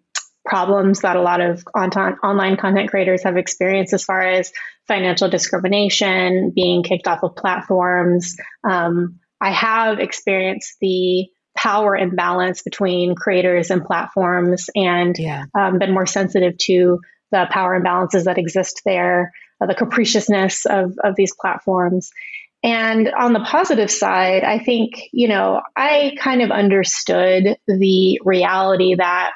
problems 0.45 1.01
that 1.01 1.15
a 1.15 1.21
lot 1.21 1.41
of 1.41 1.63
on- 1.73 1.89
online 1.91 2.57
content 2.57 2.89
creators 2.89 3.23
have 3.23 3.37
experienced 3.37 3.93
as 3.93 4.03
far 4.03 4.21
as 4.21 4.51
financial 4.87 5.29
discrimination, 5.29 6.51
being 6.53 6.83
kicked 6.83 7.07
off 7.07 7.23
of 7.23 7.35
platforms, 7.35 8.35
um, 8.63 9.19
I 9.41 9.51
have 9.51 9.99
experienced 9.99 10.77
the 10.79 11.27
power 11.55 11.95
imbalance 11.95 12.61
between 12.61 13.15
creators 13.15 13.69
and 13.69 13.83
platforms 13.83 14.69
and 14.75 15.17
yeah. 15.17 15.45
um, 15.57 15.79
been 15.79 15.93
more 15.93 16.05
sensitive 16.05 16.57
to 16.59 16.99
the 17.31 17.47
power 17.49 17.79
imbalances 17.79 18.23
that 18.25 18.37
exist 18.37 18.81
there, 18.85 19.31
uh, 19.63 19.67
the 19.67 19.75
capriciousness 19.75 20.65
of, 20.65 20.97
of 21.03 21.15
these 21.15 21.33
platforms. 21.39 22.11
And 22.63 23.11
on 23.11 23.33
the 23.33 23.41
positive 23.41 23.91
side, 23.91 24.43
I 24.43 24.59
think, 24.59 25.09
you 25.11 25.27
know, 25.27 25.61
I 25.75 26.15
kind 26.19 26.41
of 26.41 26.49
understood 26.49 27.57
the 27.67 28.21
reality 28.23 28.95
that 28.95 29.31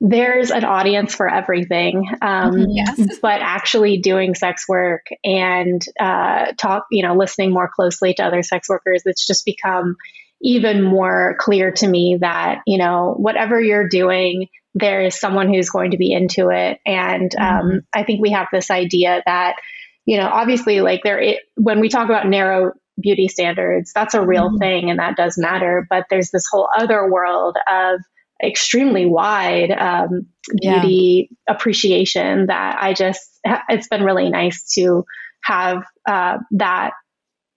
there's 0.00 0.50
an 0.50 0.64
audience 0.64 1.14
for 1.14 1.28
everything. 1.28 2.04
Um, 2.20 2.52
mm-hmm. 2.52 2.70
yes. 2.70 3.18
But 3.20 3.40
actually 3.40 3.98
doing 3.98 4.34
sex 4.34 4.68
work 4.68 5.06
and 5.24 5.80
uh, 5.98 6.52
talk, 6.58 6.86
you 6.90 7.02
know, 7.02 7.14
listening 7.16 7.52
more 7.52 7.70
closely 7.74 8.14
to 8.14 8.24
other 8.24 8.42
sex 8.42 8.68
workers, 8.68 9.02
it's 9.04 9.26
just 9.26 9.44
become 9.44 9.96
even 10.42 10.82
more 10.82 11.36
clear 11.38 11.70
to 11.70 11.86
me 11.86 12.18
that, 12.20 12.62
you 12.66 12.78
know, 12.78 13.14
whatever 13.16 13.60
you're 13.60 13.88
doing, 13.88 14.48
there 14.74 15.02
is 15.02 15.18
someone 15.18 15.52
who's 15.52 15.70
going 15.70 15.92
to 15.92 15.96
be 15.96 16.12
into 16.12 16.48
it. 16.50 16.80
And 16.84 17.34
um, 17.36 17.44
mm-hmm. 17.44 17.76
I 17.92 18.04
think 18.04 18.20
we 18.20 18.32
have 18.32 18.48
this 18.52 18.70
idea 18.70 19.22
that 19.24 19.56
you 20.04 20.16
know, 20.16 20.28
obviously, 20.28 20.80
like 20.80 21.02
there, 21.04 21.20
it, 21.20 21.38
when 21.56 21.80
we 21.80 21.88
talk 21.88 22.06
about 22.06 22.26
narrow 22.26 22.72
beauty 23.00 23.28
standards, 23.28 23.92
that's 23.94 24.14
a 24.14 24.24
real 24.24 24.48
mm-hmm. 24.48 24.58
thing 24.58 24.90
and 24.90 24.98
that 24.98 25.16
does 25.16 25.38
matter. 25.38 25.86
But 25.88 26.06
there's 26.10 26.30
this 26.30 26.46
whole 26.50 26.68
other 26.76 27.10
world 27.10 27.56
of 27.70 28.00
extremely 28.42 29.06
wide 29.06 29.70
um, 29.70 30.26
beauty 30.60 31.28
yeah. 31.30 31.54
appreciation 31.54 32.46
that 32.46 32.78
I 32.80 32.92
just, 32.92 33.20
it's 33.68 33.88
been 33.88 34.02
really 34.02 34.28
nice 34.30 34.72
to 34.74 35.04
have 35.44 35.84
uh, 36.08 36.38
that 36.52 36.92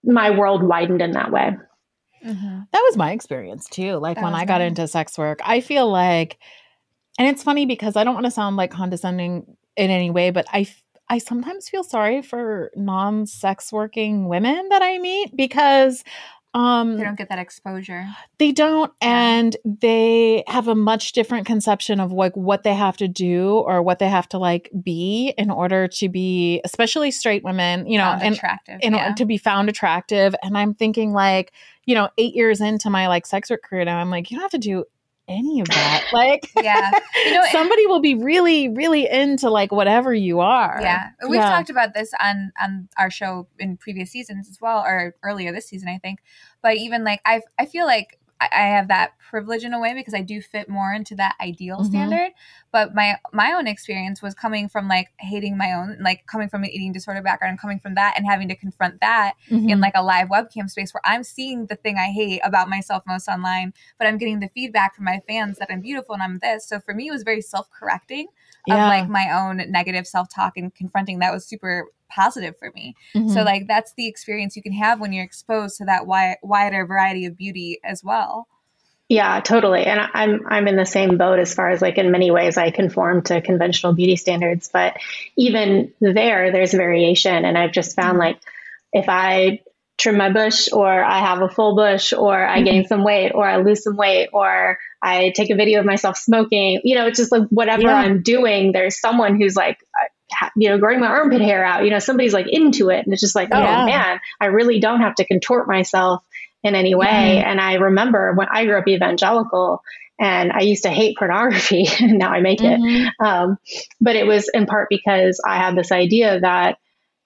my 0.04 0.38
world 0.38 0.62
widened 0.64 1.02
in 1.02 1.12
that 1.12 1.32
way. 1.32 1.58
Mm-hmm. 2.26 2.60
That 2.72 2.84
was 2.88 2.98
my 2.98 3.12
experience 3.12 3.68
too. 3.70 3.98
Like 3.98 4.16
that 4.16 4.24
when 4.24 4.34
I 4.34 4.46
got 4.46 4.60
nice. 4.60 4.70
into 4.70 4.88
sex 4.88 5.18
work, 5.18 5.40
I 5.44 5.62
feel 5.62 5.90
like, 5.90 6.40
and 7.20 7.28
it's 7.28 7.44
funny 7.44 7.66
because 7.66 7.96
I 7.96 8.04
don't 8.04 8.16
want 8.16 8.26
to 8.26 8.32
sound 8.32 8.56
like 8.56 8.72
condescending 8.72 9.56
in 9.78 9.92
any 9.92 10.10
way, 10.10 10.32
but 10.32 10.46
I 10.52 10.68
I 11.08 11.20
sometimes 11.20 11.70
feel 11.70 11.84
sorry 11.84 12.24
for 12.24 12.72
non-sex 12.76 13.72
working 13.72 14.28
women 14.28 14.70
that 14.70 14.82
I 14.82 14.98
meet 14.98 15.36
because 15.36 16.04
um, 16.56 16.96
they 16.96 17.04
don't 17.04 17.18
get 17.18 17.28
that 17.28 17.38
exposure. 17.38 18.08
They 18.38 18.54
don't, 18.54 18.90
and 19.02 19.58
they 19.66 20.46
have 20.48 20.70
a 20.70 20.74
much 20.74 21.12
different 21.12 21.46
conception 21.46 22.00
of 22.00 22.14
like 22.14 22.34
what 22.38 22.64
they 22.64 22.74
have 22.74 22.96
to 22.98 23.10
do 23.10 23.58
or 23.68 23.82
what 23.82 24.00
they 24.00 24.08
have 24.08 24.30
to 24.30 24.38
like 24.38 24.72
be 24.82 25.34
in 25.38 25.52
order 25.52 25.90
to 25.90 26.08
be, 26.08 26.62
especially 26.64 27.12
straight 27.12 27.44
women, 27.44 27.86
you 27.88 27.98
know, 27.98 28.06
found 28.06 28.24
and 28.24 28.36
attractive, 28.36 28.80
in 28.82 28.94
yeah. 28.94 29.14
to 29.14 29.26
be 29.26 29.38
found 29.38 29.68
attractive. 29.68 30.34
And 30.42 30.58
I'm 30.58 30.74
thinking 30.74 31.12
like, 31.12 31.52
you 31.84 31.94
know, 31.94 32.10
eight 32.18 32.36
years 32.36 32.62
into 32.62 32.90
my 32.90 33.10
like 33.10 33.26
sex 33.26 33.50
work 33.50 33.62
career 33.62 33.84
now, 33.84 33.98
I'm 33.98 34.10
like, 34.10 34.32
you 34.32 34.38
don't 34.38 34.44
have 34.44 34.52
to 34.52 34.58
do 34.58 34.86
any 35.28 35.60
of 35.60 35.68
that. 35.68 36.06
Like, 36.14 36.52
yeah, 36.62 36.92
you 37.26 37.34
know, 37.34 37.44
somebody 37.52 37.86
will 37.88 38.00
be 38.00 38.16
really, 38.16 38.70
really 38.70 39.10
into 39.10 39.50
like 39.50 39.72
whatever 39.72 40.14
you 40.14 40.40
are. 40.40 40.80
Yeah, 40.82 41.10
we've 41.28 41.40
yeah. 41.40 41.50
talked 41.50 41.70
about 41.70 41.94
this 41.94 42.12
on 42.22 42.52
on 42.62 42.90
our 42.98 43.10
show 43.10 43.48
in 43.60 43.78
previous 43.78 44.12
seasons 44.12 44.50
as 44.50 44.60
well, 44.62 44.80
or 44.80 45.16
earlier 45.24 45.52
this 45.52 45.68
season, 45.68 45.90
I 45.90 45.98
think. 45.98 46.20
But 46.62 46.78
even 46.78 47.04
like 47.04 47.22
I, 47.26 47.42
I 47.60 47.66
feel 47.66 47.86
like 47.86 48.20
I, 48.42 48.68
have 48.68 48.90
that 48.90 49.12
privilege 49.30 49.64
in 49.64 49.74
a 49.74 49.80
way 49.80 49.94
because 49.94 50.14
I 50.14 50.22
do 50.22 50.42
fit 50.42 50.68
more 50.68 50.94
into 50.94 51.16
that 51.16 51.36
ideal 51.42 51.78
mm-hmm. 51.78 51.90
standard. 51.90 52.32
But 52.72 52.94
my 52.94 53.18
my 53.32 53.54
own 53.54 53.68
experience 53.68 54.22
was 54.22 54.34
coming 54.34 54.68
from 54.68 54.88
like 54.88 55.10
hating 55.20 55.58
my 55.58 55.72
own, 55.74 55.98
like 56.02 56.26
coming 56.28 56.50
from 56.50 56.64
an 56.64 56.70
eating 56.70 56.92
disorder 56.92 57.22
background 57.22 57.52
and 57.52 57.60
coming 57.60 57.80
from 57.80 57.96
that 57.96 58.16
and 58.18 58.26
having 58.26 58.50
to 58.50 58.56
confront 58.56 59.00
that 59.02 59.36
mm-hmm. 59.50 59.70
in 59.70 59.80
like 59.80 59.94
a 59.96 60.04
live 60.04 60.28
webcam 60.28 60.70
space 60.70 60.94
where 60.94 61.02
I'm 61.06 61.24
seeing 61.24 61.68
the 61.68 61.76
thing 61.76 61.98
I 61.98 62.12
hate 62.12 62.42
about 62.44 62.70
myself 62.70 63.04
most 63.08 63.28
online, 63.28 63.74
but 63.98 64.08
I'm 64.08 64.18
getting 64.18 64.40
the 64.40 64.50
feedback 64.50 64.96
from 64.96 65.06
my 65.06 65.22
fans 65.28 65.58
that 65.60 65.70
I'm 65.72 65.82
beautiful 65.82 66.14
and 66.14 66.24
I'm 66.24 66.40
this. 66.40 66.68
So 66.68 66.80
for 66.80 66.94
me, 66.94 67.08
it 67.08 67.12
was 67.12 67.24
very 67.24 67.42
self 67.42 67.70
correcting 67.72 68.28
of 68.70 68.78
like 68.78 69.08
my 69.08 69.30
own 69.32 69.72
negative 69.72 70.08
self 70.08 70.28
talk 70.34 70.58
and 70.58 70.74
confronting 70.74 71.20
that 71.20 71.34
was 71.34 71.46
super 71.46 71.88
positive 72.16 72.58
for 72.58 72.72
me. 72.74 72.96
Mm-hmm. 73.14 73.30
So 73.30 73.44
like 73.44 73.68
that's 73.68 73.94
the 73.98 74.08
experience 74.08 74.56
you 74.56 74.64
can 74.64 74.74
have 74.74 75.00
when 75.00 75.14
you're 75.14 75.26
exposed 75.26 75.78
to 75.78 75.86
that 75.86 76.08
wide, 76.08 76.38
wider 76.42 76.86
variety 76.86 77.26
of 77.26 77.38
beauty 77.38 77.80
as 77.84 78.04
well. 78.04 78.48
Yeah, 79.08 79.40
totally. 79.40 79.84
And 79.84 80.00
I'm 80.00 80.48
I'm 80.48 80.68
in 80.68 80.78
the 80.78 80.86
same 80.86 81.18
boat 81.18 81.38
as 81.38 81.54
far 81.54 81.70
as 81.70 81.82
like 81.82 82.00
in 82.00 82.12
many 82.12 82.32
ways 82.32 82.58
I 82.58 82.72
conform 82.72 83.22
to 83.24 83.40
conventional 83.42 83.94
beauty 83.94 84.16
standards, 84.16 84.70
but 84.74 84.98
even 85.38 85.94
there 86.02 86.52
there's 86.52 86.74
variation 86.74 87.46
and 87.46 87.56
I've 87.58 87.72
just 87.72 87.96
found 87.96 88.14
mm-hmm. 88.14 88.20
like 88.20 88.40
if 88.94 89.06
I 89.08 89.62
trim 89.98 90.18
my 90.18 90.32
bush 90.32 90.70
or 90.74 91.04
I 91.04 91.20
have 91.20 91.42
a 91.42 91.50
full 91.50 91.76
bush 91.76 92.14
or 92.14 92.36
I 92.36 92.58
mm-hmm. 92.58 92.66
gain 92.66 92.88
some 92.88 93.04
weight 93.04 93.32
or 93.34 93.48
I 93.48 93.58
lose 93.58 93.84
some 93.84 93.96
weight 93.96 94.30
or 94.34 94.78
I 95.02 95.32
take 95.36 95.52
a 95.52 95.56
video 95.56 95.80
of 95.80 95.86
myself 95.86 96.18
smoking, 96.18 96.82
you 96.84 96.96
know, 96.96 97.06
it's 97.06 97.20
just 97.20 97.32
like 97.32 97.44
whatever 97.50 97.84
yeah. 97.84 97.96
I'm 97.96 98.24
doing, 98.24 98.72
there's 98.72 99.00
someone 99.00 99.40
who's 99.40 99.56
like 99.56 99.78
you 100.56 100.70
know, 100.70 100.78
growing 100.78 101.00
my 101.00 101.08
armpit 101.08 101.42
hair 101.42 101.64
out, 101.64 101.84
you 101.84 101.92
know, 101.92 102.00
somebody's 102.00 102.34
like 102.34 102.48
into 102.50 102.90
it. 102.90 103.06
And 103.06 103.14
it's 103.14 103.22
just 103.22 103.36
like, 103.36 103.50
oh 103.52 103.60
yeah. 103.60 103.86
man, 103.86 104.20
I 104.40 104.48
really 104.48 104.80
don't 104.80 105.02
have 105.02 105.16
to 105.16 105.26
contort 105.26 105.68
myself 105.68 106.24
in 106.64 106.76
any 106.76 106.96
way. 106.96 107.08
Mm-hmm. 107.08 107.50
And 107.50 107.62
I 107.62 107.76
remember 107.76 108.34
when 108.34 108.48
I 108.52 108.66
grew 108.66 108.78
up 108.78 108.88
evangelical 108.88 109.82
and 110.20 110.52
I 110.52 110.62
used 110.62 110.84
to 110.84 110.90
hate 110.90 111.18
pornography 111.18 111.88
and 112.00 112.18
now 112.18 112.32
I 112.32 112.42
make 112.42 112.60
mm-hmm. 112.60 113.08
it. 113.08 113.14
Um, 113.24 113.58
but 114.02 114.16
it 114.16 114.26
was 114.26 114.50
in 114.54 114.66
part 114.66 114.88
because 114.90 115.42
I 115.46 115.58
had 115.58 115.76
this 115.76 115.92
idea 115.92 116.40
that 116.40 116.78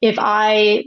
if 0.02 0.16
I 0.18 0.86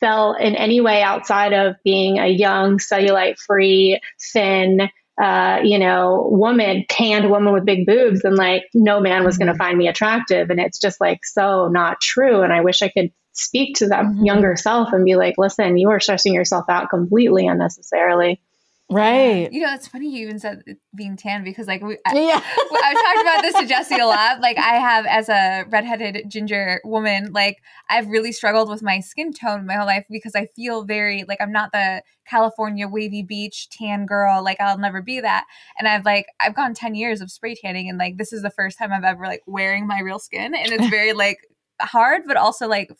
fell 0.00 0.34
in 0.34 0.54
any 0.54 0.80
way 0.80 1.02
outside 1.02 1.52
of 1.52 1.76
being 1.84 2.18
a 2.18 2.28
young, 2.28 2.78
cellulite 2.78 3.38
free, 3.38 4.00
thin, 4.32 4.90
uh, 5.20 5.60
you 5.64 5.78
know, 5.78 6.28
woman, 6.30 6.84
tanned 6.88 7.30
woman 7.30 7.52
with 7.52 7.64
big 7.64 7.86
boobs, 7.86 8.22
and 8.24 8.36
like 8.36 8.64
no 8.74 9.00
man 9.00 9.24
was 9.24 9.38
going 9.38 9.46
to 9.46 9.52
mm-hmm. 9.52 9.58
find 9.58 9.78
me 9.78 9.88
attractive. 9.88 10.50
And 10.50 10.60
it's 10.60 10.78
just 10.78 11.00
like 11.00 11.24
so 11.24 11.68
not 11.68 12.00
true. 12.00 12.42
And 12.42 12.52
I 12.52 12.60
wish 12.60 12.82
I 12.82 12.88
could 12.88 13.12
speak 13.32 13.76
to 13.76 13.88
that 13.88 14.04
mm-hmm. 14.04 14.24
younger 14.24 14.56
self 14.56 14.92
and 14.92 15.04
be 15.04 15.16
like, 15.16 15.34
listen, 15.38 15.76
you 15.78 15.90
are 15.90 16.00
stressing 16.00 16.34
yourself 16.34 16.66
out 16.68 16.90
completely 16.90 17.46
unnecessarily. 17.46 18.40
Right. 18.88 19.50
You 19.50 19.62
know, 19.62 19.74
it's 19.74 19.88
funny 19.88 20.08
you 20.08 20.26
even 20.26 20.38
said 20.38 20.62
being 20.94 21.16
tan 21.16 21.42
because, 21.42 21.66
like, 21.66 21.82
we, 21.82 21.98
I, 22.06 22.14
yeah. 22.14 22.40
I've 22.84 22.94
talked 22.94 23.20
about 23.20 23.42
this 23.42 23.54
to 23.56 23.66
Jessie 23.66 23.98
a 23.98 24.06
lot. 24.06 24.40
Like, 24.40 24.58
I 24.58 24.74
have, 24.74 25.04
as 25.06 25.28
a 25.28 25.64
redheaded 25.68 26.30
ginger 26.30 26.80
woman, 26.84 27.32
like, 27.32 27.56
I've 27.90 28.06
really 28.06 28.30
struggled 28.30 28.68
with 28.68 28.82
my 28.84 29.00
skin 29.00 29.32
tone 29.32 29.66
my 29.66 29.74
whole 29.74 29.86
life 29.86 30.06
because 30.08 30.36
I 30.36 30.46
feel 30.54 30.84
very, 30.84 31.24
like, 31.26 31.40
I'm 31.40 31.50
not 31.50 31.72
the 31.72 32.02
California 32.28 32.86
wavy 32.86 33.24
beach 33.24 33.68
tan 33.70 34.06
girl. 34.06 34.44
Like, 34.44 34.60
I'll 34.60 34.78
never 34.78 35.02
be 35.02 35.18
that. 35.18 35.46
And 35.78 35.88
I've, 35.88 36.04
like, 36.04 36.26
I've 36.38 36.54
gone 36.54 36.72
10 36.72 36.94
years 36.94 37.20
of 37.20 37.32
spray 37.32 37.56
tanning, 37.56 37.88
and, 37.88 37.98
like, 37.98 38.18
this 38.18 38.32
is 38.32 38.42
the 38.42 38.50
first 38.50 38.78
time 38.78 38.92
I've 38.92 39.02
ever, 39.02 39.24
like, 39.26 39.42
wearing 39.46 39.88
my 39.88 39.98
real 39.98 40.20
skin. 40.20 40.54
And 40.54 40.70
it's 40.72 40.88
very, 40.88 41.12
like, 41.12 41.38
hard, 41.80 42.22
but 42.24 42.36
also, 42.36 42.68
like, 42.68 42.92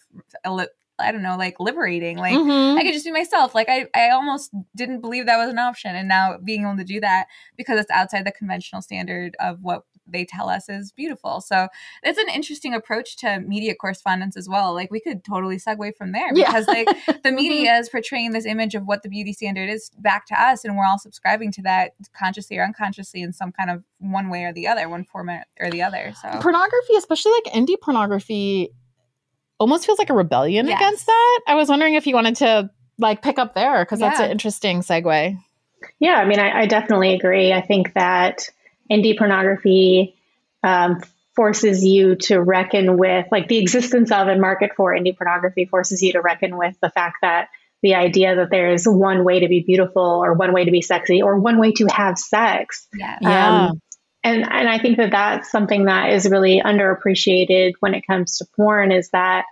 I 0.99 1.12
don't 1.12 1.22
know, 1.22 1.36
like 1.36 1.61
liberating. 1.61 2.18
Like 2.18 2.34
mm-hmm. 2.34 2.78
I 2.78 2.82
could 2.82 2.92
just 2.92 3.05
be 3.05 3.12
myself. 3.12 3.55
Like 3.55 3.68
I, 3.68 3.86
I 3.94 4.11
almost 4.11 4.51
didn't 4.74 5.01
believe 5.01 5.26
that 5.26 5.36
was 5.36 5.51
an 5.51 5.59
option. 5.59 5.94
And 5.94 6.09
now 6.09 6.38
being 6.42 6.62
able 6.62 6.76
to 6.76 6.84
do 6.84 7.01
that 7.01 7.26
because 7.57 7.78
it's 7.78 7.90
outside 7.90 8.24
the 8.24 8.32
conventional 8.32 8.82
standard 8.82 9.36
of 9.40 9.62
what 9.62 9.82
they 10.09 10.24
tell 10.24 10.49
us 10.49 10.68
is 10.68 10.92
beautiful. 10.92 11.40
So 11.40 11.68
it's 12.03 12.18
an 12.18 12.28
interesting 12.28 12.74
approach 12.74 13.16
to 13.18 13.40
media 13.40 13.74
correspondence 13.74 14.36
as 14.36 14.49
well. 14.49 14.72
Like 14.72 14.90
we 14.90 15.01
could 15.01 15.24
totally 15.24 15.57
segue 15.57 15.97
from 15.97 16.12
there 16.12 16.32
because 16.32 16.66
yeah. 16.68 16.74
like 16.74 16.86
the 17.07 17.12
mm-hmm. 17.12 17.34
media 17.34 17.74
is 17.76 17.88
portraying 17.88 18.32
this 18.32 18.47
image 18.47 18.74
of 18.74 18.84
what 18.84 19.03
the 19.03 19.09
beauty 19.09 19.32
standard 19.32 19.68
is 19.68 19.90
back 19.99 20.26
to 20.26 20.40
us 20.40 20.64
and 20.64 20.76
we're 20.76 20.86
all 20.86 20.99
subscribing 20.99 21.53
to 21.53 21.62
that 21.62 21.92
consciously 22.16 22.57
or 22.59 22.64
unconsciously 22.64 23.22
in 23.22 23.32
some 23.32 23.53
kind 23.53 23.70
of 23.70 23.82
one 23.99 24.30
way 24.30 24.44
or 24.44 24.53
the 24.53 24.66
other, 24.66 24.88
one 24.88 25.05
format 25.05 25.49
or 25.61 25.70
the 25.70 25.82
other. 25.82 26.14
So 26.22 26.28
pornography, 26.40 26.94
especially 26.97 27.32
like 27.32 27.55
indie 27.55 27.80
pornography 27.80 28.70
almost 29.59 29.86
feels 29.86 29.98
like 29.98 30.11
a 30.11 30.14
rebellion 30.14 30.66
yes. 30.66 30.80
against 30.80 31.07
that. 31.07 31.40
I 31.46 31.54
was 31.54 31.68
wondering 31.68 31.94
if 31.94 32.07
you 32.07 32.14
wanted 32.14 32.36
to 32.36 32.70
like 32.98 33.22
pick 33.22 33.38
up 33.38 33.54
there 33.54 33.84
because 33.84 34.00
yeah. 34.00 34.11
that's 34.11 34.20
an 34.20 34.30
interesting 34.30 34.80
segue. 34.80 35.38
Yeah, 35.98 36.14
I 36.14 36.24
mean, 36.24 36.38
I, 36.38 36.62
I, 36.62 36.66
definitely 36.66 37.14
agree. 37.14 37.52
I 37.52 37.61
think 37.61 37.92
that 37.94 38.48
indie 38.90 39.16
pornography 39.16 40.16
um, 40.62 41.02
forces 41.34 41.84
you 41.84 42.16
to 42.16 42.40
reckon 42.40 42.96
with, 42.96 43.26
like, 43.30 43.48
the 43.48 43.59
existence 43.59 44.11
of 44.11 44.28
and 44.28 44.40
market 44.40 44.72
for 44.76 44.94
indie 44.94 45.16
pornography 45.16 45.66
forces 45.66 46.02
you 46.02 46.12
to 46.12 46.20
reckon 46.20 46.57
with 46.57 46.74
the 46.80 46.90
fact 46.90 47.18
that 47.22 47.48
the 47.82 47.94
idea 47.94 48.36
that 48.36 48.50
there 48.50 48.72
is 48.72 48.88
one 48.88 49.22
way 49.22 49.40
to 49.40 49.48
be 49.48 49.61
beautiful 49.61 50.02
or 50.02 50.32
one 50.32 50.52
way 50.52 50.64
to 50.64 50.70
be 50.70 50.80
sexy 50.80 51.22
or 51.22 51.38
one 51.38 51.59
way 51.59 51.72
to 51.72 51.86
have 51.86 52.18
sex. 52.18 52.88
Yeah. 52.94 53.18
yeah. 53.20 53.70
And 54.27 54.43
and 54.43 54.68
I 54.68 54.81
think 54.81 54.97
that 54.97 55.12
that's 55.12 55.53
something 55.53 55.85
that 55.85 56.12
is 56.12 56.29
really 56.29 56.61
underappreciated 56.61 57.74
when 57.79 57.95
it 57.95 58.05
comes 58.05 58.39
to 58.39 58.47
porn 58.57 58.91
is 58.91 59.09
that 59.11 59.45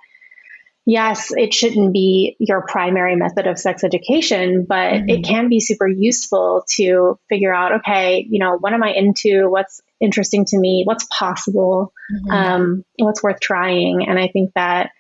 yes, 0.85 1.31
it 1.31 1.55
shouldn't 1.55 1.93
be 1.93 2.37
your 2.41 2.66
primary 2.66 3.14
method 3.14 3.47
of 3.47 3.59
sex 3.59 3.85
education, 3.85 4.66
but 4.68 4.93
mm-hmm. 4.93 5.09
it 5.09 5.25
can 5.25 5.49
be 5.49 5.61
super 5.61 5.87
useful 5.87 6.64
to 6.75 7.18
figure 7.29 7.55
out 7.55 7.81
okay, 7.81 8.27
you 8.29 8.41
know, 8.41 8.57
what 8.59 8.72
am 8.72 8.83
I 8.83 8.91
into? 8.91 9.49
What's 9.49 9.81
interesting 10.01 10.45
to 10.47 10.59
me? 10.59 10.83
What's 10.85 11.07
possible? 11.16 11.93
Mm-hmm. 12.12 12.31
Um, 12.33 12.85
what's 12.99 13.22
worth 13.22 13.39
trying? 13.39 14.09
And 14.09 14.18
I 14.18 14.27
think 14.27 14.51
that 14.57 14.91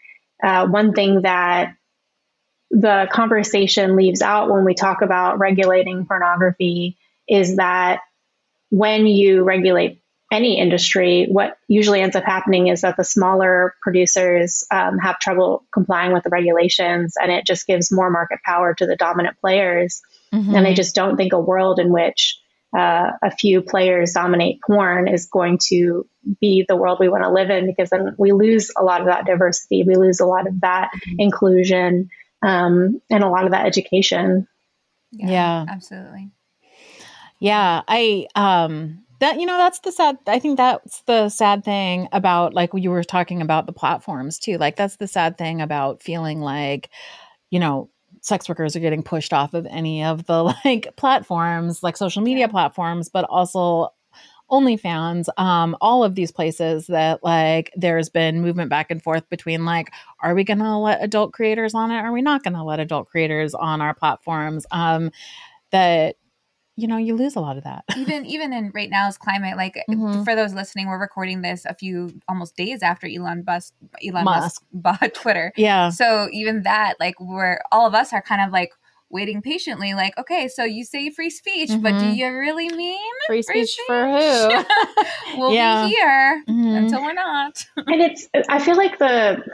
uh, 0.40 0.68
one 0.68 0.92
thing 0.92 1.22
that 1.22 1.74
the 2.70 3.08
conversation 3.12 3.96
leaves 3.96 4.22
out 4.22 4.50
when 4.50 4.64
we 4.64 4.74
talk 4.74 5.02
about 5.02 5.40
regulating 5.40 6.06
pornography 6.06 6.96
is 7.28 7.56
that 7.56 8.00
when 8.70 9.06
you 9.06 9.42
regulate 9.42 10.02
any 10.32 10.58
industry, 10.58 11.26
what 11.30 11.56
usually 11.68 12.00
ends 12.00 12.16
up 12.16 12.24
happening 12.24 12.68
is 12.68 12.80
that 12.80 12.96
the 12.96 13.04
smaller 13.04 13.74
producers 13.82 14.64
um, 14.72 14.98
have 14.98 15.18
trouble 15.18 15.64
complying 15.72 16.12
with 16.12 16.24
the 16.24 16.30
regulations, 16.30 17.14
and 17.20 17.30
it 17.30 17.46
just 17.46 17.66
gives 17.66 17.92
more 17.92 18.10
market 18.10 18.40
power 18.44 18.74
to 18.74 18.86
the 18.86 18.96
dominant 18.96 19.38
players. 19.40 20.02
Mm-hmm. 20.32 20.54
And 20.54 20.66
I 20.66 20.74
just 20.74 20.94
don't 20.94 21.16
think 21.16 21.32
a 21.32 21.40
world 21.40 21.78
in 21.78 21.92
which 21.92 22.38
uh, 22.76 23.12
a 23.22 23.30
few 23.30 23.62
players 23.62 24.12
dominate 24.12 24.58
porn 24.66 25.06
is 25.06 25.26
going 25.26 25.58
to 25.68 26.06
be 26.40 26.64
the 26.66 26.76
world 26.76 26.98
we 26.98 27.08
want 27.08 27.22
to 27.22 27.30
live 27.30 27.50
in 27.50 27.66
because 27.66 27.90
then 27.90 28.16
we 28.18 28.32
lose 28.32 28.72
a 28.76 28.82
lot 28.82 29.00
of 29.00 29.06
that 29.06 29.26
diversity, 29.26 29.84
we 29.86 29.94
lose 29.94 30.18
a 30.18 30.26
lot 30.26 30.48
of 30.48 30.60
that 30.62 30.90
mm-hmm. 30.96 31.20
inclusion, 31.20 32.10
um, 32.42 33.00
and 33.08 33.22
a 33.22 33.28
lot 33.28 33.44
of 33.44 33.52
that 33.52 33.66
education. 33.66 34.48
yeah. 35.12 35.28
yeah. 35.30 35.66
absolutely. 35.68 36.30
Yeah, 37.44 37.82
I 37.88 38.26
um 38.36 39.00
that 39.20 39.38
you 39.38 39.44
know 39.44 39.58
that's 39.58 39.80
the 39.80 39.92
sad 39.92 40.16
i 40.26 40.38
think 40.38 40.56
that's 40.56 41.02
the 41.02 41.28
sad 41.28 41.62
thing 41.64 42.08
about 42.12 42.54
like 42.54 42.70
you 42.74 42.90
were 42.90 43.04
talking 43.04 43.42
about 43.42 43.64
the 43.66 43.72
platforms 43.72 44.38
too 44.38 44.58
like 44.58 44.76
that's 44.76 44.96
the 44.96 45.06
sad 45.06 45.36
thing 45.38 45.60
about 45.60 46.02
feeling 46.02 46.40
like 46.40 46.90
you 47.50 47.60
know 47.60 47.90
sex 48.22 48.48
workers 48.48 48.76
are 48.76 48.80
getting 48.80 49.02
pushed 49.02 49.32
off 49.34 49.54
of 49.54 49.66
any 49.66 50.04
of 50.04 50.26
the 50.26 50.42
like 50.64 50.88
platforms 50.96 51.82
like 51.82 51.96
social 51.98 52.22
media 52.22 52.48
platforms 52.48 53.08
but 53.10 53.24
also 53.26 53.90
OnlyFans, 54.50 55.28
um, 55.38 55.76
all 55.80 56.04
of 56.04 56.14
these 56.14 56.32
places 56.32 56.86
that 56.88 57.24
like 57.24 57.72
there's 57.76 58.08
been 58.10 58.42
movement 58.42 58.70
back 58.70 58.90
and 58.90 59.02
forth 59.02 59.28
between 59.30 59.64
like, 59.64 59.90
are 60.22 60.34
we 60.34 60.44
going 60.44 60.58
to 60.60 60.76
let 60.76 61.02
adult 61.02 61.32
creators 61.32 61.74
on 61.74 61.90
it? 61.90 61.96
Are 61.98 62.12
we 62.12 62.22
not 62.22 62.44
going 62.44 62.54
to 62.54 62.62
let 62.62 62.80
adult 62.80 63.08
creators 63.08 63.54
on 63.54 63.80
our 63.80 63.94
platforms? 63.94 64.66
Um, 64.70 65.10
that 65.70 66.16
you 66.76 66.88
know 66.88 66.96
you 66.96 67.14
lose 67.14 67.36
a 67.36 67.40
lot 67.40 67.56
of 67.56 67.64
that 67.64 67.84
even 67.96 68.26
even 68.26 68.52
in 68.52 68.70
right 68.74 68.90
now's 68.90 69.16
climate 69.16 69.56
like 69.56 69.82
mm-hmm. 69.88 70.22
for 70.22 70.34
those 70.34 70.54
listening 70.54 70.88
we're 70.88 70.98
recording 70.98 71.42
this 71.42 71.64
a 71.64 71.74
few 71.74 72.12
almost 72.28 72.56
days 72.56 72.82
after 72.82 73.06
elon 73.06 73.42
bust 73.42 73.74
elon 74.04 74.24
musk, 74.24 74.62
musk 74.72 75.00
bought 75.00 75.14
twitter 75.14 75.52
yeah 75.56 75.88
so 75.90 76.28
even 76.32 76.62
that 76.62 76.94
like 76.98 77.18
we're 77.20 77.60
all 77.70 77.86
of 77.86 77.94
us 77.94 78.12
are 78.12 78.22
kind 78.22 78.40
of 78.40 78.52
like 78.52 78.72
waiting 79.10 79.40
patiently 79.40 79.94
like 79.94 80.16
okay 80.18 80.48
so 80.48 80.64
you 80.64 80.84
say 80.84 81.08
free 81.10 81.30
speech 81.30 81.70
mm-hmm. 81.70 81.82
but 81.82 81.90
do 81.92 81.98
mm-hmm. 81.98 82.14
you 82.14 82.32
really 82.32 82.68
mean 82.70 82.98
free, 83.26 83.42
free 83.42 83.64
speech, 83.64 83.70
speech, 83.70 83.86
for 83.86 84.06
who 84.06 85.38
we'll 85.38 85.52
yeah. 85.52 85.86
be 85.86 85.90
here 85.90 86.42
mm-hmm. 86.48 86.74
until 86.76 87.00
we're 87.00 87.12
not 87.12 87.64
and 87.76 88.02
it's 88.02 88.28
i 88.48 88.58
feel 88.58 88.76
like 88.76 88.98
the 88.98 89.44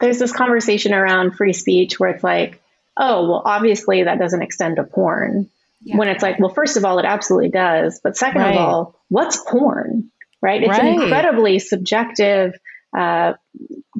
there's 0.00 0.18
this 0.18 0.32
conversation 0.32 0.92
around 0.92 1.34
free 1.34 1.54
speech 1.54 1.98
where 1.98 2.10
it's 2.10 2.24
like 2.24 2.60
oh 2.98 3.26
well 3.26 3.42
obviously 3.46 4.02
that 4.02 4.18
doesn't 4.18 4.42
extend 4.42 4.76
to 4.76 4.84
porn 4.84 5.48
yeah. 5.84 5.96
When 5.96 6.08
it's 6.08 6.22
like, 6.22 6.38
well, 6.38 6.52
first 6.54 6.76
of 6.76 6.84
all, 6.84 6.98
it 6.98 7.04
absolutely 7.04 7.50
does. 7.50 8.00
But 8.02 8.16
second 8.16 8.42
right. 8.42 8.54
of 8.54 8.60
all, 8.60 9.00
what's 9.08 9.36
porn? 9.38 10.10
Right? 10.40 10.62
It's 10.62 10.70
right. 10.70 10.82
an 10.82 11.02
incredibly 11.02 11.58
subjective, 11.58 12.54
uh, 12.96 13.34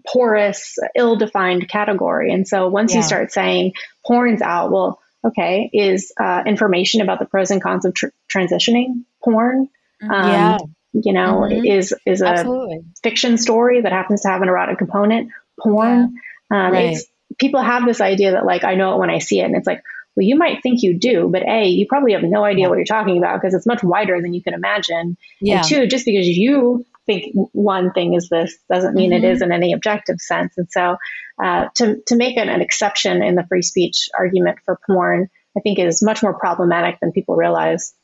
porous, 0.07 0.79
ill 0.97 1.17
defined 1.17 1.69
category. 1.69 2.33
And 2.33 2.47
so 2.47 2.69
once 2.69 2.93
yeah. 2.93 2.99
you 2.99 3.03
start 3.05 3.33
saying 3.33 3.73
porn's 4.05 4.43
out, 4.43 4.71
well, 4.71 5.01
okay, 5.25 5.71
is 5.73 6.13
uh, 6.21 6.43
information 6.47 7.01
about 7.01 7.19
the 7.19 7.27
pros 7.27 7.51
and 7.51 7.63
cons 7.63 7.85
of 7.85 7.95
tr- 7.95 8.07
transitioning 8.33 9.05
porn? 9.23 9.69
Mm-hmm. 10.03 10.11
Um, 10.11 10.31
yeah. 10.31 10.59
You 10.95 11.13
know, 11.13 11.47
mm-hmm. 11.49 11.65
is 11.65 11.95
is 12.05 12.21
a 12.21 12.27
Absolutely. 12.27 12.81
fiction 13.03 13.39
story 13.39 13.81
that 13.81 13.93
happens 13.93 14.23
to 14.23 14.29
have 14.29 14.43
an 14.43 14.49
erotic 14.49 14.79
component 14.79 15.31
porn? 15.59 16.15
Yeah. 16.51 16.67
Um, 16.67 16.73
right. 16.73 16.97
It's 16.97 17.07
people 17.39 17.63
have 17.63 17.87
this 17.87 18.03
idea 18.03 18.33
that 18.33 18.45
like 18.45 18.63
I 18.65 18.75
know 18.75 18.95
it 18.95 18.99
when 18.99 19.09
I 19.09 19.19
see 19.19 19.41
it, 19.41 19.45
and 19.45 19.57
it's 19.57 19.67
like, 19.67 19.83
well, 20.17 20.27
you 20.27 20.37
might 20.37 20.63
think 20.63 20.83
you 20.83 20.99
do, 20.99 21.29
but 21.33 21.43
A, 21.43 21.69
you 21.69 21.87
probably 21.89 22.13
have 22.13 22.23
no 22.23 22.45
idea 22.45 22.69
what 22.69 22.77
you're 22.77 22.85
talking 22.85 23.19
about 23.19 23.41
because 23.41 23.55
it's 23.55 23.67
much 23.67 23.83
wider 23.83 24.21
than 24.21 24.35
you 24.35 24.43
can 24.43 24.55
imagine. 24.55 25.17
Yeah. 25.41 25.59
And 25.59 25.67
two, 25.67 25.87
just 25.87 26.05
because 26.05 26.27
you 26.27 26.85
think 27.07 27.35
one 27.53 27.93
thing 27.93 28.15
is 28.15 28.29
this 28.29 28.57
doesn't 28.71 28.95
mean 28.95 29.11
mm-hmm. 29.11 29.25
it 29.25 29.33
is 29.33 29.43
in 29.43 29.53
any 29.53 29.73
objective 29.73 30.21
sense. 30.21 30.53
And 30.57 30.69
so 30.71 30.97
uh, 31.43 31.67
to, 31.77 31.97
to 32.07 32.17
make 32.17 32.37
an, 32.37 32.49
an 32.49 32.61
exception 32.61 33.23
in 33.23 33.35
the 33.35 33.47
free 33.49 33.63
speech 33.63 34.09
argument 34.19 34.59
for 34.65 34.79
porn, 34.87 35.29
I 35.57 35.61
think 35.61 35.79
is 35.79 36.03
much 36.03 36.23
more 36.23 36.39
problematic 36.39 36.99
than 37.01 37.13
people 37.13 37.35
realize. 37.35 37.95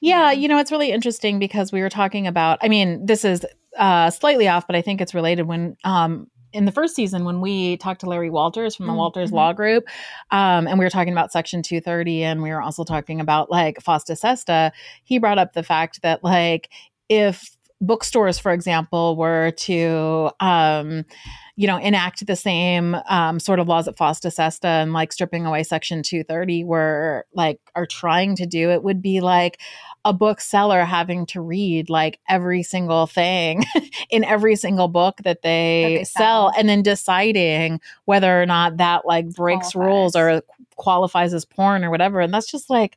Yeah, 0.00 0.32
you 0.32 0.48
know, 0.48 0.58
it's 0.58 0.72
really 0.72 0.90
interesting 0.90 1.38
because 1.38 1.70
we 1.70 1.82
were 1.82 1.90
talking 1.90 2.26
about, 2.26 2.58
I 2.62 2.68
mean, 2.68 3.04
this 3.04 3.24
is 3.24 3.44
uh, 3.76 4.10
slightly 4.10 4.48
off, 4.48 4.66
but 4.66 4.74
I 4.74 4.80
think 4.80 5.00
it's 5.00 5.14
related 5.14 5.42
when 5.42 5.76
um, 5.84 6.28
in 6.52 6.64
the 6.64 6.72
first 6.72 6.94
season 6.94 7.24
when 7.24 7.40
we 7.40 7.76
talked 7.76 8.00
to 8.00 8.06
Larry 8.06 8.30
Walters 8.30 8.74
from 8.74 8.86
the 8.86 8.90
mm-hmm. 8.90 8.98
Walters 8.98 9.32
Law 9.32 9.52
Group, 9.52 9.84
um, 10.30 10.66
and 10.66 10.78
we 10.78 10.84
were 10.84 10.90
talking 10.90 11.12
about 11.12 11.32
Section 11.32 11.62
230, 11.62 12.24
and 12.24 12.42
we 12.42 12.50
were 12.50 12.62
also 12.62 12.84
talking 12.84 13.20
about 13.20 13.50
like 13.50 13.78
FOSTA 13.78 14.16
SESTA, 14.16 14.72
he 15.04 15.18
brought 15.18 15.38
up 15.38 15.52
the 15.52 15.62
fact 15.62 16.02
that 16.02 16.24
like 16.24 16.70
if 17.08 17.56
bookstores, 17.80 18.38
for 18.38 18.52
example, 18.52 19.16
were 19.16 19.52
to 19.52 20.30
um, 20.40 21.04
you 21.60 21.66
know, 21.66 21.76
enact 21.76 22.26
the 22.26 22.36
same 22.36 22.96
um, 23.06 23.38
sort 23.38 23.58
of 23.58 23.68
laws 23.68 23.86
at 23.86 23.94
FOSTA 23.94 24.32
SESTA 24.32 24.66
and 24.66 24.94
like 24.94 25.12
stripping 25.12 25.44
away 25.44 25.62
Section 25.62 26.02
230 26.02 26.64
were 26.64 27.26
like 27.34 27.60
are 27.74 27.84
trying 27.84 28.34
to 28.36 28.46
do, 28.46 28.70
it 28.70 28.82
would 28.82 29.02
be 29.02 29.20
like 29.20 29.60
a 30.04 30.12
bookseller 30.12 30.84
having 30.84 31.26
to 31.26 31.40
read 31.40 31.90
like 31.90 32.18
every 32.28 32.62
single 32.62 33.06
thing 33.06 33.64
in 34.10 34.24
every 34.24 34.56
single 34.56 34.88
book 34.88 35.18
that 35.24 35.42
they, 35.42 35.82
that 35.82 35.98
they 35.98 36.04
sell. 36.04 36.50
sell. 36.50 36.52
and 36.58 36.68
then 36.68 36.82
deciding 36.82 37.80
whether 38.06 38.40
or 38.40 38.46
not 38.46 38.78
that 38.78 39.04
like 39.04 39.28
breaks 39.30 39.72
qualifies. 39.72 39.74
rules 39.74 40.16
or 40.16 40.42
qualifies 40.76 41.34
as 41.34 41.44
porn 41.44 41.84
or 41.84 41.90
whatever. 41.90 42.20
And 42.20 42.32
that's 42.32 42.50
just 42.50 42.70
like, 42.70 42.96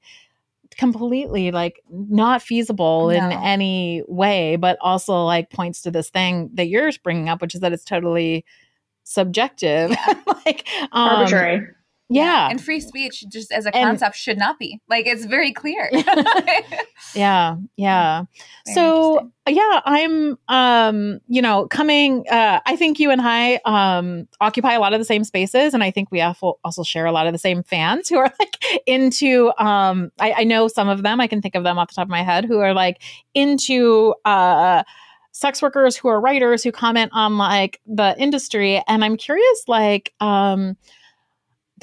completely 0.75 1.51
like 1.51 1.83
not 1.89 2.41
feasible 2.41 3.09
no. 3.09 3.13
in 3.13 3.31
any 3.31 4.03
way, 4.07 4.55
but 4.55 4.77
also 4.81 5.23
like 5.23 5.49
points 5.49 5.81
to 5.83 5.91
this 5.91 6.09
thing 6.09 6.49
that 6.53 6.67
you're 6.67 6.91
bringing 7.03 7.29
up, 7.29 7.41
which 7.41 7.55
is 7.55 7.61
that 7.61 7.73
it's 7.73 7.83
totally 7.83 8.45
subjective, 9.03 9.91
yeah. 9.91 10.13
like 10.45 10.67
um, 10.91 11.09
arbitrary. 11.09 11.67
Yeah. 12.13 12.47
And 12.49 12.63
free 12.63 12.79
speech, 12.79 13.25
just 13.27 13.51
as 13.51 13.65
a 13.65 13.71
concept, 13.71 14.03
and, 14.03 14.15
should 14.15 14.37
not 14.37 14.59
be. 14.59 14.79
Like, 14.87 15.07
it's 15.07 15.25
very 15.25 15.51
clear. 15.51 15.89
yeah. 17.15 17.57
Yeah. 17.75 18.25
Very 18.65 18.75
so, 18.75 19.31
yeah, 19.47 19.81
I'm, 19.85 20.37
um, 20.47 21.19
you 21.27 21.41
know, 21.41 21.67
coming, 21.67 22.25
uh, 22.29 22.59
I 22.65 22.75
think 22.75 22.99
you 22.99 23.09
and 23.09 23.21
I 23.21 23.59
um, 23.65 24.27
occupy 24.39 24.73
a 24.73 24.79
lot 24.79 24.93
of 24.93 24.99
the 24.99 25.05
same 25.05 25.23
spaces. 25.23 25.73
And 25.73 25.83
I 25.83 25.89
think 25.89 26.11
we 26.11 26.21
also 26.21 26.83
share 26.83 27.05
a 27.05 27.11
lot 27.11 27.25
of 27.25 27.33
the 27.33 27.39
same 27.39 27.63
fans 27.63 28.09
who 28.09 28.17
are 28.17 28.31
like 28.39 28.81
into, 28.85 29.51
um, 29.57 30.11
I, 30.19 30.33
I 30.33 30.43
know 30.43 30.67
some 30.67 30.89
of 30.89 31.01
them, 31.01 31.19
I 31.19 31.27
can 31.27 31.41
think 31.41 31.55
of 31.55 31.63
them 31.63 31.79
off 31.79 31.89
the 31.89 31.95
top 31.95 32.05
of 32.05 32.11
my 32.11 32.23
head, 32.23 32.45
who 32.45 32.59
are 32.59 32.73
like 32.73 33.01
into, 33.33 34.13
uh, 34.23 34.83
sex 35.35 35.63
workers 35.63 35.97
who 35.97 36.07
are 36.07 36.21
writers 36.21 36.63
who 36.63 36.71
comment 36.71 37.09
on 37.11 37.39
like 37.39 37.81
the 37.87 38.15
industry 38.19 38.83
and 38.87 39.03
i'm 39.03 39.17
curious 39.17 39.63
like 39.67 40.13
um 40.19 40.77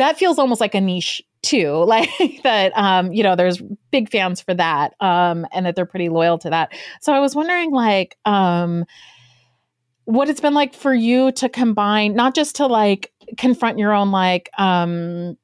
that 0.01 0.19
feels 0.19 0.39
almost 0.39 0.61
like 0.61 0.75
a 0.75 0.81
niche 0.81 1.23
too 1.43 1.73
like 1.87 2.11
that 2.43 2.73
um 2.77 3.13
you 3.13 3.23
know 3.23 3.37
there's 3.37 3.63
big 3.91 4.11
fans 4.11 4.41
for 4.41 4.55
that 4.55 4.95
um 5.01 5.47
and 5.53 5.67
that 5.67 5.77
they're 5.77 5.87
pretty 5.87 6.09
loyal 6.09 6.39
to 6.39 6.51
that 6.51 6.73
so 7.01 7.13
i 7.13 7.21
was 7.21 7.35
wondering 7.35 7.71
like 7.71 8.17
um 8.25 8.85
what 10.05 10.29
it's 10.29 10.41
been 10.41 10.55
like 10.55 10.75
for 10.75 10.93
you 10.93 11.31
to 11.33 11.49
combine 11.49 12.15
not 12.15 12.35
just 12.35 12.57
to 12.57 12.67
like 12.67 13.13
confront 13.37 13.79
your 13.79 13.93
own 13.93 14.11
like 14.11 14.51
um 14.59 15.37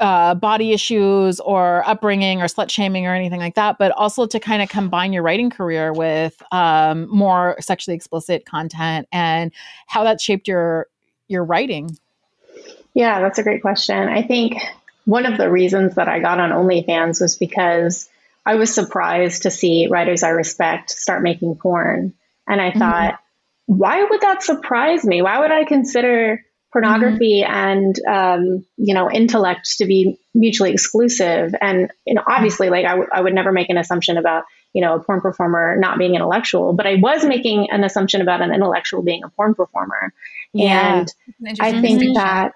uh, 0.00 0.34
body 0.34 0.72
issues 0.72 1.38
or 1.40 1.88
upbringing 1.88 2.42
or 2.42 2.46
slut 2.46 2.68
shaming 2.68 3.06
or 3.06 3.14
anything 3.14 3.38
like 3.38 3.54
that, 3.54 3.76
but 3.78 3.92
also 3.92 4.26
to 4.26 4.40
kind 4.40 4.60
of 4.60 4.68
combine 4.68 5.12
your 5.12 5.22
writing 5.22 5.50
career 5.50 5.92
with 5.92 6.42
um, 6.50 7.08
more 7.08 7.56
sexually 7.60 7.94
explicit 7.94 8.44
content 8.44 9.06
and 9.12 9.52
how 9.86 10.02
that 10.02 10.20
shaped 10.20 10.48
your 10.48 10.88
your 11.28 11.44
writing. 11.44 11.96
Yeah, 12.94 13.20
that's 13.20 13.38
a 13.38 13.42
great 13.42 13.60
question. 13.60 14.08
I 14.08 14.22
think 14.22 14.56
one 15.04 15.26
of 15.26 15.36
the 15.36 15.50
reasons 15.50 15.96
that 15.96 16.08
I 16.08 16.20
got 16.20 16.40
on 16.40 16.50
OnlyFans 16.50 17.20
was 17.20 17.36
because 17.36 18.08
I 18.46 18.54
was 18.54 18.74
surprised 18.74 19.42
to 19.42 19.50
see 19.50 19.88
writers 19.90 20.22
I 20.22 20.30
respect 20.30 20.90
start 20.90 21.22
making 21.22 21.56
porn. 21.56 22.14
And 22.46 22.60
I 22.60 22.70
mm-hmm. 22.70 22.78
thought, 22.78 23.20
why 23.66 24.04
would 24.04 24.20
that 24.20 24.42
surprise 24.42 25.04
me? 25.04 25.22
Why 25.22 25.40
would 25.40 25.50
I 25.50 25.64
consider 25.64 26.44
pornography 26.72 27.42
mm-hmm. 27.42 27.52
and 27.52 28.00
um, 28.06 28.66
you 28.76 28.94
know 28.94 29.10
intellect 29.10 29.78
to 29.78 29.86
be 29.86 30.18
mutually 30.34 30.72
exclusive? 30.72 31.54
And 31.60 31.90
you 32.06 32.14
know, 32.14 32.22
obviously, 32.26 32.68
like 32.68 32.84
I, 32.84 32.90
w- 32.90 33.08
I 33.10 33.22
would 33.22 33.34
never 33.34 33.52
make 33.52 33.70
an 33.70 33.78
assumption 33.78 34.18
about 34.18 34.44
you 34.74 34.82
know 34.82 34.96
a 34.96 35.00
porn 35.02 35.22
performer 35.22 35.76
not 35.78 35.98
being 35.98 36.14
intellectual, 36.14 36.74
but 36.74 36.86
I 36.86 36.96
was 36.96 37.24
making 37.24 37.70
an 37.70 37.84
assumption 37.84 38.20
about 38.20 38.42
an 38.42 38.52
intellectual 38.52 39.02
being 39.02 39.24
a 39.24 39.30
porn 39.30 39.54
performer. 39.54 40.12
Yeah. 40.52 40.98
And 41.00 41.60
I 41.60 41.80
think 41.80 42.16
that 42.16 42.52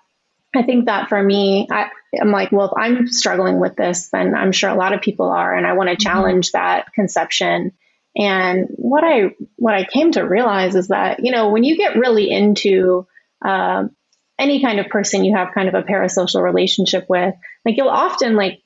I 0.58 0.64
think 0.64 0.86
that 0.86 1.08
for 1.08 1.22
me, 1.22 1.68
I, 1.70 1.86
am 2.20 2.32
like, 2.32 2.50
well, 2.50 2.66
if 2.66 2.72
I'm 2.76 3.06
struggling 3.06 3.60
with 3.60 3.76
this, 3.76 4.08
then 4.08 4.34
I'm 4.34 4.50
sure 4.50 4.68
a 4.68 4.74
lot 4.74 4.92
of 4.92 5.00
people 5.00 5.30
are, 5.30 5.54
and 5.54 5.66
I 5.66 5.74
want 5.74 5.88
to 5.88 5.94
mm-hmm. 5.94 6.02
challenge 6.02 6.48
mm-hmm. 6.48 6.58
that 6.58 6.92
conception. 6.92 7.72
And 8.16 8.66
what 8.70 9.04
I 9.04 9.34
what 9.56 9.74
I 9.74 9.84
came 9.84 10.10
to 10.12 10.22
realize 10.22 10.74
is 10.74 10.88
that 10.88 11.24
you 11.24 11.30
know 11.30 11.50
when 11.50 11.62
you 11.62 11.76
get 11.76 11.96
really 11.96 12.30
into 12.30 13.06
uh, 13.44 13.84
any 14.38 14.60
kind 14.60 14.80
of 14.80 14.88
person 14.88 15.24
you 15.24 15.36
have 15.36 15.54
kind 15.54 15.68
of 15.68 15.74
a 15.74 15.82
parasocial 15.82 16.42
relationship 16.42 17.06
with, 17.08 17.34
like 17.64 17.76
you'll 17.76 17.88
often 17.88 18.34
like 18.34 18.60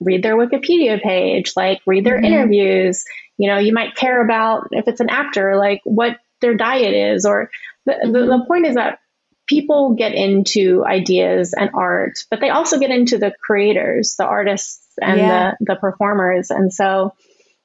read 0.00 0.22
their 0.22 0.36
Wikipedia 0.36 1.02
page, 1.02 1.52
like 1.56 1.80
read 1.86 2.04
their 2.04 2.16
mm-hmm. 2.16 2.26
interviews. 2.26 3.04
You 3.36 3.48
know, 3.48 3.58
you 3.58 3.72
might 3.72 3.96
care 3.96 4.24
about 4.24 4.68
if 4.70 4.86
it's 4.86 5.00
an 5.00 5.10
actor, 5.10 5.56
like 5.56 5.80
what 5.84 6.18
their 6.40 6.54
diet 6.54 6.94
is, 6.94 7.24
or 7.24 7.50
the, 7.86 7.92
mm-hmm. 7.92 8.12
the, 8.12 8.18
the 8.26 8.44
point 8.46 8.66
is 8.66 8.76
that 8.76 9.00
people 9.52 9.94
get 9.94 10.14
into 10.14 10.82
ideas 10.82 11.52
and 11.52 11.70
art, 11.74 12.14
but 12.30 12.40
they 12.40 12.48
also 12.48 12.78
get 12.78 12.90
into 12.90 13.18
the 13.18 13.34
creators, 13.38 14.14
the 14.16 14.24
artists 14.24 14.82
and 14.98 15.18
yeah. 15.18 15.52
the, 15.60 15.74
the 15.74 15.76
performers. 15.76 16.50
And 16.50 16.72
so, 16.72 17.12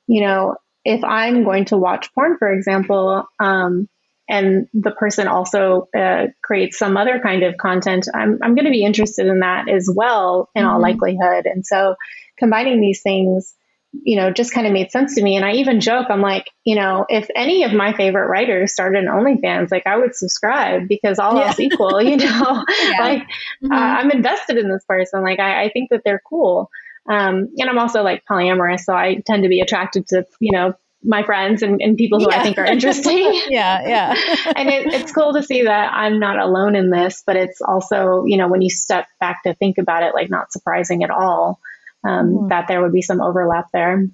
you 0.06 0.22
know, 0.22 0.58
if 0.84 1.06
I'm 1.06 1.46
going 1.46 1.66
to 1.66 1.78
watch 1.78 2.14
porn, 2.14 2.38
for 2.38 2.52
example, 2.52 3.26
um, 3.40 3.88
and 4.30 4.68
the 4.74 4.92
person 4.92 5.30
also 5.30 5.88
uh, 5.98 6.28
creates 6.44 6.78
some 6.78 6.98
other 6.98 7.22
kind 7.24 7.44
of 7.44 7.56
content, 7.56 8.10
I'm, 8.14 8.40
I'm 8.44 8.56
going 8.56 8.66
to 8.66 8.72
be 8.72 8.84
interested 8.84 9.28
in 9.28 9.40
that 9.40 9.70
as 9.70 9.90
well, 9.90 10.50
in 10.54 10.64
mm-hmm. 10.64 10.70
all 10.70 10.82
likelihood. 10.82 11.46
And 11.46 11.66
so, 11.66 11.96
combining 12.38 12.82
these 12.82 13.02
things 13.02 13.56
you 14.04 14.18
know, 14.18 14.32
just 14.32 14.54
kind 14.54 14.68
of 14.68 14.74
made 14.74 14.92
sense 14.92 15.16
to 15.16 15.22
me. 15.22 15.36
And 15.36 15.46
I 15.46 15.54
even 15.54 15.80
joke, 15.80 16.08
I'm 16.10 16.22
like, 16.22 16.50
you 16.64 16.76
know, 16.76 17.06
if 17.10 17.30
any 17.36 17.64
of 17.64 17.74
my 17.74 17.94
favorite 17.94 18.28
writers 18.28 18.74
started 18.74 19.04
an 19.04 19.10
OnlyFans, 19.10 19.72
like 19.72 19.88
I 19.88 19.98
would 19.98 20.16
subscribe 20.16 20.88
because 20.88 21.20
all 21.20 21.38
yeah. 21.38 21.48
else 21.48 21.60
equal, 21.60 22.02
you 22.02 22.18
know, 22.18 22.64
yeah. 22.82 22.98
like 23.00 23.22
mm-hmm. 23.22 23.72
uh, 23.72 23.76
I'm 23.76 24.12
invested 24.12 24.58
in 24.58 24.70
this 24.70 24.84
person. 24.88 25.24
Like 25.24 25.40
I, 25.40 25.66
I 25.66 25.70
think 25.70 25.90
that 25.92 26.02
they're 26.04 26.22
cool. 26.28 26.70
Um, 27.10 27.50
and 27.58 27.70
I'm 27.70 27.80
also 27.80 28.04
like 28.04 28.24
polyamorous, 28.30 28.82
so 28.82 28.94
I 28.94 29.22
tend 29.26 29.44
to 29.44 29.50
be 29.50 29.62
attracted 29.62 30.08
to, 30.08 30.26
you 30.40 30.52
know, 30.52 30.74
my 31.04 31.24
friends 31.24 31.62
and, 31.62 31.80
and 31.82 31.96
people 31.96 32.20
who 32.20 32.30
yeah. 32.30 32.40
I 32.40 32.44
think 32.44 32.58
are 32.58 32.66
interesting. 32.72 33.42
yeah, 33.48 33.88
yeah. 33.88 34.16
and 34.56 34.68
it, 34.70 34.94
it's 34.94 35.12
cool 35.12 35.34
to 35.34 35.44
see 35.44 35.64
that 35.64 35.94
I'm 35.94 36.20
not 36.20 36.38
alone 36.38 36.76
in 36.76 36.90
this, 36.90 37.24
but 37.26 37.36
it's 37.36 37.62
also, 37.62 38.26
you 38.26 38.38
know, 38.38 38.48
when 38.48 38.62
you 38.62 38.70
step 38.70 39.08
back 39.20 39.44
to 39.44 39.54
think 39.54 39.78
about 39.78 40.04
it, 40.04 40.14
like 40.14 40.30
not 40.30 40.52
surprising 40.52 41.04
at 41.04 41.10
all 41.10 41.60
um, 42.08 42.30
mm-hmm. 42.30 42.48
that 42.50 42.68
there 42.68 42.82
would 42.82 42.94
be 42.94 43.02
some 43.02 43.22
overlap 43.22 43.66
there. 43.74 44.06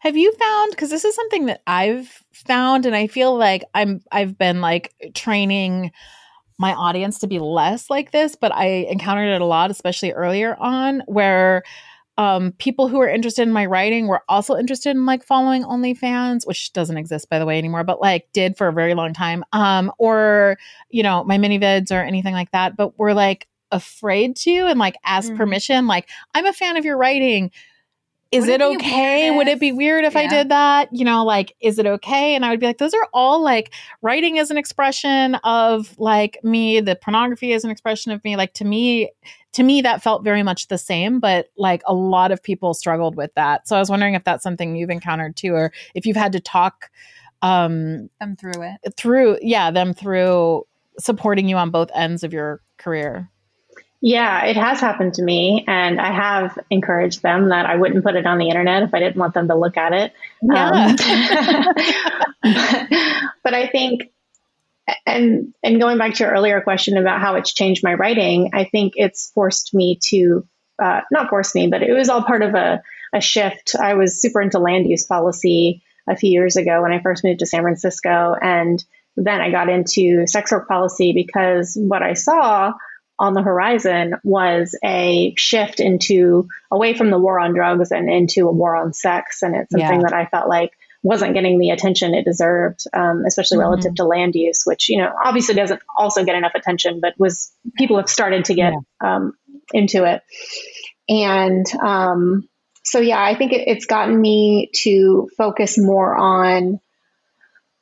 Have 0.00 0.16
you 0.16 0.32
found 0.32 0.70
because 0.70 0.90
this 0.90 1.04
is 1.04 1.14
something 1.14 1.46
that 1.46 1.62
I've 1.66 2.22
found, 2.32 2.86
and 2.86 2.94
I 2.94 3.06
feel 3.06 3.36
like 3.36 3.64
I'm 3.74 4.02
I've 4.12 4.38
been 4.38 4.60
like 4.60 4.94
training 5.14 5.92
my 6.58 6.72
audience 6.74 7.18
to 7.18 7.26
be 7.26 7.40
less 7.40 7.90
like 7.90 8.12
this, 8.12 8.36
but 8.36 8.52
I 8.54 8.66
encountered 8.88 9.34
it 9.34 9.40
a 9.40 9.44
lot, 9.44 9.70
especially 9.70 10.12
earlier 10.12 10.56
on, 10.60 11.02
where 11.06 11.64
um, 12.16 12.52
people 12.58 12.86
who 12.86 13.00
are 13.00 13.08
interested 13.08 13.42
in 13.42 13.52
my 13.52 13.66
writing 13.66 14.06
were 14.06 14.22
also 14.28 14.54
interested 14.54 14.90
in 14.90 15.04
like 15.04 15.24
following 15.24 15.64
OnlyFans, 15.64 16.46
which 16.46 16.72
doesn't 16.72 16.96
exist 16.96 17.28
by 17.28 17.40
the 17.40 17.46
way 17.46 17.58
anymore, 17.58 17.82
but 17.82 18.00
like 18.00 18.28
did 18.32 18.56
for 18.56 18.68
a 18.68 18.72
very 18.72 18.94
long 18.94 19.12
time. 19.12 19.44
Um, 19.52 19.90
or 19.98 20.56
you 20.90 21.02
know 21.02 21.24
my 21.24 21.38
ManyVids 21.38 21.90
or 21.90 22.04
anything 22.04 22.34
like 22.34 22.52
that, 22.52 22.76
but 22.76 22.96
were 22.98 23.14
like 23.14 23.48
afraid 23.70 24.36
to 24.36 24.66
and 24.66 24.78
like 24.78 24.96
ask 25.04 25.28
mm-hmm. 25.28 25.36
permission. 25.36 25.86
Like 25.86 26.08
I'm 26.34 26.46
a 26.46 26.52
fan 26.52 26.76
of 26.76 26.84
your 26.84 26.96
writing 26.96 27.50
is 28.34 28.48
it, 28.48 28.60
it 28.60 28.64
okay? 28.64 29.30
Would 29.30 29.46
it 29.46 29.60
be 29.60 29.70
weird 29.70 30.04
if 30.04 30.14
yeah. 30.14 30.20
I 30.20 30.26
did 30.26 30.48
that? 30.48 30.88
You 30.92 31.04
know, 31.04 31.24
like, 31.24 31.54
is 31.60 31.78
it 31.78 31.86
okay? 31.86 32.34
And 32.34 32.44
I 32.44 32.50
would 32.50 32.58
be 32.58 32.66
like, 32.66 32.78
those 32.78 32.94
are 32.94 33.08
all 33.12 33.40
like 33.40 33.72
writing 34.02 34.38
is 34.38 34.50
an 34.50 34.58
expression 34.58 35.36
of 35.44 35.96
like 35.98 36.38
me. 36.42 36.80
The 36.80 36.96
pornography 36.96 37.52
is 37.52 37.62
an 37.64 37.70
expression 37.70 38.10
of 38.10 38.24
me. 38.24 38.36
Like 38.36 38.52
to 38.54 38.64
me, 38.64 39.12
to 39.52 39.62
me, 39.62 39.82
that 39.82 40.02
felt 40.02 40.24
very 40.24 40.42
much 40.42 40.66
the 40.66 40.78
same, 40.78 41.20
but 41.20 41.50
like 41.56 41.82
a 41.86 41.94
lot 41.94 42.32
of 42.32 42.42
people 42.42 42.74
struggled 42.74 43.14
with 43.14 43.32
that. 43.34 43.68
So 43.68 43.76
I 43.76 43.78
was 43.78 43.88
wondering 43.88 44.14
if 44.14 44.24
that's 44.24 44.42
something 44.42 44.74
you've 44.74 44.90
encountered 44.90 45.36
too, 45.36 45.54
or 45.54 45.72
if 45.94 46.04
you've 46.04 46.16
had 46.16 46.32
to 46.32 46.40
talk 46.40 46.90
um 47.42 48.10
them 48.20 48.34
through 48.36 48.62
it. 48.62 48.96
Through, 48.96 49.38
yeah, 49.42 49.70
them 49.70 49.92
through 49.94 50.64
supporting 50.98 51.48
you 51.48 51.56
on 51.56 51.70
both 51.70 51.90
ends 51.94 52.24
of 52.24 52.32
your 52.32 52.62
career. 52.78 53.30
Yeah, 54.00 54.44
it 54.44 54.56
has 54.56 54.80
happened 54.80 55.14
to 55.14 55.22
me. 55.22 55.64
And 55.66 56.00
I 56.00 56.12
have 56.12 56.58
encouraged 56.70 57.22
them 57.22 57.48
that 57.48 57.66
I 57.66 57.76
wouldn't 57.76 58.04
put 58.04 58.16
it 58.16 58.26
on 58.26 58.38
the 58.38 58.48
internet 58.48 58.82
if 58.82 58.92
I 58.92 58.98
didn't 58.98 59.16
want 59.16 59.34
them 59.34 59.48
to 59.48 59.54
look 59.54 59.76
at 59.76 59.92
it. 59.92 60.12
Yeah. 60.42 60.68
Um, 60.68 60.96
but, 62.42 62.88
but 63.44 63.54
I 63.54 63.68
think 63.68 64.10
and 65.06 65.54
and 65.62 65.80
going 65.80 65.98
back 65.98 66.14
to 66.14 66.24
your 66.24 66.32
earlier 66.32 66.60
question 66.60 66.96
about 66.96 67.20
how 67.20 67.36
it's 67.36 67.52
changed 67.52 67.82
my 67.82 67.94
writing, 67.94 68.50
I 68.52 68.64
think 68.64 68.94
it's 68.96 69.30
forced 69.30 69.74
me 69.74 69.98
to 70.08 70.46
uh, 70.82 71.02
not 71.10 71.30
forced 71.30 71.54
me, 71.54 71.68
but 71.68 71.82
it 71.82 71.92
was 71.92 72.08
all 72.08 72.22
part 72.22 72.42
of 72.42 72.54
a, 72.54 72.82
a 73.14 73.20
shift. 73.20 73.76
I 73.80 73.94
was 73.94 74.20
super 74.20 74.40
into 74.42 74.58
land 74.58 74.88
use 74.88 75.06
policy 75.06 75.82
a 76.08 76.16
few 76.16 76.30
years 76.30 76.56
ago 76.56 76.82
when 76.82 76.92
I 76.92 77.00
first 77.00 77.24
moved 77.24 77.40
to 77.40 77.46
San 77.46 77.62
Francisco, 77.62 78.34
and 78.40 78.84
then 79.16 79.40
I 79.40 79.50
got 79.50 79.68
into 79.68 80.26
sex 80.26 80.52
work 80.52 80.68
policy 80.68 81.12
because 81.12 81.78
what 81.80 82.02
I 82.02 82.14
saw 82.14 82.72
on 83.18 83.34
the 83.34 83.42
horizon 83.42 84.14
was 84.24 84.76
a 84.84 85.34
shift 85.36 85.80
into 85.80 86.48
away 86.70 86.94
from 86.94 87.10
the 87.10 87.18
war 87.18 87.38
on 87.38 87.54
drugs 87.54 87.92
and 87.92 88.10
into 88.10 88.48
a 88.48 88.52
war 88.52 88.76
on 88.76 88.92
sex. 88.92 89.42
And 89.42 89.54
it's 89.54 89.70
something 89.70 90.00
yeah. 90.00 90.08
that 90.08 90.12
I 90.12 90.26
felt 90.26 90.48
like 90.48 90.72
wasn't 91.02 91.34
getting 91.34 91.58
the 91.58 91.70
attention 91.70 92.14
it 92.14 92.24
deserved, 92.24 92.84
um, 92.92 93.24
especially 93.26 93.58
mm-hmm. 93.58 93.70
relative 93.70 93.94
to 93.96 94.04
land 94.04 94.34
use, 94.34 94.62
which, 94.64 94.88
you 94.88 94.98
know, 94.98 95.12
obviously 95.22 95.54
doesn't 95.54 95.82
also 95.96 96.24
get 96.24 96.34
enough 96.34 96.54
attention, 96.54 97.00
but 97.00 97.14
was 97.18 97.52
people 97.76 97.98
have 97.98 98.08
started 98.08 98.46
to 98.46 98.54
get 98.54 98.72
yeah. 98.72 99.16
um, 99.16 99.34
into 99.72 100.04
it. 100.04 100.22
And 101.08 101.66
um, 101.84 102.48
so, 102.82 103.00
yeah, 103.00 103.22
I 103.22 103.36
think 103.36 103.52
it, 103.52 103.68
it's 103.68 103.86
gotten 103.86 104.18
me 104.18 104.70
to 104.82 105.28
focus 105.36 105.78
more 105.78 106.16
on 106.16 106.80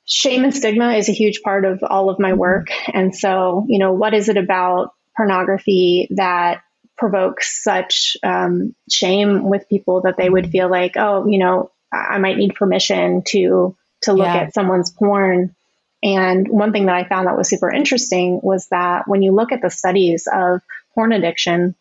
shame 0.05 0.43
and 0.43 0.55
stigma 0.55 0.95
is 0.95 1.09
a 1.09 1.13
huge 1.13 1.43
part 1.43 1.65
of 1.65 1.83
all 1.89 2.11
of 2.11 2.19
my 2.19 2.31
mm-hmm. 2.31 2.41
work. 2.41 2.69
And 2.93 3.15
so, 3.15 3.65
you 3.69 3.79
know, 3.79 3.93
what 3.93 4.15
is 4.15 4.29
it 4.29 4.37
about 4.37 4.93
pornography 5.17 6.09
that 6.11 6.63
provokes 6.97 7.63
such 7.63 8.17
um, 8.23 8.75
shame 8.91 9.49
with 9.49 9.69
people 9.69 10.03
that 10.03 10.17
they 10.17 10.29
would 10.29 10.51
feel 10.51 10.71
like, 10.71 10.97
oh, 10.97 11.27
you 11.27 11.39
know, 11.39 11.71
I 11.93 12.19
might 12.19 12.37
need 12.37 12.55
permission 12.55 13.23
to 13.29 13.77
to 14.03 14.13
look 14.13 14.27
yeah. 14.27 14.37
at 14.37 14.55
someone's 14.55 14.91
porn. 14.91 15.55
And 16.03 16.49
one 16.49 16.73
thing 16.73 16.87
that 16.87 16.97
I 16.97 17.09
found 17.09 17.29
that 17.29 17.37
was 17.37 17.49
super 17.49 17.71
interesting 17.71 18.41
was 18.43 18.67
that 18.69 19.07
when 19.07 19.23
you 19.23 19.33
look 19.33 19.53
at 19.53 19.63
the 19.63 19.71
studies 19.71 20.27
of 20.33 20.61
porn 20.95 21.13
addiction, 21.13 21.77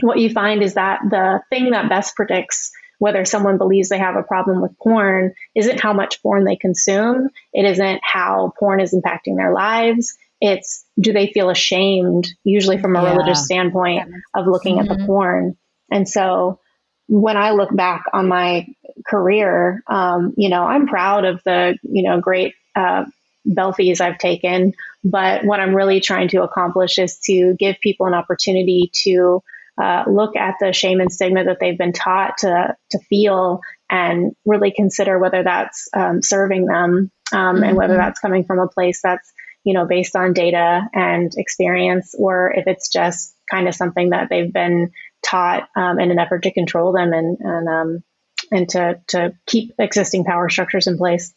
what 0.00 0.18
you 0.18 0.30
find 0.30 0.62
is 0.62 0.74
that 0.74 1.00
the 1.08 1.42
thing 1.50 1.70
that 1.70 1.88
best 1.88 2.16
predicts 2.16 2.72
whether 3.00 3.24
someone 3.24 3.56
believes 3.56 3.88
they 3.88 3.98
have 3.98 4.16
a 4.16 4.22
problem 4.22 4.60
with 4.60 4.78
porn 4.78 5.34
isn't 5.56 5.80
how 5.80 5.94
much 5.94 6.22
porn 6.22 6.44
they 6.44 6.56
consume. 6.56 7.30
It 7.52 7.64
isn't 7.64 8.00
how 8.02 8.52
porn 8.58 8.78
is 8.78 8.94
impacting 8.94 9.36
their 9.36 9.54
lives. 9.54 10.16
It's 10.40 10.84
do 10.98 11.12
they 11.12 11.28
feel 11.32 11.50
ashamed, 11.50 12.28
usually 12.44 12.78
from 12.78 12.96
a 12.96 13.02
yeah. 13.02 13.12
religious 13.12 13.44
standpoint, 13.44 14.10
of 14.34 14.46
looking 14.46 14.76
mm-hmm. 14.76 14.82
at 14.82 14.88
the 14.88 14.94
mm-hmm. 14.94 15.06
porn. 15.06 15.56
And 15.90 16.08
so 16.08 16.60
when 17.08 17.36
I 17.36 17.50
look 17.50 17.74
back 17.74 18.04
on 18.12 18.28
my 18.28 18.66
career, 19.06 19.82
um, 19.86 20.34
you 20.36 20.48
know, 20.48 20.62
I'm 20.62 20.86
proud 20.86 21.24
of 21.24 21.42
the, 21.44 21.76
you 21.82 22.02
know, 22.02 22.20
great 22.20 22.54
uh, 22.76 23.04
belfies 23.46 24.00
I've 24.00 24.18
taken. 24.18 24.74
But 25.02 25.44
what 25.44 25.60
I'm 25.60 25.74
really 25.74 26.00
trying 26.00 26.28
to 26.28 26.42
accomplish 26.42 26.98
is 26.98 27.18
to 27.24 27.54
give 27.58 27.76
people 27.80 28.06
an 28.06 28.14
opportunity 28.14 28.90
to 29.02 29.42
uh, 29.80 30.04
look 30.06 30.36
at 30.36 30.56
the 30.60 30.72
shame 30.72 31.00
and 31.00 31.12
stigma 31.12 31.44
that 31.44 31.58
they've 31.60 31.78
been 31.78 31.92
taught 31.92 32.38
to 32.38 32.76
to 32.90 32.98
feel 33.08 33.60
and 33.90 34.32
really 34.44 34.70
consider 34.70 35.18
whether 35.18 35.42
that's 35.42 35.88
um, 35.94 36.22
serving 36.22 36.66
them 36.66 37.10
um, 37.32 37.56
mm-hmm. 37.56 37.64
and 37.64 37.76
whether 37.76 37.94
mm-hmm. 37.94 38.02
that's 38.02 38.20
coming 38.20 38.44
from 38.44 38.58
a 38.58 38.68
place 38.68 39.00
that's 39.02 39.32
you 39.64 39.74
know, 39.74 39.86
based 39.86 40.16
on 40.16 40.32
data 40.32 40.82
and 40.92 41.32
experience, 41.36 42.14
or 42.18 42.52
if 42.54 42.66
it's 42.66 42.88
just 42.88 43.34
kind 43.50 43.68
of 43.68 43.74
something 43.74 44.10
that 44.10 44.28
they've 44.30 44.52
been 44.52 44.92
taught 45.22 45.68
um, 45.76 45.98
in 45.98 46.10
an 46.10 46.18
effort 46.18 46.44
to 46.44 46.52
control 46.52 46.92
them 46.92 47.12
and 47.12 47.38
and 47.40 47.68
um, 47.68 48.04
and 48.50 48.68
to 48.70 49.00
to 49.08 49.32
keep 49.46 49.74
existing 49.78 50.24
power 50.24 50.48
structures 50.48 50.86
in 50.86 50.96
place. 50.96 51.34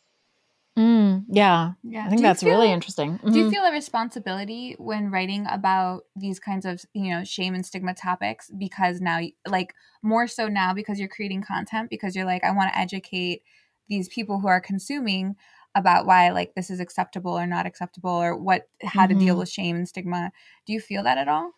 Mm, 0.78 1.26
yeah, 1.30 1.74
yeah. 1.84 2.06
I 2.06 2.10
think 2.10 2.24
that's 2.24 2.42
feel, 2.42 2.50
really 2.50 2.72
interesting. 2.72 3.20
Mm-hmm. 3.20 3.32
Do 3.32 3.38
you 3.38 3.46
mm-hmm. 3.46 3.54
feel 3.54 3.64
a 3.64 3.72
responsibility 3.72 4.76
when 4.80 5.12
writing 5.12 5.46
about 5.48 6.06
these 6.16 6.40
kinds 6.40 6.66
of 6.66 6.84
you 6.94 7.12
know 7.12 7.24
shame 7.24 7.54
and 7.54 7.66
stigma 7.66 7.94
topics 7.94 8.50
because 8.58 9.00
now, 9.00 9.20
like 9.48 9.76
more 10.02 10.28
so 10.28 10.48
now, 10.48 10.74
because 10.74 11.00
you're 11.00 11.10
creating 11.10 11.44
content 11.44 11.90
because 11.90 12.16
you're 12.16 12.26
like, 12.26 12.44
I 12.44 12.52
want 12.52 12.72
to 12.72 12.80
educate 12.80 13.44
these 13.88 14.08
people 14.08 14.40
who 14.40 14.48
are 14.48 14.62
consuming 14.62 15.36
about 15.76 16.06
why 16.06 16.32
like 16.32 16.54
this 16.56 16.70
is 16.70 16.80
acceptable 16.80 17.38
or 17.38 17.48
not 17.48 17.66
acceptable 17.66 18.12
or 18.12 18.38
what 18.38 18.68
how 18.84 19.06
mm-hmm. 19.06 19.14
to 19.14 19.26
deal 19.26 19.34
mm-hmm. 19.34 19.40
with 19.40 19.50
shame 19.50 19.76
and 19.76 19.88
stigma 19.88 20.32
do 20.66 20.74
you 20.74 20.80
feel 20.80 21.04
that 21.04 21.18
at 21.18 21.28
all 21.28 21.52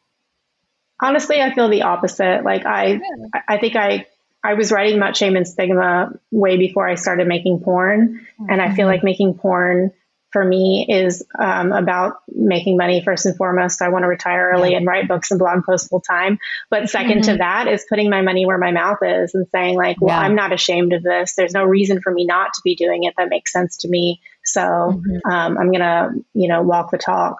honestly 1.02 1.42
i 1.42 1.54
feel 1.54 1.70
the 1.70 1.82
opposite 1.82 2.44
like 2.44 2.66
i 2.66 2.92
really? 2.92 3.30
i 3.48 3.58
think 3.58 3.76
i 3.76 4.06
i 4.44 4.54
was 4.54 4.72
writing 4.72 4.98
about 4.98 5.18
shame 5.18 5.36
and 5.36 5.48
stigma 5.48 6.12
way 6.32 6.58
before 6.58 6.88
i 6.88 6.96
started 6.96 7.28
making 7.28 7.60
porn 7.60 8.26
mm-hmm. 8.40 8.50
and 8.50 8.62
i 8.62 8.68
feel 8.68 8.86
mm-hmm. 8.86 8.94
like 8.96 9.04
making 9.04 9.34
porn 9.34 9.92
for 10.36 10.44
me 10.44 10.86
is 10.90 11.24
um, 11.40 11.72
about 11.72 12.16
making 12.28 12.76
money 12.76 13.02
first 13.02 13.26
and 13.26 13.38
foremost. 13.38 13.82
I 13.82 13.88
want 13.88 14.04
to 14.04 14.10
retire 14.10 14.52
early 14.54 14.74
and 14.74 14.86
write 14.86 15.08
books 15.08 15.32
and 15.32 15.40
blog 15.40 15.64
posts 15.64 15.88
full 15.88 16.02
time. 16.02 16.40
But 16.70 16.84
2nd 16.84 17.06
mm-hmm. 17.06 17.22
to 17.22 17.38
that 17.38 17.70
is 17.70 17.86
putting 17.88 18.10
my 18.10 18.22
money 18.22 18.46
where 18.46 18.58
my 18.58 18.72
mouth 18.72 18.98
is 19.02 19.34
and 19.34 19.48
saying 19.48 19.78
like, 19.78 20.02
well, 20.02 20.14
yeah. 20.14 20.20
I'm 20.20 20.36
not 20.36 20.52
ashamed 20.52 20.92
of 20.92 21.04
this. 21.04 21.36
There's 21.36 21.54
no 21.54 21.64
reason 21.64 22.02
for 22.02 22.12
me 22.12 22.26
not 22.26 22.54
to 22.56 22.62
be 22.66 22.76
doing 22.76 23.06
it. 23.06 23.14
That 23.18 23.30
makes 23.30 23.54
sense 23.54 23.78
to 23.78 23.88
me. 23.88 24.20
So 24.44 24.60
mm-hmm. 24.60 25.32
um, 25.32 25.58
I'm 25.58 25.72
gonna, 25.72 26.10
you 26.34 26.50
know, 26.50 26.64
walk 26.64 26.92
the 26.92 26.98
talk. 26.98 27.38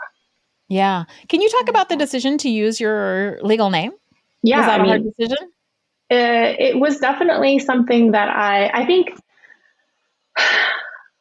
Yeah. 0.70 1.04
Can 1.28 1.42
you 1.42 1.50
talk 1.50 1.68
about 1.68 1.90
the 1.90 1.98
decision 1.98 2.38
to 2.38 2.50
use 2.50 2.80
your 2.80 3.40
legal 3.42 3.70
name? 3.72 3.92
Yeah. 4.42 4.60
Was 4.60 4.66
that 4.68 4.72
I 4.72 4.76
a 4.76 4.80
mean, 4.84 4.90
hard 4.90 5.04
decision? 5.04 5.52
Uh, 6.10 6.56
it 6.60 6.80
was 6.80 7.00
definitely 7.00 7.60
something 7.60 8.12
that 8.12 8.30
I, 8.30 8.70
I 8.74 8.86
think 8.86 9.10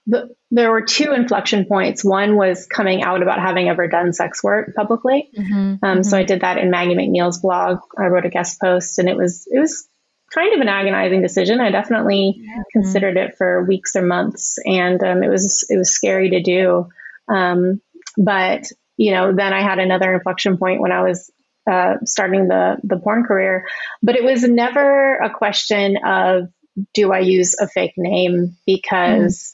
the, 0.07 0.35
there 0.51 0.71
were 0.71 0.83
two 0.83 1.13
inflection 1.13 1.65
points. 1.65 2.05
One 2.05 2.37
was 2.37 2.67
coming 2.67 3.03
out 3.03 3.23
about 3.23 3.41
having 3.41 3.69
ever 3.69 3.89
done 3.89 4.13
sex 4.13 4.43
work 4.43 4.75
publicly. 4.75 5.31
Mm-hmm, 5.37 5.55
um, 5.55 5.79
mm-hmm. 5.83 6.03
So 6.03 6.19
I 6.19 6.25
did 6.25 6.43
that 6.43 6.59
in 6.59 6.71
Maggie 6.71 6.95
McNeill's 6.95 7.39
blog. 7.39 7.79
I 7.99 8.07
wrote 8.07 8.27
a 8.27 8.31
guest 8.31 8.61
post, 8.61 8.99
and 8.99 9.09
it 9.09 9.17
was 9.17 9.49
it 9.51 9.59
was 9.59 9.89
kind 10.33 10.55
of 10.55 10.61
an 10.61 10.69
agonizing 10.69 11.23
decision. 11.23 11.61
I 11.61 11.71
definitely 11.71 12.37
mm-hmm. 12.39 12.61
considered 12.73 13.17
it 13.17 13.37
for 13.39 13.65
weeks 13.65 13.97
or 13.97 14.03
months, 14.03 14.59
and 14.65 15.03
um, 15.03 15.23
it 15.23 15.29
was 15.29 15.67
it 15.69 15.77
was 15.77 15.91
scary 15.91 16.31
to 16.31 16.43
do. 16.43 16.89
Um, 17.29 17.81
but 18.19 18.71
you 18.97 19.13
know, 19.13 19.35
then 19.35 19.53
I 19.53 19.63
had 19.63 19.79
another 19.79 20.13
inflection 20.13 20.59
point 20.59 20.81
when 20.81 20.93
I 20.93 21.03
was 21.03 21.31
uh, 21.71 21.97
starting 22.05 22.49
the 22.49 22.77
the 22.83 22.99
porn 22.99 23.25
career. 23.25 23.67
But 24.03 24.17
it 24.17 24.25
was 24.25 24.43
never 24.43 25.17
a 25.17 25.31
question 25.31 25.97
of 26.05 26.49
do 26.93 27.13
I 27.13 27.21
use 27.21 27.55
a 27.59 27.69
fake 27.69 27.95
name 27.97 28.57
because 28.67 29.35
mm. 29.35 29.54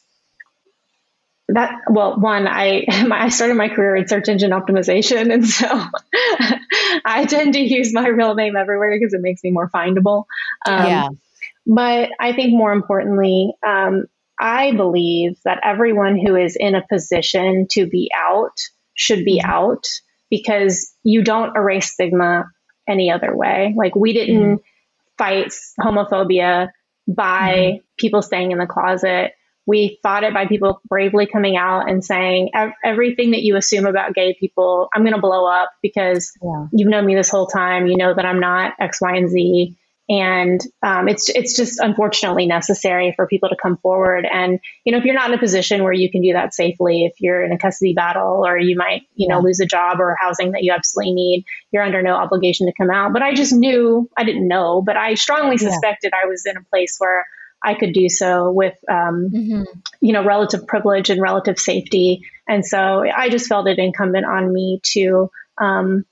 That 1.54 1.80
well 1.88 2.18
one 2.18 2.46
I 2.46 2.84
I 2.88 3.28
started 3.28 3.54
my 3.54 3.68
career 3.68 3.96
in 3.96 4.08
search 4.08 4.28
engine 4.28 4.50
optimization 4.50 5.32
and 5.32 5.46
so 5.46 5.66
I 7.04 7.26
tend 7.28 7.54
to 7.54 7.60
use 7.60 7.92
my 7.92 8.08
real 8.08 8.34
name 8.34 8.56
everywhere 8.56 8.96
because 8.98 9.14
it 9.14 9.20
makes 9.20 9.42
me 9.42 9.50
more 9.50 9.70
findable. 9.70 10.24
Um, 10.66 10.86
yeah. 10.86 11.08
But 11.66 12.10
I 12.18 12.32
think 12.32 12.52
more 12.52 12.72
importantly, 12.72 13.52
um, 13.66 14.04
I 14.38 14.72
believe 14.72 15.38
that 15.44 15.60
everyone 15.62 16.18
who 16.18 16.34
is 16.34 16.56
in 16.58 16.74
a 16.74 16.86
position 16.86 17.66
to 17.72 17.86
be 17.86 18.10
out 18.16 18.58
should 18.94 19.24
be 19.24 19.38
mm-hmm. 19.38 19.50
out 19.50 19.86
because 20.30 20.92
you 21.02 21.22
don't 21.22 21.56
erase 21.56 21.92
stigma 21.92 22.46
any 22.88 23.10
other 23.10 23.36
way. 23.36 23.74
Like 23.76 23.94
we 23.94 24.12
didn't 24.12 24.56
mm-hmm. 24.56 24.62
fight 25.18 25.52
homophobia 25.78 26.70
by 27.06 27.54
mm-hmm. 27.54 27.84
people 27.98 28.22
staying 28.22 28.52
in 28.52 28.58
the 28.58 28.66
closet. 28.66 29.32
We 29.70 30.00
fought 30.02 30.24
it 30.24 30.34
by 30.34 30.46
people 30.46 30.80
bravely 30.88 31.26
coming 31.26 31.56
out 31.56 31.88
and 31.88 32.04
saying 32.04 32.50
everything 32.84 33.30
that 33.30 33.42
you 33.42 33.56
assume 33.56 33.86
about 33.86 34.14
gay 34.14 34.36
people, 34.38 34.88
I'm 34.92 35.02
going 35.02 35.14
to 35.14 35.20
blow 35.20 35.46
up 35.46 35.70
because 35.80 36.32
yeah. 36.42 36.66
you've 36.72 36.88
known 36.88 37.06
me 37.06 37.14
this 37.14 37.30
whole 37.30 37.46
time. 37.46 37.86
You 37.86 37.96
know 37.96 38.12
that 38.12 38.24
I'm 38.24 38.40
not 38.40 38.74
X, 38.80 39.00
Y, 39.00 39.16
and 39.16 39.30
Z 39.30 39.76
and 40.10 40.60
um, 40.82 41.08
it's 41.08 41.28
it's 41.28 41.56
just 41.56 41.78
unfortunately 41.78 42.44
necessary 42.44 43.12
for 43.14 43.28
people 43.28 43.48
to 43.48 43.56
come 43.56 43.76
forward 43.76 44.26
and 44.26 44.58
you 44.84 44.90
know 44.90 44.98
if 44.98 45.04
you're 45.04 45.14
not 45.14 45.30
in 45.30 45.36
a 45.36 45.38
position 45.38 45.84
where 45.84 45.92
you 45.92 46.10
can 46.10 46.20
do 46.20 46.32
that 46.32 46.52
safely 46.52 47.04
if 47.04 47.20
you're 47.20 47.44
in 47.44 47.52
a 47.52 47.58
custody 47.58 47.94
battle 47.94 48.44
or 48.44 48.58
you 48.58 48.76
might 48.76 49.02
you 49.14 49.28
know 49.28 49.38
lose 49.38 49.60
a 49.60 49.66
job 49.66 50.00
or 50.00 50.16
housing 50.18 50.50
that 50.50 50.64
you 50.64 50.72
absolutely 50.72 51.14
need 51.14 51.44
you're 51.70 51.84
under 51.84 52.02
no 52.02 52.14
obligation 52.14 52.66
to 52.66 52.72
come 52.76 52.90
out 52.90 53.12
but 53.12 53.22
i 53.22 53.32
just 53.32 53.52
knew 53.52 54.10
i 54.16 54.24
didn't 54.24 54.48
know 54.48 54.82
but 54.82 54.96
i 54.96 55.14
strongly 55.14 55.56
suspected 55.56 56.10
yeah. 56.12 56.20
i 56.24 56.26
was 56.28 56.44
in 56.44 56.56
a 56.56 56.64
place 56.64 56.96
where 56.98 57.24
i 57.62 57.74
could 57.74 57.92
do 57.92 58.08
so 58.08 58.50
with 58.50 58.74
um, 58.90 59.30
mm-hmm. 59.32 59.62
you 60.00 60.12
know 60.12 60.24
relative 60.24 60.66
privilege 60.66 61.10
and 61.10 61.20
relative 61.20 61.58
safety 61.58 62.22
and 62.48 62.64
so 62.64 63.04
i 63.16 63.28
just 63.28 63.48
felt 63.48 63.68
it 63.68 63.78
incumbent 63.78 64.26
on 64.26 64.52
me 64.52 64.80
to 64.82 65.30
um, 65.58 66.04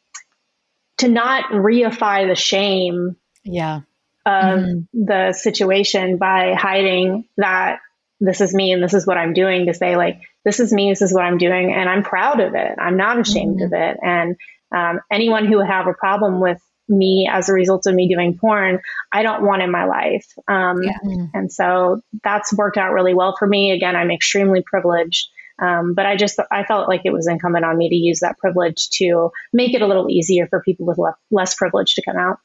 to 0.99 1.09
not 1.09 1.45
reify 1.53 2.29
the 2.29 2.35
shame 2.35 3.17
yeah 3.45 3.81
of 4.27 4.61
mm-hmm. 4.61 5.05
the 5.05 5.33
situation 5.33 6.19
by 6.19 6.55
hiding 6.55 7.25
that 7.39 7.79
this 8.21 8.41
is 8.41 8.53
me 8.53 8.73
and 8.73 8.83
this 8.83 8.95
is 8.95 9.07
what 9.07 9.17
I'm 9.17 9.33
doing 9.33 9.67
to 9.67 9.75
say 9.75 9.97
like 9.97 10.21
this 10.45 10.61
is 10.61 10.73
me 10.73 10.91
this 10.91 11.03
is 11.03 11.15
what 11.15 11.25
I'm 11.25 11.39
doing 11.39 11.73
and 11.73 11.89
I'm 11.89 12.03
proud 12.03 12.41
of 12.41 12.55
it 12.55 12.79
I'm 12.79 12.97
not 12.97 13.19
ashamed 13.19 13.61
mm-hmm. 13.61 13.73
of 13.75 13.81
it 13.81 13.97
and 14.03 14.37
um, 14.75 15.01
anyone 15.11 15.47
who 15.47 15.57
would 15.59 15.67
have 15.67 15.87
a 15.87 15.95
problem 15.95 16.41
with 16.41 16.61
me 16.89 17.29
as 17.31 17.49
a 17.49 17.53
result 17.53 17.87
of 17.87 17.95
me 17.95 18.09
doing 18.09 18.37
porn 18.39 18.81
I 19.13 19.23
don't 19.23 19.43
want 19.43 19.63
in 19.63 19.71
my 19.71 19.85
life 19.85 20.27
um, 20.49 20.83
yeah. 20.83 21.27
and 21.35 21.53
so 21.53 22.01
that's 22.25 22.53
worked 22.53 22.77
out 22.77 22.93
really 22.93 23.15
well 23.15 23.35
for 23.39 23.47
me 23.47 23.73
again 23.73 23.97
I'm 23.97 24.11
extremely 24.11 24.63
privileged 24.63 25.29
um, 25.61 25.95
but 25.95 26.07
I 26.07 26.17
just 26.17 26.39
I 26.51 26.65
felt 26.65 26.89
like 26.89 27.03
it 27.05 27.13
was 27.13 27.27
incumbent 27.27 27.65
on 27.65 27.77
me 27.77 27.89
to 27.89 27.95
use 27.95 28.21
that 28.21 28.39
privilege 28.39 28.91
to 28.95 29.31
make 29.53 29.75
it 29.75 29.83
a 29.83 29.87
little 29.87 30.09
easier 30.09 30.47
for 30.47 30.63
people 30.63 30.87
with 30.87 30.99
le- 30.99 31.17
less 31.31 31.55
privilege 31.55 31.95
to 31.95 32.03
come 32.03 32.17
out. 32.17 32.39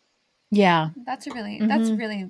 Yeah. 0.49 0.89
That's 1.05 1.27
really 1.27 1.59
mm-hmm. 1.59 1.67
that's 1.67 1.91
really 1.91 2.29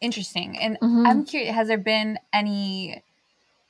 interesting. 0.00 0.58
And 0.58 0.76
mm-hmm. 0.76 1.06
I'm 1.06 1.24
curious 1.24 1.54
has 1.54 1.68
there 1.68 1.78
been 1.78 2.18
any 2.32 3.02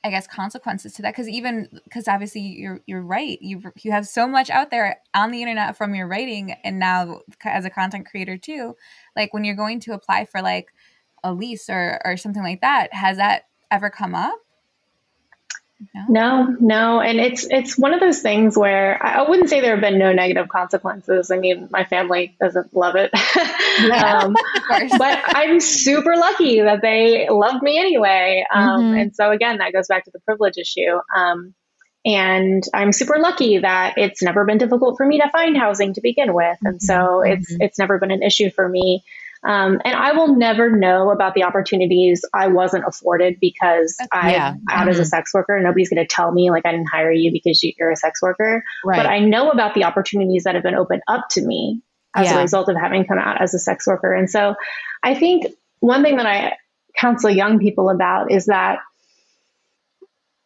I 0.03 0.09
guess 0.09 0.27
consequences 0.27 0.93
to 0.95 1.01
that 1.03 1.15
cuz 1.15 1.29
even 1.29 1.79
cuz 1.91 2.07
obviously 2.07 2.41
you're 2.41 2.81
you're 2.85 3.01
right. 3.01 3.41
You 3.41 3.61
you 3.81 3.91
have 3.91 4.07
so 4.07 4.27
much 4.27 4.49
out 4.49 4.69
there 4.69 4.97
on 5.13 5.31
the 5.31 5.41
internet 5.41 5.77
from 5.77 5.95
your 5.95 6.07
writing 6.07 6.51
and 6.63 6.79
now 6.79 7.21
as 7.45 7.65
a 7.65 7.69
content 7.69 8.05
creator 8.05 8.37
too. 8.37 8.75
Like 9.15 9.33
when 9.33 9.43
you're 9.43 9.55
going 9.55 9.79
to 9.81 9.93
apply 9.93 10.25
for 10.25 10.41
like 10.41 10.73
a 11.23 11.33
lease 11.33 11.69
or 11.69 12.01
or 12.05 12.17
something 12.17 12.43
like 12.43 12.61
that, 12.61 12.93
has 12.93 13.17
that 13.17 13.43
ever 13.71 13.89
come 13.89 14.13
up? 14.15 14.42
No? 15.93 16.05
no, 16.07 16.55
no, 16.59 17.01
and 17.01 17.19
it's 17.19 17.45
it's 17.49 17.77
one 17.77 17.93
of 17.93 17.99
those 17.99 18.21
things 18.21 18.57
where 18.57 19.03
I 19.03 19.27
wouldn't 19.27 19.49
say 19.49 19.59
there 19.59 19.71
have 19.71 19.81
been 19.81 19.99
no 19.99 20.13
negative 20.13 20.47
consequences. 20.47 21.29
I 21.29 21.37
mean, 21.37 21.67
my 21.71 21.83
family 21.83 22.35
doesn't 22.39 22.73
love 22.73 22.95
it, 22.95 23.11
yeah, 23.81 24.19
um, 24.23 24.35
but 24.97 25.19
I'm 25.25 25.59
super 25.59 26.15
lucky 26.15 26.61
that 26.61 26.81
they 26.81 27.27
love 27.29 27.61
me 27.61 27.79
anyway. 27.79 28.45
Um, 28.53 28.81
mm-hmm. 28.81 28.97
And 28.97 29.15
so 29.15 29.31
again, 29.31 29.57
that 29.57 29.73
goes 29.73 29.87
back 29.87 30.05
to 30.05 30.11
the 30.11 30.19
privilege 30.21 30.57
issue. 30.57 30.99
Um, 31.15 31.53
and 32.05 32.63
I'm 32.73 32.91
super 32.91 33.17
lucky 33.19 33.59
that 33.59 33.93
it's 33.97 34.21
never 34.21 34.45
been 34.45 34.57
difficult 34.57 34.97
for 34.97 35.05
me 35.05 35.19
to 35.19 35.29
find 35.31 35.55
housing 35.57 35.93
to 35.93 36.01
begin 36.01 36.33
with, 36.33 36.57
and 36.61 36.81
so 36.81 36.93
mm-hmm. 36.93 37.33
it's 37.33 37.55
it's 37.59 37.79
never 37.79 37.99
been 37.99 38.11
an 38.11 38.23
issue 38.23 38.49
for 38.51 38.67
me. 38.67 39.03
Um, 39.45 39.81
and 39.83 39.95
I 39.95 40.13
will 40.13 40.35
never 40.35 40.69
know 40.69 41.11
about 41.11 41.33
the 41.33 41.43
opportunities 41.43 42.21
I 42.33 42.47
wasn't 42.47 42.85
afforded 42.87 43.37
because 43.41 43.97
I'm 44.11 44.31
yeah. 44.31 44.47
out 44.47 44.55
mm-hmm. 44.55 44.89
as 44.89 44.97
a 44.97 45.01
mm-hmm. 45.01 45.07
sex 45.07 45.33
worker. 45.33 45.59
Nobody's 45.59 45.89
going 45.89 46.05
to 46.05 46.07
tell 46.07 46.31
me 46.31 46.49
like 46.49 46.65
I 46.65 46.71
didn't 46.71 46.89
hire 46.89 47.11
you 47.11 47.31
because 47.31 47.61
you're 47.61 47.91
a 47.91 47.95
sex 47.95 48.21
worker. 48.21 48.63
Right. 48.85 48.97
But 48.97 49.05
I 49.05 49.19
know 49.19 49.49
about 49.49 49.73
the 49.73 49.83
opportunities 49.83 50.45
that 50.45 50.55
have 50.55 50.63
been 50.63 50.75
opened 50.75 51.01
up 51.07 51.27
to 51.31 51.45
me 51.45 51.81
as 52.15 52.27
yeah. 52.27 52.37
a 52.37 52.41
result 52.41 52.69
of 52.69 52.77
having 52.79 53.05
come 53.05 53.17
out 53.17 53.41
as 53.41 53.53
a 53.53 53.59
sex 53.59 53.85
worker. 53.85 54.13
And 54.13 54.29
so 54.29 54.55
I 55.01 55.15
think 55.15 55.47
one 55.79 56.03
thing 56.03 56.17
that 56.17 56.25
I 56.25 56.53
counsel 56.97 57.29
young 57.29 57.59
people 57.59 57.89
about 57.89 58.31
is 58.31 58.45
that 58.45 58.79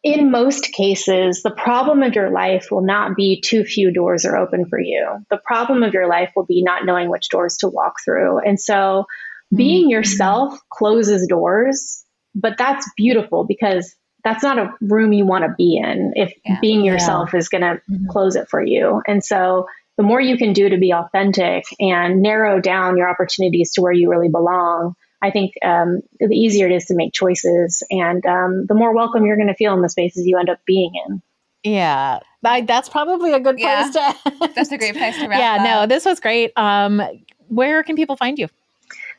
in 0.02 0.30
most 0.30 0.72
cases, 0.72 1.42
the 1.42 1.50
problem 1.50 2.02
of 2.02 2.14
your 2.14 2.30
life 2.30 2.68
will 2.70 2.84
not 2.84 3.16
be 3.16 3.40
too 3.40 3.64
few 3.64 3.92
doors 3.92 4.24
are 4.24 4.36
open 4.36 4.66
for 4.66 4.80
you. 4.80 5.24
The 5.30 5.40
problem 5.44 5.82
of 5.82 5.92
your 5.92 6.08
life 6.08 6.30
will 6.36 6.46
be 6.46 6.62
not 6.62 6.84
knowing 6.84 7.10
which 7.10 7.28
doors 7.28 7.56
to 7.58 7.68
walk 7.68 7.94
through. 8.04 8.38
And 8.38 8.60
so 8.60 9.06
being 9.54 9.84
mm-hmm. 9.84 9.90
yourself 9.90 10.58
closes 10.70 11.26
doors, 11.26 12.04
but 12.34 12.56
that's 12.58 12.88
beautiful 12.96 13.44
because 13.44 13.94
that's 14.22 14.42
not 14.42 14.58
a 14.58 14.72
room 14.80 15.12
you 15.12 15.26
want 15.26 15.44
to 15.44 15.54
be 15.56 15.80
in 15.82 16.12
if 16.14 16.32
yeah. 16.44 16.58
being 16.60 16.84
yourself 16.84 17.30
yeah. 17.32 17.38
is 17.38 17.48
going 17.48 17.62
to 17.62 17.80
mm-hmm. 17.90 18.06
close 18.10 18.36
it 18.36 18.48
for 18.48 18.62
you. 18.62 19.02
And 19.06 19.24
so 19.24 19.66
the 19.96 20.02
more 20.04 20.20
you 20.20 20.36
can 20.36 20.52
do 20.52 20.68
to 20.68 20.78
be 20.78 20.92
authentic 20.92 21.64
and 21.80 22.22
narrow 22.22 22.60
down 22.60 22.96
your 22.96 23.08
opportunities 23.08 23.72
to 23.72 23.82
where 23.82 23.92
you 23.92 24.10
really 24.10 24.28
belong, 24.28 24.94
I 25.20 25.30
think 25.30 25.54
um, 25.64 26.00
the 26.20 26.34
easier 26.34 26.66
it 26.66 26.72
is 26.72 26.86
to 26.86 26.94
make 26.94 27.12
choices 27.12 27.82
and 27.90 28.24
um, 28.24 28.66
the 28.66 28.74
more 28.74 28.94
welcome 28.94 29.26
you're 29.26 29.36
going 29.36 29.48
to 29.48 29.54
feel 29.54 29.74
in 29.74 29.82
the 29.82 29.88
spaces 29.88 30.26
you 30.26 30.38
end 30.38 30.48
up 30.48 30.60
being 30.64 30.92
in. 31.06 31.22
Yeah, 31.64 32.20
I, 32.44 32.60
that's 32.60 32.88
probably 32.88 33.32
a 33.32 33.40
good 33.40 33.56
place 33.56 33.94
yeah, 33.94 34.12
to. 34.22 34.52
that's 34.54 34.70
a 34.70 34.78
great 34.78 34.94
place 34.94 35.18
to 35.18 35.26
wrap. 35.28 35.40
Yeah, 35.40 35.56
up. 35.56 35.62
no, 35.62 35.94
this 35.94 36.04
was 36.04 36.20
great. 36.20 36.52
Um, 36.56 37.02
where 37.48 37.82
can 37.82 37.96
people 37.96 38.16
find 38.16 38.38
you? 38.38 38.48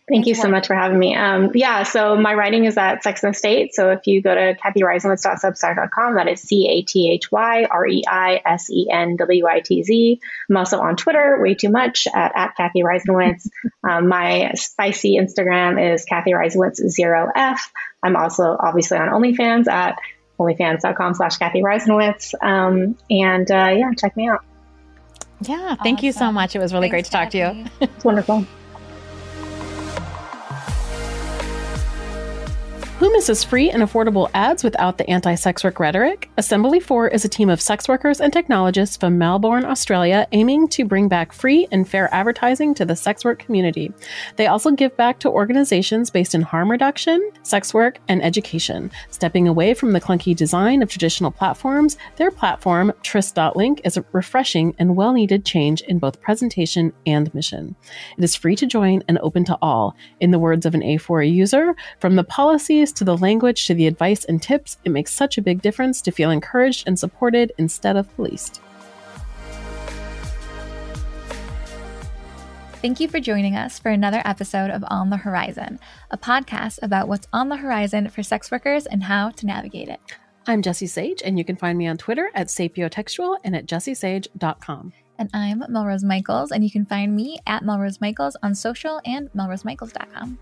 Thank 0.10 0.26
you 0.26 0.34
so 0.34 0.50
much 0.50 0.68
for 0.68 0.76
having 0.76 0.98
me. 0.98 1.16
Um, 1.16 1.52
yeah, 1.54 1.84
so 1.84 2.16
my 2.16 2.34
writing 2.34 2.66
is 2.66 2.78
at 2.78 3.04
Sex 3.04 3.24
and 3.24 3.34
the 3.34 3.38
State. 3.38 3.76
So 3.76 3.92
if 3.92 4.08
you 4.08 4.22
go 4.22 4.34
to 4.34 4.56
cathyreisenwitz.substack.com, 4.56 6.16
that 6.16 6.28
is 6.28 6.42
C 6.42 6.68
A 6.68 6.82
T 6.82 7.12
H 7.12 7.32
Y 7.32 7.66
R 7.70 7.86
E 7.86 8.04
I 8.08 8.42
S 8.44 8.72
E 8.72 8.90
N 8.92 9.18
W 9.18 9.48
I 9.48 9.60
T 9.60 9.84
Z. 9.84 10.20
I'm 10.50 10.58
also 10.58 10.80
on 10.80 10.96
Twitter, 10.96 11.38
way 11.40 11.54
too 11.54 11.70
much, 11.70 12.08
at, 12.14 12.32
at 12.36 12.56
Cathy 12.58 12.82
Reisenwitz. 12.82 13.48
um, 13.90 14.08
my 14.08 14.52
spicy 14.56 15.18
Instagram 15.18 15.94
is 15.94 16.06
Cathy 16.06 16.32
Reisenwitz0F. 16.32 17.60
I'm 18.02 18.16
also 18.16 18.58
obviously 18.60 18.98
on 18.98 19.10
OnlyFans 19.10 19.68
at 19.68 20.00
onlyfans.com 20.40 21.14
slash 21.14 21.38
Cathy 21.38 21.62
Reisenwitz. 21.62 22.34
Um, 22.42 22.98
and 23.12 23.50
uh, 23.52 23.74
yeah, 23.78 23.92
check 23.96 24.18
me 24.18 24.28
out. 24.28 24.44
Yeah, 25.42 25.76
thank 25.76 26.00
awesome. 26.00 26.06
you 26.06 26.12
so 26.14 26.32
much. 26.32 26.56
It 26.56 26.60
was 26.60 26.74
really 26.74 26.90
Thanks, 26.90 26.94
great 26.94 27.06
to 27.06 27.12
talk 27.12 27.30
to 27.32 27.38
you. 27.38 27.66
it's 27.96 28.04
wonderful. 28.04 28.46
Who 33.00 33.14
misses 33.14 33.46
free 33.46 33.70
and 33.72 33.82
affordable 33.82 34.30
ads 34.34 34.62
without 34.62 34.98
the 34.98 35.10
anti 35.10 35.34
sex 35.36 35.64
work 35.64 35.80
rhetoric? 35.80 36.30
Assembly 36.36 36.82
4 36.82 37.08
is 37.08 37.24
a 37.24 37.30
team 37.30 37.50
of 37.50 37.62
sex 37.62 37.88
workers 37.88 38.20
and 38.20 38.34
technologists 38.34 38.98
from 38.98 39.18
Melbourne, 39.18 39.64
Australia, 39.64 40.28
aiming 40.34 40.68
to 40.68 40.84
bring 40.84 41.08
back 41.08 41.32
free 41.32 41.66
and 41.72 41.88
fair 41.88 42.14
advertising 42.14 42.74
to 42.74 42.84
the 42.84 42.98
sex 42.98 43.24
work 43.24 43.40
community. 43.40 43.94
They 44.36 44.48
also 44.48 44.72
give 44.72 44.98
back 44.98 45.18
to 45.20 45.30
organizations 45.30 46.10
based 46.10 46.36
in 46.36 46.42
harm 46.42 46.70
reduction, 46.70 47.32
sex 47.42 47.74
work, 47.74 48.00
and 48.10 48.22
education. 48.22 48.92
Stepping 49.12 49.48
away 49.48 49.74
from 49.74 49.94
the 49.94 50.02
clunky 50.02 50.36
design 50.36 50.82
of 50.82 50.90
traditional 50.90 51.32
platforms, 51.32 51.96
their 52.18 52.32
platform, 52.32 52.92
Tryst.link, 53.02 53.80
is 53.86 53.96
a 53.96 54.04
refreshing 54.12 54.76
and 54.78 54.98
well 54.98 55.14
needed 55.14 55.46
change 55.46 55.80
in 55.84 56.00
both 56.00 56.20
presentation 56.20 56.92
and 57.06 57.34
mission. 57.34 57.78
It 58.18 58.26
is 58.26 58.36
free 58.36 58.58
to 58.58 58.68
join 58.68 59.04
and 59.08 59.18
open 59.20 59.46
to 59.46 59.58
all. 59.62 59.96
In 60.20 60.32
the 60.32 60.40
words 60.40 60.66
of 60.66 60.76
an 60.76 60.82
A4 60.82 61.34
user, 61.34 61.78
from 62.02 62.18
the 62.18 62.26
policies 62.26 62.89
to 62.94 63.04
the 63.04 63.18
language 63.18 63.66
to 63.68 63.74
the 63.74 63.88
advice 63.88 64.26
and 64.26 64.42
tips, 64.42 64.78
it 64.84 64.90
makes 64.90 65.14
such 65.14 65.38
a 65.38 65.42
big 65.42 65.62
difference 65.62 66.02
to 66.02 66.12
feel 66.12 66.32
encouraged 66.32 66.88
and 66.88 66.98
supported 66.98 67.52
instead 67.58 67.96
of 67.96 68.14
policed. 68.16 68.62
Thank 72.82 73.02
you 73.02 73.10
for 73.10 73.20
joining 73.20 73.58
us 73.58 73.78
for 73.78 73.90
another 73.90 74.22
episode 74.24 74.72
of 74.72 74.86
On 74.88 75.10
the 75.10 75.18
Horizon, 75.18 75.80
a 76.12 76.18
podcast 76.18 76.80
about 76.82 77.10
what's 77.10 77.28
on 77.34 77.50
the 77.50 77.58
horizon 77.58 78.10
for 78.10 78.24
sex 78.24 78.50
workers 78.50 78.86
and 78.86 79.04
how 79.04 79.32
to 79.32 79.46
navigate 79.46 79.90
it. 79.90 80.00
I'm 80.48 80.62
Jessie 80.62 80.88
Sage, 80.88 81.22
and 81.24 81.38
you 81.38 81.44
can 81.44 81.58
find 81.58 81.78
me 81.78 81.88
on 81.88 81.98
Twitter 81.98 82.32
at 82.34 82.48
sapiotextual 82.48 83.38
and 83.44 83.56
at 83.56 83.66
jessiesage.com. 83.66 84.94
And 85.18 85.30
I'm 85.34 85.64
Melrose 85.68 86.06
Michaels, 86.06 86.52
and 86.52 86.64
you 86.64 86.72
can 86.72 86.86
find 86.86 87.14
me 87.14 87.40
at 87.46 87.66
Melrose 87.66 88.00
Michaels 88.00 88.38
on 88.42 88.56
social 88.56 89.02
and 89.06 89.30
melrosemichaels.com. 89.34 90.40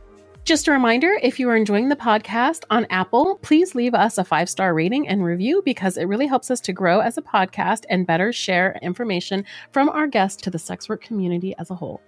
Just 0.47 0.69
a 0.69 0.71
reminder 0.71 1.19
if 1.21 1.41
you 1.41 1.49
are 1.49 1.57
enjoying 1.57 1.89
the 1.89 1.97
podcast 1.97 2.63
on 2.69 2.87
Apple, 2.89 3.37
please 3.41 3.75
leave 3.75 3.93
us 3.93 4.17
a 4.17 4.23
five 4.23 4.49
star 4.49 4.73
rating 4.73 5.05
and 5.05 5.21
review 5.21 5.61
because 5.65 5.97
it 5.97 6.05
really 6.05 6.25
helps 6.25 6.49
us 6.49 6.61
to 6.61 6.71
grow 6.71 7.01
as 7.01 7.17
a 7.17 7.21
podcast 7.21 7.83
and 7.89 8.07
better 8.07 8.31
share 8.31 8.79
information 8.81 9.43
from 9.73 9.89
our 9.89 10.07
guests 10.07 10.41
to 10.43 10.49
the 10.49 10.57
sex 10.57 10.87
work 10.87 11.01
community 11.01 11.53
as 11.57 11.69
a 11.69 11.75
whole. 11.75 12.01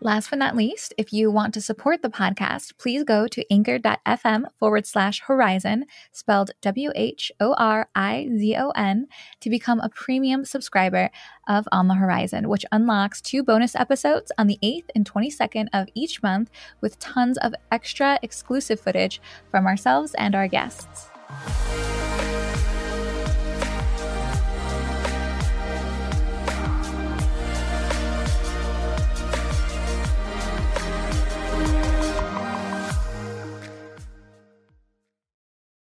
Last 0.00 0.28
but 0.28 0.38
not 0.38 0.54
least, 0.54 0.92
if 0.98 1.10
you 1.10 1.30
want 1.30 1.54
to 1.54 1.60
support 1.62 2.02
the 2.02 2.10
podcast, 2.10 2.76
please 2.76 3.02
go 3.02 3.26
to 3.28 3.44
anchor.fm 3.50 4.44
forward 4.58 4.86
slash 4.86 5.22
horizon, 5.22 5.86
spelled 6.12 6.50
W 6.60 6.92
H 6.94 7.32
O 7.40 7.54
R 7.54 7.88
I 7.94 8.28
Z 8.36 8.56
O 8.56 8.70
N, 8.70 9.06
to 9.40 9.48
become 9.48 9.80
a 9.80 9.88
premium 9.88 10.44
subscriber 10.44 11.10
of 11.48 11.66
On 11.72 11.88
the 11.88 11.94
Horizon, 11.94 12.50
which 12.50 12.66
unlocks 12.72 13.22
two 13.22 13.42
bonus 13.42 13.74
episodes 13.74 14.30
on 14.36 14.48
the 14.48 14.58
8th 14.62 14.90
and 14.94 15.10
22nd 15.10 15.68
of 15.72 15.88
each 15.94 16.22
month 16.22 16.50
with 16.82 16.98
tons 16.98 17.38
of 17.38 17.54
extra 17.72 18.18
exclusive 18.22 18.78
footage 18.78 19.20
from 19.50 19.66
ourselves 19.66 20.14
and 20.18 20.34
our 20.34 20.46
guests. 20.46 21.08